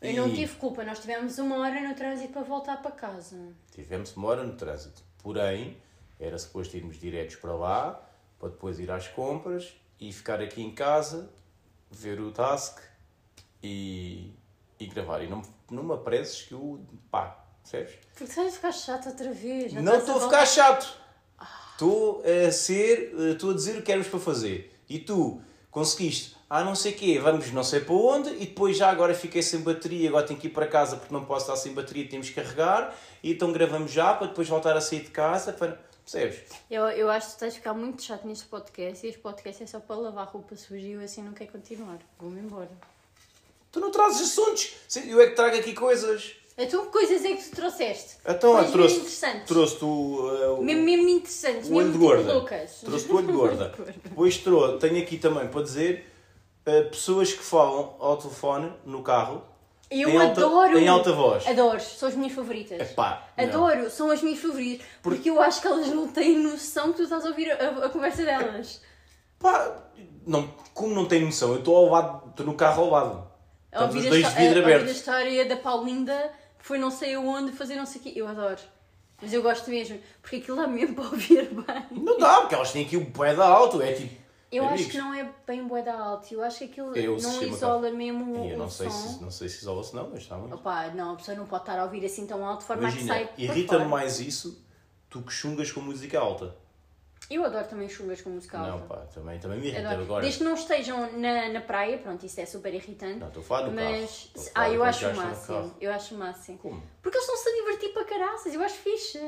Eu 0.00 0.14
não 0.14 0.28
E 0.28 0.34
tive 0.34 0.54
culpa, 0.56 0.84
nós 0.84 1.00
tivemos 1.00 1.38
uma 1.38 1.56
hora 1.58 1.80
no 1.80 1.94
trânsito 1.94 2.32
para 2.32 2.42
voltar 2.42 2.80
para 2.80 2.92
casa. 2.92 3.36
Tivemos 3.72 4.14
uma 4.16 4.28
hora 4.28 4.44
no 4.44 4.54
trânsito. 4.54 5.02
Porém, 5.22 5.76
era 6.20 6.38
suposto 6.38 6.76
irmos 6.76 6.98
diretos 7.00 7.36
para 7.36 7.54
lá, 7.54 8.00
para 8.38 8.48
depois 8.50 8.78
ir 8.78 8.90
às 8.90 9.08
compras 9.08 9.74
e 10.00 10.12
ficar 10.12 10.40
aqui 10.40 10.62
em 10.62 10.72
casa, 10.72 11.28
ver 11.90 12.20
o 12.20 12.30
task 12.30 12.78
e, 13.62 14.32
e 14.78 14.86
gravar. 14.86 15.22
E 15.22 15.28
não, 15.28 15.42
não 15.70 15.82
me 15.82 15.94
apreses 15.94 16.42
que 16.42 16.52
eu. 16.52 16.80
pá, 17.10 17.44
percebes? 17.62 17.94
Porque 18.14 18.24
estás 18.24 18.48
a 18.48 18.50
ficar 18.52 18.72
chato 18.72 19.08
outra 19.08 19.32
vez. 19.32 19.72
Não 19.72 19.96
estou 19.96 20.18
a 20.18 20.20
ficar 20.20 20.46
chato. 20.46 20.96
Estou 21.72 22.22
a 22.24 22.50
ser. 22.52 23.14
eh, 23.18 23.32
Estou 23.32 23.50
a 23.50 23.54
dizer 23.54 23.78
o 23.78 23.82
que 23.82 23.90
éramos 23.90 24.08
para 24.08 24.20
fazer. 24.20 24.80
E 24.88 24.98
tu 25.00 25.40
conseguiste. 25.72 26.36
Ah, 26.50 26.64
não 26.64 26.74
sei 26.74 26.92
quê, 26.92 27.18
vamos 27.18 27.52
não 27.52 27.62
sei 27.62 27.80
para 27.80 27.94
onde, 27.94 28.30
e 28.30 28.46
depois 28.46 28.76
já 28.76 28.88
agora 28.90 29.12
fiquei 29.14 29.42
sem 29.42 29.60
bateria, 29.60 30.08
agora 30.08 30.26
tenho 30.26 30.40
que 30.40 30.46
ir 30.46 30.50
para 30.50 30.66
casa 30.66 30.96
porque 30.96 31.12
não 31.12 31.24
posso 31.26 31.42
estar 31.44 31.56
sem 31.56 31.74
bateria, 31.74 32.08
temos 32.08 32.28
que 32.30 32.36
carregar, 32.36 32.96
e 33.22 33.32
então 33.32 33.52
gravamos 33.52 33.92
já 33.92 34.14
para 34.14 34.28
depois 34.28 34.48
voltar 34.48 34.74
a 34.76 34.80
sair 34.80 35.00
de 35.00 35.10
casa. 35.10 35.52
Para... 35.52 35.78
Percebes? 36.10 36.40
Eu, 36.70 36.84
eu 36.88 37.10
acho 37.10 37.26
que 37.26 37.32
tu 37.32 37.34
estás 37.34 37.52
a 37.52 37.56
ficar 37.56 37.74
muito 37.74 38.02
chato 38.02 38.26
neste 38.26 38.46
podcast 38.46 39.04
e 39.04 39.10
este 39.10 39.20
podcast 39.20 39.62
é 39.62 39.66
só 39.66 39.78
para 39.78 39.96
lavar 39.96 40.26
roupa 40.28 40.56
suja 40.56 40.86
e 40.86 40.92
eu 40.92 41.02
assim 41.02 41.22
não 41.22 41.34
quero 41.34 41.52
continuar. 41.52 41.98
Vou-me 42.18 42.40
embora. 42.40 42.70
Tu 43.70 43.78
não 43.78 43.90
trazes 43.90 44.22
assuntos, 44.22 44.72
eu 45.06 45.20
é 45.20 45.26
que 45.26 45.36
trago 45.36 45.54
aqui 45.58 45.74
coisas. 45.74 46.32
Então, 46.56 46.86
que 46.86 46.92
coisas 46.92 47.22
é 47.24 47.34
que 47.34 47.42
tu 47.50 47.56
trouxeste? 47.56 48.16
Então, 48.26 48.52
Coisas 48.54 48.72
trouxe, 48.72 48.96
interessantes. 48.96 49.46
trouxe 49.46 49.84
o, 49.84 50.30
eh, 50.42 50.48
o, 50.48 50.62
Mesmo, 50.64 50.82
mesmo 50.82 51.08
interessantes, 51.10 51.68
o 51.68 51.74
olho 51.74 51.86
mesmo 51.86 51.92
de 51.92 51.98
tipo 51.98 52.04
gorda. 52.06 52.32
loucas. 52.32 52.80
Trouxe 52.80 53.06
o 53.12 53.14
olho 53.16 53.26
de 53.26 53.32
gorda. 53.32 53.74
Depois 54.02 54.36
trouxe, 54.38 54.78
tenho 54.78 55.00
aqui 55.02 55.18
também 55.18 55.46
para 55.46 55.62
dizer 55.62 56.07
eh, 56.68 56.82
pessoas 56.82 57.32
que 57.32 57.42
falam 57.42 57.94
ao 57.98 58.16
telefone 58.16 58.72
no 58.84 59.02
carro 59.02 59.42
Eu 59.90 60.10
em 60.10 60.18
alta, 60.18 60.40
adoro! 60.44 60.78
em 60.78 60.88
alta 60.88 61.12
voz. 61.12 61.46
Adoro, 61.46 61.80
são 61.80 62.08
as 62.08 62.14
minhas 62.14 62.32
favoritas. 62.34 62.78
Epá, 62.90 63.26
não. 63.36 63.44
Adoro, 63.44 63.90
são 63.90 64.10
as 64.10 64.22
minhas 64.22 64.38
favoritas. 64.38 64.86
Porque 65.02 65.30
eu 65.30 65.40
acho 65.40 65.60
que 65.60 65.66
elas 65.66 65.88
não 65.88 66.06
têm 66.08 66.38
noção 66.38 66.90
que 66.92 66.98
tu 66.98 67.02
estás 67.04 67.24
a 67.24 67.28
ouvir 67.30 67.50
a, 67.50 67.86
a 67.86 67.88
conversa 67.88 68.24
delas. 68.24 68.80
Pá, 69.38 69.76
não, 70.26 70.48
como 70.74 70.94
não 70.94 71.06
tenho 71.06 71.26
noção, 71.26 71.52
eu 71.52 71.58
estou 71.60 71.76
ao 71.76 71.86
lado, 71.90 72.28
estou 72.30 72.44
no 72.44 72.54
carro 72.54 72.84
ao 72.84 72.90
lado. 72.90 73.28
Estamos 73.72 73.94
ouvir 73.96 74.08
dois 74.10 74.28
de 74.28 74.34
vidro 74.34 74.58
a- 74.58 74.62
a 74.62 74.64
aberto. 74.64 74.90
história 74.90 75.44
da 75.46 75.56
Paulinda, 75.56 76.32
foi 76.58 76.78
não 76.78 76.90
sei 76.90 77.14
aonde 77.14 77.52
fazer 77.52 77.76
não 77.76 77.86
sei 77.86 78.00
o 78.00 78.04
quê. 78.04 78.12
Eu 78.16 78.26
adoro. 78.28 78.58
Mas 79.20 79.32
eu 79.32 79.42
gosto 79.42 79.68
mesmo, 79.70 79.98
porque 80.22 80.36
aquilo 80.36 80.56
dá 80.58 80.66
mesmo 80.66 80.94
para 80.96 81.04
ouvir 81.04 81.48
bem. 81.50 81.86
Não 81.90 82.18
dá, 82.18 82.40
porque 82.42 82.54
elas 82.54 82.70
têm 82.72 82.84
aqui 82.84 82.96
o 82.96 83.06
pé 83.10 83.34
da 83.34 83.46
alto, 83.46 83.80
é 83.82 83.92
tipo. 83.92 84.27
Eu 84.50 84.66
acho 84.66 84.88
que 84.88 84.96
não 84.96 85.12
é 85.12 85.30
bem 85.46 85.66
bué 85.66 85.82
da 85.82 85.94
alto. 85.94 86.32
Eu 86.32 86.42
acho 86.42 86.58
que 86.58 86.64
aquilo 86.64 86.96
É 86.98 87.02
não 87.06 87.42
isola 87.42 87.90
mesmo 87.90 88.34
E 88.36 88.38
o, 88.38 88.50
eu 88.52 88.58
não 88.58 88.70
sei, 88.70 88.88
som. 88.90 89.08
se, 89.08 89.22
não 89.22 89.30
sei 89.30 89.48
se 89.48 89.58
isola-se 89.58 89.94
não, 89.94 90.08
mas 90.10 90.20
está 90.20 90.36
muito. 90.36 90.54
Opa, 90.54 90.88
não, 90.88 91.12
a 91.12 91.16
pessoa 91.16 91.36
não 91.36 91.44
pode 91.46 91.62
estar 91.64 91.78
a 91.78 91.84
ouvir 91.84 92.04
assim 92.04 92.26
tão 92.26 92.46
alto 92.46 92.60
de 92.60 92.66
forma 92.66 92.88
a 92.88 92.92
que 92.92 92.98
Imagina, 93.02 93.14
sai 93.26 93.30
irrita-me 93.36 93.84
mais 93.84 94.20
isso, 94.20 94.64
tu 95.10 95.20
que 95.22 95.32
chungas 95.32 95.70
com 95.70 95.80
música 95.80 96.18
alta. 96.18 96.56
Eu 97.28 97.44
adoro 97.44 97.66
também 97.68 97.90
chungas 97.90 98.22
com 98.22 98.30
música 98.30 98.58
alta. 98.58 98.70
Não, 98.70 98.80
pá, 98.86 98.96
também, 99.12 99.38
também 99.38 99.58
me 99.60 99.66
irrita 99.66 99.86
Adoro. 99.88 100.02
agora. 100.04 100.22
Desde 100.22 100.38
que 100.38 100.44
não 100.44 100.54
estejam 100.54 101.12
na, 101.18 101.50
na 101.50 101.60
praia, 101.60 101.98
pronto, 101.98 102.24
isso 102.24 102.40
é 102.40 102.46
super 102.46 102.72
irritante. 102.72 103.18
Não, 103.18 103.28
estou 103.28 103.42
a 103.42 103.44
falar 103.44 103.60
carro. 103.64 103.74
mas, 103.74 104.10
Estou 104.34 104.42
a 104.42 104.46
falar 104.46 104.64
ah, 104.66 104.70
eu 104.70 104.82
acho 104.84 105.06
o 105.08 105.16
máximo. 105.16 105.46
carro. 105.58 105.74
Eu 105.78 105.92
acho 105.92 106.14
o 106.14 106.18
máximo. 106.18 106.58
Como? 106.58 106.82
Porque 107.02 107.18
eles 107.18 107.28
estão-se 107.28 107.48
a 107.50 107.52
divertir 107.60 107.92
para 107.92 108.04
caraças, 108.04 108.54
eu 108.54 108.62
acho 108.62 108.76
fixe. 108.76 109.18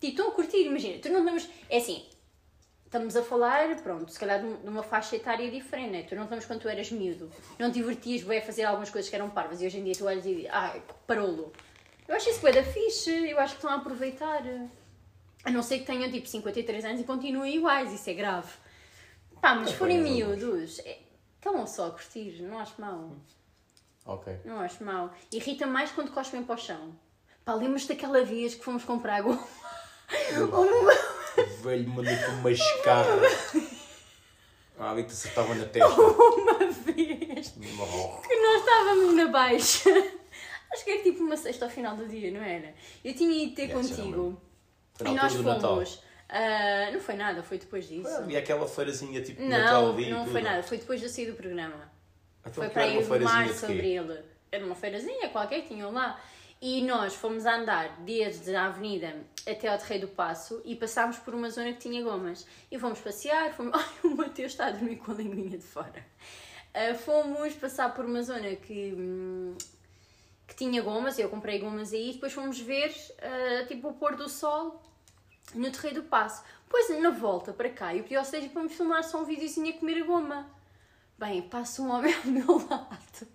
Tipo, 0.00 0.12
estão 0.12 0.28
a 0.28 0.32
curtir, 0.32 0.64
imagina, 0.64 0.98
tu 1.02 1.10
não 1.10 1.22
lembras. 1.22 1.46
É 1.68 1.76
assim, 1.76 2.02
estamos 2.90 3.14
a 3.14 3.22
falar, 3.22 3.76
pronto, 3.82 4.10
se 4.10 4.18
calhar 4.18 4.40
de 4.40 4.46
um- 4.46 4.56
de 4.62 4.68
uma 4.68 4.82
faixa 4.82 5.14
etária 5.14 5.48
diferente, 5.48 5.92
né? 5.92 6.02
Tu 6.02 6.16
não 6.16 6.24
lembras 6.24 6.44
quando 6.44 6.60
tu 6.62 6.68
eras 6.68 6.90
miúdo, 6.90 7.30
não 7.56 7.70
te 7.70 7.74
divertias 7.74 8.22
bem 8.24 8.38
a 8.40 8.42
fazer 8.42 8.64
algumas 8.64 8.90
coisas 8.90 9.08
que 9.08 9.14
eram 9.14 9.30
parvas 9.30 9.62
e 9.62 9.66
hoje 9.66 9.78
em 9.78 9.84
dia 9.84 9.94
tu 9.96 10.04
olhas 10.06 10.26
e 10.26 10.34
dizes, 10.34 10.50
ah, 10.50 10.76
parolo. 11.06 11.52
Eu 12.08 12.16
acho 12.16 12.28
isso 12.30 12.42
da 12.42 12.64
fixe, 12.64 13.30
eu 13.30 13.38
acho 13.38 13.54
que 13.54 13.58
estão 13.58 13.70
a 13.70 13.76
aproveitar. 13.76 14.42
A 15.44 15.50
não 15.52 15.62
ser 15.62 15.78
que 15.78 15.84
tenham 15.86 16.10
tipo 16.10 16.26
53 16.26 16.84
anos 16.84 17.00
e 17.00 17.04
continuem 17.04 17.54
iguais, 17.56 17.92
isso 17.92 18.10
é 18.10 18.14
grave. 18.14 18.50
Pá, 19.40 19.54
mas 19.54 19.70
forem 19.72 20.00
miúdos, 20.00 20.80
é- 20.80 20.98
estão 21.36 21.64
só 21.68 21.86
a 21.86 21.90
curtir, 21.92 22.42
não 22.42 22.58
acho 22.58 22.78
mal. 22.80 23.14
Ok. 24.04 24.36
Não 24.44 24.58
acho 24.60 24.82
mal. 24.82 25.14
Irrita 25.32 25.64
mais 25.66 25.92
quando 25.92 26.10
cospem 26.10 26.42
para 26.42 26.56
o 26.56 26.58
chão. 26.58 26.92
Pá, 27.44 27.54
lembras 27.54 27.86
daquela 27.86 28.24
vez 28.24 28.56
que 28.56 28.64
fomos 28.64 28.84
comprar 28.84 29.18
água? 29.18 29.38
Ou 30.52 30.64
numa... 30.64 30.92
Velho 31.62 31.88
mandou-te 31.88 32.24
uma 32.30 32.50
escarra. 32.50 33.20
Ah, 34.78 34.92
ali 34.92 35.04
te 35.04 35.12
acertava 35.12 35.54
na 35.54 35.64
testa. 35.66 36.00
uma 36.00 36.58
vez 36.58 37.48
que 37.50 38.36
nós 38.40 38.60
estávamos 38.60 39.14
na 39.14 39.26
baixa. 39.28 39.90
Acho 40.72 40.84
que 40.84 40.90
era 40.90 41.02
tipo 41.02 41.22
uma 41.22 41.36
sexta 41.36 41.64
ao 41.66 41.70
final 41.70 41.96
do 41.96 42.06
dia, 42.08 42.30
não 42.30 42.42
era? 42.42 42.74
Eu 43.04 43.12
tinha 43.14 43.44
ido 43.44 43.54
ter 43.54 43.64
É, 43.70 43.74
não 43.74 43.82
contigo. 43.82 44.40
Foi 44.94 45.08
E 45.08 45.14
nós 45.14 45.32
fomos. 45.34 46.02
ah, 46.28 46.90
não 46.92 47.00
foi 47.00 47.14
nada, 47.16 47.42
foi 47.42 47.58
depois 47.58 47.88
disso. 47.88 48.08
Ah, 48.08 48.24
E 48.28 48.36
aquela 48.36 48.66
feirazinha 48.66 49.20
tipo 49.20 49.40
de 49.42 49.48
Natal 49.48 49.82
Não, 49.86 49.92
ali 49.94 50.10
não 50.10 50.20
tudo. 50.20 50.32
foi 50.32 50.42
nada, 50.42 50.62
foi 50.62 50.78
depois 50.78 51.00
de 51.00 51.06
eu 51.06 51.10
sair 51.10 51.26
do 51.26 51.34
programa. 51.34 51.90
Então, 52.40 52.54
Foi 52.54 52.68
para 52.70 53.18
março, 53.20 53.66
de 53.66 53.66
quê? 53.66 53.72
abril. 53.72 54.18
Era 54.50 54.64
uma 54.64 54.74
feirazinha 54.74 55.28
qualquer 55.28 55.60
que 55.62 55.68
tinham 55.68 55.92
lá. 55.92 56.18
E 56.62 56.82
nós 56.82 57.14
fomos 57.14 57.46
andar 57.46 58.00
desde 58.00 58.54
a 58.54 58.66
avenida 58.66 59.24
até 59.48 59.68
ao 59.68 59.78
Terreiro 59.78 60.06
do 60.06 60.12
Passo 60.12 60.60
e 60.62 60.76
passámos 60.76 61.16
por 61.16 61.34
uma 61.34 61.48
zona 61.48 61.72
que 61.72 61.78
tinha 61.78 62.02
gomas. 62.02 62.46
E 62.70 62.78
fomos 62.78 63.00
passear, 63.00 63.54
fomos... 63.54 63.72
Ai, 63.80 63.88
o 64.04 64.14
Mateus 64.14 64.52
está 64.52 64.66
a 64.66 64.70
dormir 64.70 64.96
com 64.96 65.12
a 65.12 65.14
linguinha 65.14 65.56
de 65.56 65.64
fora. 65.64 66.04
Ah, 66.74 66.94
fomos 66.94 67.54
passar 67.54 67.94
por 67.94 68.04
uma 68.04 68.22
zona 68.22 68.54
que, 68.56 68.92
hum, 68.94 69.56
que 70.46 70.54
tinha 70.54 70.82
gomas, 70.82 71.18
eu 71.18 71.30
comprei 71.30 71.58
gomas 71.58 71.94
aí, 71.94 72.12
depois 72.12 72.32
fomos 72.32 72.60
ver 72.60 72.94
ah, 73.22 73.64
tipo 73.66 73.88
o 73.88 73.94
pôr 73.94 74.14
do 74.14 74.28
sol 74.28 74.82
no 75.54 75.70
Terreiro 75.70 76.02
do 76.02 76.08
Passo. 76.08 76.44
Pois 76.68 76.90
na 77.00 77.10
volta 77.10 77.54
para 77.54 77.70
cá, 77.70 77.94
eu 77.94 78.02
pedi 78.02 78.16
ao 78.16 78.24
Sérgio 78.24 78.50
para 78.50 78.62
me 78.62 78.68
filmar 78.68 79.02
só 79.02 79.20
um 79.20 79.24
videozinho 79.24 79.74
a 79.74 79.78
comer 79.78 80.02
a 80.02 80.04
goma. 80.04 80.50
Bem, 81.18 81.42
passa 81.42 81.82
um 81.82 81.90
homem 81.90 82.14
ao 82.14 82.26
meu 82.26 82.56
lado, 82.68 83.26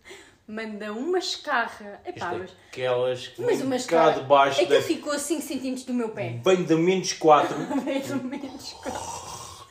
manda 0.48 0.92
uma 0.94 1.18
escarra. 1.18 2.02
Epá, 2.06 2.34
é 2.34 2.38
mas, 2.38 2.52
Aquelas 2.72 3.28
que 3.28 3.42
mas 3.42 3.62
uma 3.62 3.72
cá 3.72 3.76
escarra. 3.76 4.12
debaixo 4.14 4.62
Aquilo 4.62 4.80
da... 4.80 4.86
ficou 4.86 5.14
a 5.14 5.20
5 5.20 5.42
cm 5.42 5.76
do 5.86 5.94
meu 5.94 6.10
pé. 6.10 6.40
Bem 6.44 6.64
da 6.64 6.76
menos 6.76 7.14
4. 7.14 7.58
Mais 7.84 8.12
ou 8.12 8.18
menos. 8.24 8.76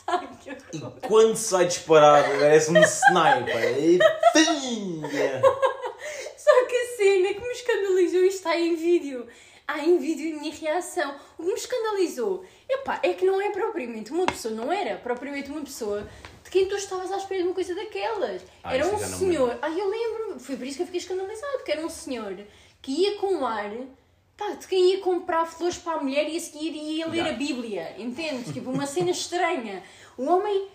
Ai, 0.06 0.28
E 0.72 0.80
quando 1.06 1.36
sai 1.36 1.66
disparado, 1.66 2.28
parece 2.38 2.70
um 2.70 2.78
sniper. 2.82 3.78
E 3.78 3.98
pinga! 4.32 5.40
Só 6.36 6.66
que 6.66 6.76
a 6.76 6.96
cena 6.96 7.34
que 7.34 7.40
me 7.40 7.52
escandalizou 7.52 8.20
isto 8.24 8.36
está 8.36 8.58
em 8.58 8.76
vídeo. 8.76 9.26
Há 9.66 9.78
em 9.78 9.96
vídeo 9.96 10.36
a 10.36 10.40
minha 10.40 10.54
reação. 10.54 11.14
O 11.38 11.42
que 11.42 11.48
me 11.48 11.54
escandalizou 11.54 12.44
epá, 12.68 13.00
é 13.02 13.14
que 13.14 13.24
não 13.24 13.40
é 13.40 13.50
propriamente 13.50 14.12
uma 14.12 14.26
pessoa, 14.26 14.52
não 14.52 14.70
era 14.70 14.96
propriamente 14.96 15.50
uma 15.50 15.62
pessoa 15.62 16.02
de 16.02 16.33
quem 16.54 16.68
tu 16.68 16.76
estavas 16.76 17.10
à 17.10 17.16
espera 17.16 17.42
de 17.42 17.48
uma 17.48 17.54
coisa 17.54 17.74
daquelas. 17.74 18.42
Ah, 18.62 18.76
era 18.76 18.86
um 18.86 18.96
senhor. 18.96 19.58
Ai, 19.60 19.72
eu 19.80 19.88
lembro, 19.90 20.38
foi 20.38 20.56
por 20.56 20.64
isso 20.64 20.76
que 20.76 20.82
eu 20.82 20.86
fiquei 20.86 21.00
escandalizado, 21.00 21.64
que 21.64 21.72
era 21.72 21.84
um 21.84 21.90
senhor 21.90 22.46
que 22.80 22.92
ia 22.92 23.16
com 23.16 23.44
ar. 23.44 23.72
Pá, 24.36 24.50
de 24.50 24.64
quem 24.68 24.92
ia 24.92 25.00
comprar 25.00 25.46
flores 25.46 25.78
para 25.78 25.94
a 25.94 26.00
mulher 26.00 26.28
e 26.28 26.36
a 26.36 26.40
seguir 26.40 26.72
ia 26.72 27.08
ler 27.08 27.24
Já. 27.24 27.30
a 27.30 27.32
Bíblia, 27.32 27.96
entendes? 27.98 28.52
Tipo, 28.52 28.70
uma 28.70 28.86
cena 28.86 29.10
estranha. 29.10 29.82
O 30.16 30.26
homem 30.26 30.68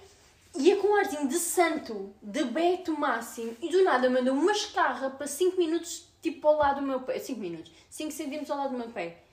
ia 0.58 0.76
com 0.76 0.89
um 0.89 0.96
arzinho 0.96 1.30
de 1.30 1.39
santo, 1.39 2.13
de 2.22 2.44
beto 2.44 2.98
máximo, 2.98 3.56
e 3.62 3.70
do 3.70 3.82
nada 3.82 4.10
mandou 4.10 4.34
uma 4.34 4.52
escarra 4.52 5.10
para 5.10 5.28
5 5.28 5.56
minutos, 5.56 6.10
tipo 6.22 6.46
ao 6.46 6.58
lado 6.58 6.82
do 6.82 6.88
meu 6.88 7.00
pé. 7.02 7.20
5 7.20 7.39
minutos, 7.39 7.72
5 7.89 8.12
centímetros 8.12 8.52
ao 8.52 8.58
lado 8.58 8.72
do 8.72 8.78
meu 8.78 8.89
pé. 8.89 9.24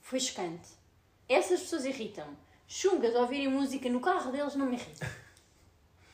Foi 0.00 0.18
chocante. 0.18 0.68
Essas 1.28 1.60
pessoas 1.60 1.84
irritam-me. 1.84 2.36
Chungas 2.66 3.14
a 3.14 3.20
ouvirem 3.20 3.46
música 3.46 3.88
no 3.88 4.00
carro 4.00 4.32
deles 4.32 4.56
não 4.56 4.66
me 4.66 4.74
irritam. 4.74 5.08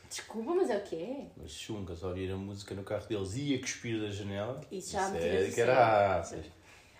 Desculpa, 0.09 0.55
mas 0.55 0.71
é 0.71 0.77
o 0.79 0.83
que 0.83 0.97
é. 0.97 1.27
Mas 1.37 1.51
chungas 1.53 2.03
a 2.03 2.09
ouvir 2.09 2.31
a 2.33 2.37
música 2.37 2.75
no 2.75 2.83
carro 2.83 3.07
deles 3.07 3.37
e 3.37 3.55
a 3.55 3.61
cuspir 3.61 4.01
da 4.01 4.09
janela. 4.11 4.61
Isso 4.71 4.93
já 4.93 5.09
me 5.11 5.19
é 5.19 5.45
do 5.45 5.55
caraças. 5.57 6.47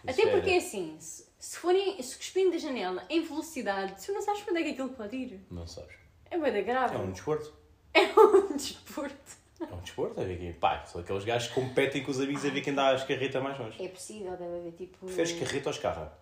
Até 0.07 0.31
porque 0.31 0.51
é 0.51 0.57
era- 0.57 0.65
assim, 0.67 0.97
se, 1.01 1.27
se 1.39 1.57
forem, 1.59 2.01
se 2.03 2.17
cuspirem 2.17 2.51
da 2.51 2.59
janela 2.59 3.05
em 3.09 3.23
velocidade, 3.23 3.95
tu 4.05 4.13
não 4.13 4.21
sabes 4.23 4.43
quando 4.43 4.59
é 4.59 4.63
que 4.63 4.71
aquilo 4.71 4.91
pode 4.91 5.17
ir. 5.17 5.47
Não 5.51 5.67
sabes. 5.67 5.97
É 6.31 6.39
bem 6.39 6.65
grave. 6.65 6.95
É 6.95 6.99
um 6.99 7.11
desporto. 7.11 7.53
É 7.95 8.03
um 8.03 8.53
desporto. 8.57 9.17
É 9.61 9.75
um 9.75 9.81
desporto. 9.81 10.21
É 10.21 10.25
ver 10.25 10.39
quem. 10.39 10.53
Pá, 10.53 10.85
são 10.85 11.01
aqueles 11.01 11.25
gajos 11.25 11.49
que 11.49 11.55
competem 11.55 12.03
com 12.05 12.11
os 12.11 12.21
amigos 12.21 12.45
a 12.45 12.51
ver 12.51 12.61
quem 12.61 12.75
dá 12.75 12.91
a 12.91 12.95
escarreta 12.95 13.41
mais 13.41 13.59
longe. 13.59 13.83
É 13.83 13.89
possível, 13.89 14.31
deve 14.37 14.57
haver 14.59 14.73
tipo. 14.73 14.99
Preferes 15.07 15.33
carreta 15.33 15.71
ou 15.71 15.75
escarra? 15.75 16.19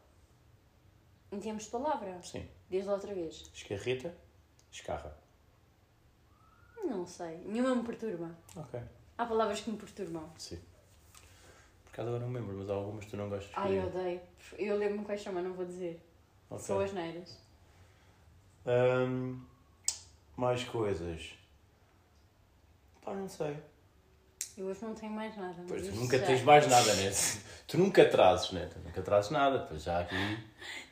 Em 1.32 1.38
termos 1.40 1.64
de 1.64 1.70
palavra. 1.70 2.18
Sim. 2.22 2.48
Desde 2.70 2.88
a 2.88 2.92
outra 2.92 3.12
vez. 3.12 3.50
Escarreta, 3.52 4.16
escarra. 4.70 5.18
Não 6.86 7.06
sei. 7.06 7.38
Nenhuma 7.44 7.74
me 7.74 7.82
perturba. 7.84 8.30
Ok. 8.54 8.80
Há 9.18 9.26
palavras 9.26 9.60
que 9.60 9.70
me 9.70 9.76
perturbam. 9.76 10.28
Sim. 10.38 10.58
Por 11.84 11.92
acaso 11.92 12.08
agora 12.08 12.24
não 12.24 12.30
me 12.30 12.38
lembro, 12.38 12.56
mas 12.56 12.70
há 12.70 12.74
algumas 12.74 13.04
que 13.04 13.10
tu 13.10 13.16
não 13.16 13.28
gostas 13.28 13.50
de 13.50 13.54
Ai, 13.56 13.78
eu 13.78 13.86
odeio. 13.86 14.20
Eu 14.58 14.76
lembro-me 14.76 15.04
quais 15.04 15.22
são, 15.22 15.32
mas 15.32 15.44
não 15.44 15.52
vou 15.52 15.64
dizer. 15.64 16.00
Ok. 16.50 16.64
São 16.64 16.80
as 16.80 16.92
neiras. 16.92 17.38
Ahm, 18.66 19.40
mais 20.36 20.64
coisas. 20.64 21.34
Pá, 23.02 23.14
não 23.14 23.28
sei. 23.28 23.56
Eu 24.56 24.66
hoje 24.66 24.82
não 24.82 24.94
tenho 24.94 25.12
mais 25.12 25.36
nada. 25.36 25.56
Pois 25.68 25.86
tu 25.86 25.94
nunca 25.94 26.18
já- 26.18 26.26
tens 26.26 26.42
mais 26.42 26.66
nada, 26.66 26.94
né? 26.94 27.10
Tu 27.66 27.76
nunca 27.78 28.04
trazes, 28.04 28.52
né? 28.52 28.70
Tu 28.72 28.78
nunca 28.78 29.02
trazes 29.02 29.30
nada. 29.32 29.58
Pois 29.68 29.82
já 29.82 29.98
aqui. 30.00 30.14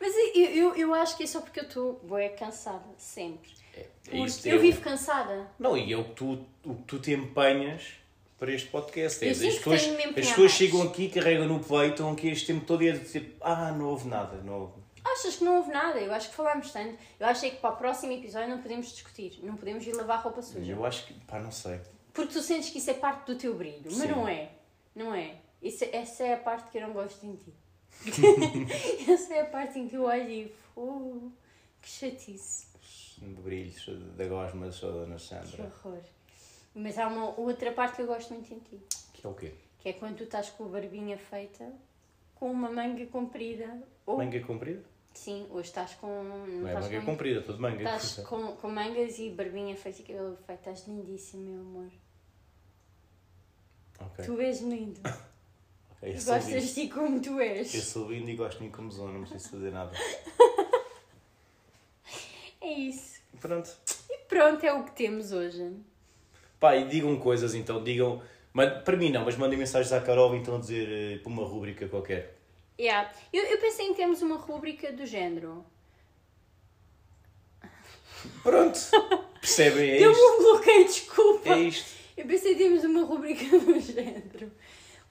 Mas 0.00 0.12
eu, 0.34 0.44
eu, 0.50 0.74
eu 0.74 0.94
acho 0.94 1.16
que 1.16 1.22
é 1.22 1.26
só 1.26 1.40
porque 1.40 1.60
eu 1.60 1.64
estou 1.64 2.00
bué 2.02 2.28
cansada. 2.30 2.84
Sempre. 2.98 3.48
É, 3.76 3.86
é 4.10 4.18
isso. 4.18 4.46
eu 4.48 4.58
vivo 4.60 4.80
cansada. 4.80 5.46
Não, 5.56 5.76
e 5.76 5.92
é 5.92 5.96
o 5.96 6.02
que 6.04 6.14
tu, 6.14 6.44
o 6.64 6.74
que 6.74 6.82
tu 6.82 6.98
te 6.98 7.12
empenhas 7.12 7.92
para 8.38 8.50
este 8.52 8.68
podcast. 8.70 9.24
É, 9.24 9.28
Eu 9.28 9.30
as 9.30 9.38
pessoas, 9.38 9.82
as 9.82 10.14
pessoas 10.26 10.50
chegam 10.50 10.82
aqui, 10.82 11.08
carregam 11.08 11.46
no 11.46 11.60
peito, 11.60 11.90
estão 11.92 12.10
aqui 12.12 12.28
este 12.28 12.46
tempo 12.48 12.64
todo 12.66 12.82
e 12.82 12.90
a 12.90 12.96
dizer: 12.96 13.36
Ah, 13.40 13.70
não 13.70 13.86
houve 13.86 14.08
nada, 14.08 14.36
não 14.42 14.60
houve. 14.62 14.72
Achas 15.04 15.36
que 15.36 15.44
não 15.44 15.58
houve 15.58 15.70
nada? 15.70 16.00
Eu 16.00 16.12
acho 16.12 16.28
que 16.30 16.34
falámos 16.34 16.72
tanto. 16.72 16.98
Eu 17.20 17.26
achei 17.28 17.50
que 17.52 17.58
para 17.58 17.70
o 17.70 17.76
próximo 17.76 18.12
episódio 18.12 18.48
não 18.48 18.60
podemos 18.60 18.90
discutir. 18.90 19.38
Não 19.44 19.54
podemos 19.54 19.86
ir 19.86 19.92
lavar 19.92 20.20
roupa 20.22 20.42
suja. 20.42 20.72
eu 20.72 20.84
acho 20.84 21.06
que, 21.06 21.14
pá, 21.20 21.38
não 21.38 21.52
sei. 21.52 21.78
Porque 22.14 22.32
tu 22.32 22.40
sentes 22.40 22.70
que 22.70 22.78
isso 22.78 22.90
é 22.90 22.94
parte 22.94 23.26
do 23.26 23.36
teu 23.36 23.54
brilho. 23.54 23.82
Mas 23.84 23.94
Sim. 23.94 24.08
não 24.08 24.26
é. 24.28 24.52
Não 24.94 25.14
é. 25.14 25.36
Isso, 25.60 25.84
essa 25.92 26.22
é 26.22 26.34
a 26.34 26.38
parte 26.38 26.70
que 26.70 26.78
eu 26.78 26.82
não 26.82 26.94
gosto 26.94 27.26
em 27.26 27.36
ti. 27.36 27.52
essa 29.10 29.34
é 29.34 29.40
a 29.42 29.46
parte 29.46 29.78
em 29.78 29.88
que 29.88 29.96
eu 29.96 30.04
olho 30.04 30.30
e 30.30 30.54
oh, 30.76 31.30
que 31.82 31.88
chatice. 31.88 32.66
Brilhos 33.18 33.86
da 34.16 34.26
gosma 34.26 34.70
só 34.70 34.88
da 34.88 34.92
Dona 35.00 35.16
Que 35.16 35.22
Sandra. 35.22 35.72
horror. 35.84 36.00
Mas 36.74 36.98
há 36.98 37.06
uma 37.08 37.38
outra 37.38 37.72
parte 37.72 37.96
que 37.96 38.02
eu 38.02 38.06
gosto 38.06 38.32
muito 38.34 38.52
em 38.52 38.58
ti. 38.58 38.80
Que 39.12 39.26
é 39.26 39.30
o 39.30 39.34
quê? 39.34 39.52
Que 39.78 39.88
é 39.90 39.92
quando 39.92 40.16
tu 40.16 40.24
estás 40.24 40.50
com 40.50 40.64
a 40.64 40.68
barbinha 40.68 41.16
feita, 41.18 41.72
com 42.34 42.50
uma 42.50 42.70
manga 42.70 43.06
comprida. 43.06 43.82
Ou, 44.06 44.18
Manga 44.18 44.40
comprida? 44.40 44.82
Sim, 45.14 45.46
hoje 45.50 45.68
estás 45.68 45.94
com. 45.94 46.08
Não, 46.24 46.46
Não 46.46 46.68
é 46.68 46.74
manga 46.74 47.00
com, 47.00 47.06
comprida, 47.06 47.40
tudo 47.42 47.60
manga. 47.60 47.76
Estás 47.76 48.16
com, 48.26 48.56
com 48.56 48.68
mangas 48.68 49.18
e 49.18 49.30
barbinha 49.30 49.76
feita 49.76 50.00
e 50.02 50.04
cabelo 50.04 50.36
feito. 50.44 50.58
Estás 50.58 50.86
lindíssimo, 50.88 51.42
meu 51.42 51.60
amor. 51.60 51.90
Ok. 54.00 54.24
Tu 54.24 54.40
és 54.40 54.60
lindo. 54.60 55.00
Ok, 55.04 56.14
eu 56.14 56.20
sou 56.20 56.34
Gostas 56.34 56.62
de 56.64 56.74
ti 56.74 56.88
como 56.88 57.20
tu 57.20 57.40
és. 57.40 57.74
Eu 57.74 57.80
sou 57.80 58.10
lindo 58.10 58.28
e 58.30 58.36
gosto 58.36 58.58
de 58.58 58.64
mim 58.64 58.70
como 58.70 58.90
zona, 58.90 59.12
não 59.12 59.20
preciso 59.22 59.50
fazer 59.50 59.70
nada. 59.72 59.92
É 62.60 62.72
isso. 62.72 63.20
Pronto. 63.40 63.70
E 64.08 64.18
pronto, 64.26 64.64
é 64.64 64.72
o 64.72 64.84
que 64.84 64.92
temos 64.92 65.32
hoje. 65.32 65.70
Pá, 66.58 66.74
e 66.76 66.88
digam 66.88 67.14
coisas 67.18 67.54
então, 67.54 67.82
digam. 67.84 68.22
man- 68.54 68.80
Para 68.82 68.96
mim 68.96 69.10
não, 69.10 69.22
mas 69.22 69.36
mandem 69.36 69.58
mensagens 69.58 69.92
à 69.92 70.00
Carol 70.00 70.34
então 70.34 70.56
a 70.56 70.60
dizer 70.60 70.88
eh, 70.90 71.18
para 71.18 71.28
uma 71.30 71.44
rúbrica 71.44 71.86
qualquer. 71.88 72.34
Yeah. 72.80 73.12
Eu, 73.32 73.44
eu 73.44 73.58
pensei 73.58 73.86
em 73.86 73.92
termos 73.94 74.22
uma 74.22 74.36
rúbrica 74.38 74.90
do 74.92 75.04
género. 75.04 75.62
Pronto! 78.42 78.78
Percebem? 79.40 79.90
É 79.90 79.98
Deu-me 79.98 80.18
um 80.18 80.38
bloqueio, 80.38 80.84
desculpa. 80.86 81.48
É 81.50 81.58
isto. 81.58 82.03
Eu 82.16 82.26
pensei 82.26 82.54
em 82.54 82.56
termos 82.58 82.84
uma 82.84 83.04
rúbrica 83.04 83.44
do 83.58 83.80
género. 83.80 84.52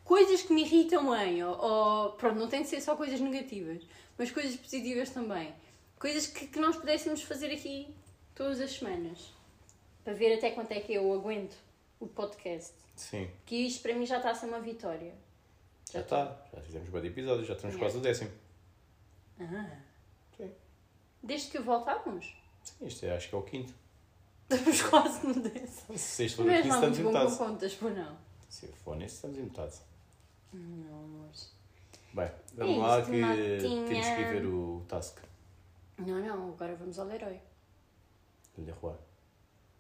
Coisas 0.04 0.42
que 0.42 0.54
me 0.54 0.62
irritam 0.64 1.16
em, 1.16 1.44
ou, 1.44 1.56
ou- 1.58 2.12
pronto, 2.14 2.38
não 2.40 2.48
tem 2.48 2.62
de 2.62 2.68
ser 2.68 2.82
só 2.82 2.96
coisas 2.96 3.20
negativas, 3.20 3.84
mas 4.18 4.32
coisas 4.32 4.56
positivas 4.56 5.10
também. 5.10 5.54
Coisas 5.98 6.28
que, 6.28 6.48
que 6.48 6.60
nós 6.60 6.76
pudéssemos 6.76 7.22
fazer 7.22 7.52
aqui 7.54 7.94
todas 8.36 8.60
as 8.60 8.72
semanas. 8.72 9.32
Para 10.04 10.14
ver 10.14 10.36
até 10.38 10.52
quanto 10.52 10.72
é 10.72 10.80
que 10.82 10.94
eu 10.94 11.14
aguento 11.14 11.56
o 12.00 12.08
podcast. 12.08 12.74
Sim, 12.96 13.30
Que 13.46 13.56
isto 13.68 13.82
para 13.82 13.96
mim 13.96 14.06
já 14.06 14.18
está 14.18 14.32
a 14.32 14.36
ser 14.36 14.46
uma 14.48 14.60
vitória. 14.60 15.14
já 15.92 16.02
está. 16.02 16.38
Já 16.54 16.62
fizemos 16.62 16.90
bem 16.90 17.02
de 17.02 17.08
episódios, 17.08 17.48
já 17.48 17.54
estamos 17.54 17.76
Yeah. 17.76 17.86
quase 17.94 17.98
o 17.98 18.02
décimo. 18.02 18.32
Ah. 19.40 19.78
Sim. 20.38 20.52
Desde 21.24 21.50
que 21.52 21.60
voltámos. 21.60 22.36
Sim, 22.64 22.86
isto 22.86 23.06
é, 23.06 23.16
acho 23.16 23.30
que 23.30 23.36
é 23.36 23.38
o 23.38 23.42
quinto. 23.44 23.74
Estamos 24.50 24.82
quase 24.90 25.28
no 25.28 25.34
décimo. 25.36 25.96
Este 25.96 26.30
for 26.36 26.46
Não 26.46 26.54
lá 26.54 26.60
estamos 26.60 27.00
muito 27.00 27.12
bom 27.18 27.26
com 27.26 27.38
contas, 27.38 27.74
por 27.76 27.92
não. 27.92 28.18
Se 28.50 28.68
for 28.68 28.96
nesse, 28.96 29.16
estamos 29.16 29.38
em 29.38 29.42
metade. 29.44 29.76
Não, 30.54 31.04
amores. 31.04 31.52
Bem, 32.14 32.30
vamos 32.54 32.76
É 32.76 32.80
lá 32.80 33.00
isto, 33.00 33.12
que 33.12 33.20
temos 33.88 33.88
que 33.88 34.22
ir 34.22 34.32
ver 34.34 34.46
o 34.46 34.86
task. 34.88 35.18
Não, 35.98 36.20
não, 36.20 36.50
agora 36.54 36.76
vamos 36.76 37.00
ao 37.00 37.06
Leroy. 37.08 37.40
Leroy. 38.58 38.96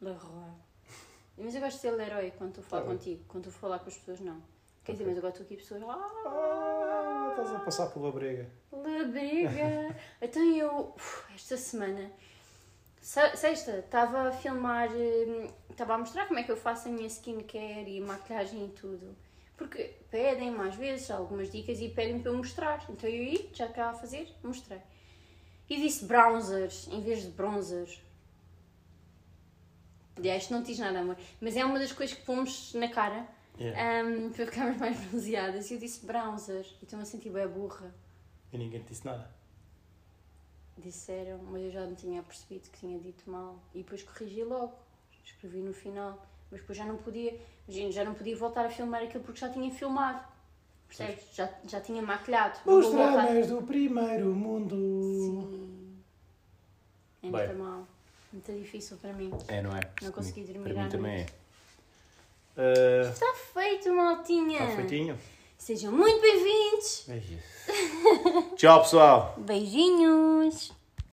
Leroy. 0.01 0.51
Mas 1.37 1.53
eu 1.55 1.61
gosto 1.61 1.75
de 1.75 1.81
ser 1.81 1.91
Leroy 1.91 2.31
quando 2.37 2.49
estou 2.49 2.63
a 2.63 2.67
falar 2.67 2.81
Tá 2.83 2.87
bem. 2.89 2.97
contigo. 2.97 3.23
Quando 3.27 3.45
estou 3.47 3.57
a 3.57 3.61
falar 3.61 3.79
com 3.79 3.89
as 3.89 3.97
pessoas, 3.97 4.19
não. 4.19 4.41
Quer 4.83 4.93
dizer, 4.93 5.05
mas 5.05 5.17
agora 5.17 5.31
estou 5.31 5.45
aqui 5.45 5.55
pessoas. 5.57 5.81
Ah, 5.83 6.11
Ah, 6.25 7.27
estás 7.31 7.51
a 7.55 7.59
passar 7.59 7.87
pela 7.91 8.11
brega. 8.11 8.49
labrega! 8.71 9.95
então 10.21 10.43
eu, 10.55 10.93
uf, 10.95 11.33
esta 11.33 11.55
semana, 11.57 12.07
se- 12.07 12.11
sexta, 13.03 13.79
estava 13.79 14.29
a 14.29 14.31
filmar, 14.31 14.89
hum, 14.91 15.49
estava 15.69 15.95
a 15.95 15.97
mostrar 15.97 16.25
como 16.25 16.39
é 16.39 16.43
que 16.43 16.51
eu 16.51 16.57
faço 16.57 16.87
a 16.87 16.91
minha 16.91 17.07
skincare 17.07 17.97
e 17.97 17.99
maquilhagem 17.99 18.65
e 18.65 18.69
tudo. 18.69 19.15
Porque 19.57 19.93
pedem-me 20.09 20.59
às 20.67 20.75
vezes 20.75 21.11
algumas 21.11 21.51
dicas 21.51 21.79
e 21.79 21.89
pedem 21.89 22.19
para 22.19 22.31
eu 22.31 22.37
mostrar. 22.37 22.83
Então 22.89 23.09
eu 23.09 23.23
ia, 23.23 23.49
já 23.53 23.67
cá 23.67 23.89
a 23.89 23.93
fazer, 23.93 24.33
mostrei. 24.41 24.79
E 25.69 25.75
disse 25.81 26.05
bronzers 26.05 26.87
em 26.91 27.01
vez 27.01 27.23
de 27.23 27.29
bronzer. 27.31 27.89
Aliás, 30.15 30.49
não 30.49 30.61
diz 30.61 30.79
nada, 30.79 30.99
amor. 30.99 31.17
Mas 31.41 31.57
é 31.57 31.65
uma 31.65 31.79
das 31.79 31.91
coisas 31.91 32.15
que 32.15 32.23
pomos 32.23 32.73
na 32.73 32.87
cara 32.87 33.27
Yeah. 33.55 34.03
hum, 34.03 34.31
para 34.31 34.45
ficarmos 34.47 34.77
mais 34.81 34.99
bronzeadas. 34.99 35.69
E 35.69 35.75
eu 35.75 35.79
disse 35.79 36.05
bronzer. 36.05 36.65
E 36.81 36.85
estou-me 36.85 37.03
a 37.03 37.05
sentir 37.05 37.29
bem 37.29 37.47
burra. 37.47 37.93
E 38.51 38.57
ninguém 38.57 38.81
te 38.81 38.89
disse 38.89 39.05
nada. 39.05 39.29
Disseram, 40.77 41.39
mas 41.51 41.61
eu 41.63 41.71
já 41.71 41.85
não 41.85 41.95
tinha 41.95 42.21
percebido 42.23 42.69
que 42.69 42.79
tinha 42.79 42.99
dito 42.99 43.29
mal. 43.29 43.59
E 43.73 43.79
depois 43.79 44.03
corrigi 44.03 44.43
logo. 44.43 44.73
Escrevi 45.23 45.59
no 45.59 45.73
final. 45.73 46.25
Mas 46.51 46.61
depois 46.61 46.77
já 46.77 46.85
não 46.85 46.97
podia, 46.97 47.39
imagina, 47.67 47.91
já 47.91 48.03
não 48.03 48.13
podia 48.13 48.35
voltar 48.35 48.65
a 48.65 48.69
filmar 48.69 49.03
aquilo 49.03 49.23
porque 49.23 49.39
já 49.39 49.49
tinha 49.49 49.71
filmado. 49.71 50.23
Percebes? 50.87 51.23
Já, 51.33 51.49
já 51.67 51.81
tinha 51.81 52.01
maquilhado. 52.01 52.59
Os 52.65 52.91
dramas 52.91 53.47
do 53.47 53.61
primeiro 53.63 54.33
mundo. 54.33 54.75
Sim. 54.75 56.03
É 57.23 57.31
Bem. 57.31 57.47
muito 57.47 57.63
mal. 57.63 57.87
Muito 58.31 58.51
difícil 58.51 58.97
para 58.97 59.13
mim. 59.13 59.31
É, 59.47 59.61
não 59.61 59.75
é? 59.75 59.81
Não 60.01 60.11
consegui 60.11 60.43
dormir 60.43 60.73
Para 60.73 60.83
mim 60.83 60.89
também 60.89 61.21
é. 61.21 61.25
Ah, 62.57 63.09
Está 63.09 63.33
feito, 63.53 63.93
maltinha. 63.93 64.63
Está 64.63 64.75
feitinho? 64.75 65.17
Sejam 65.63 65.93
muito 65.93 66.19
bem-vindos. 66.19 67.05
É 67.07 67.17
isso. 67.19 68.55
Tchau, 68.57 68.81
pessoal. 68.81 69.33
Beijinhos. 69.37 70.73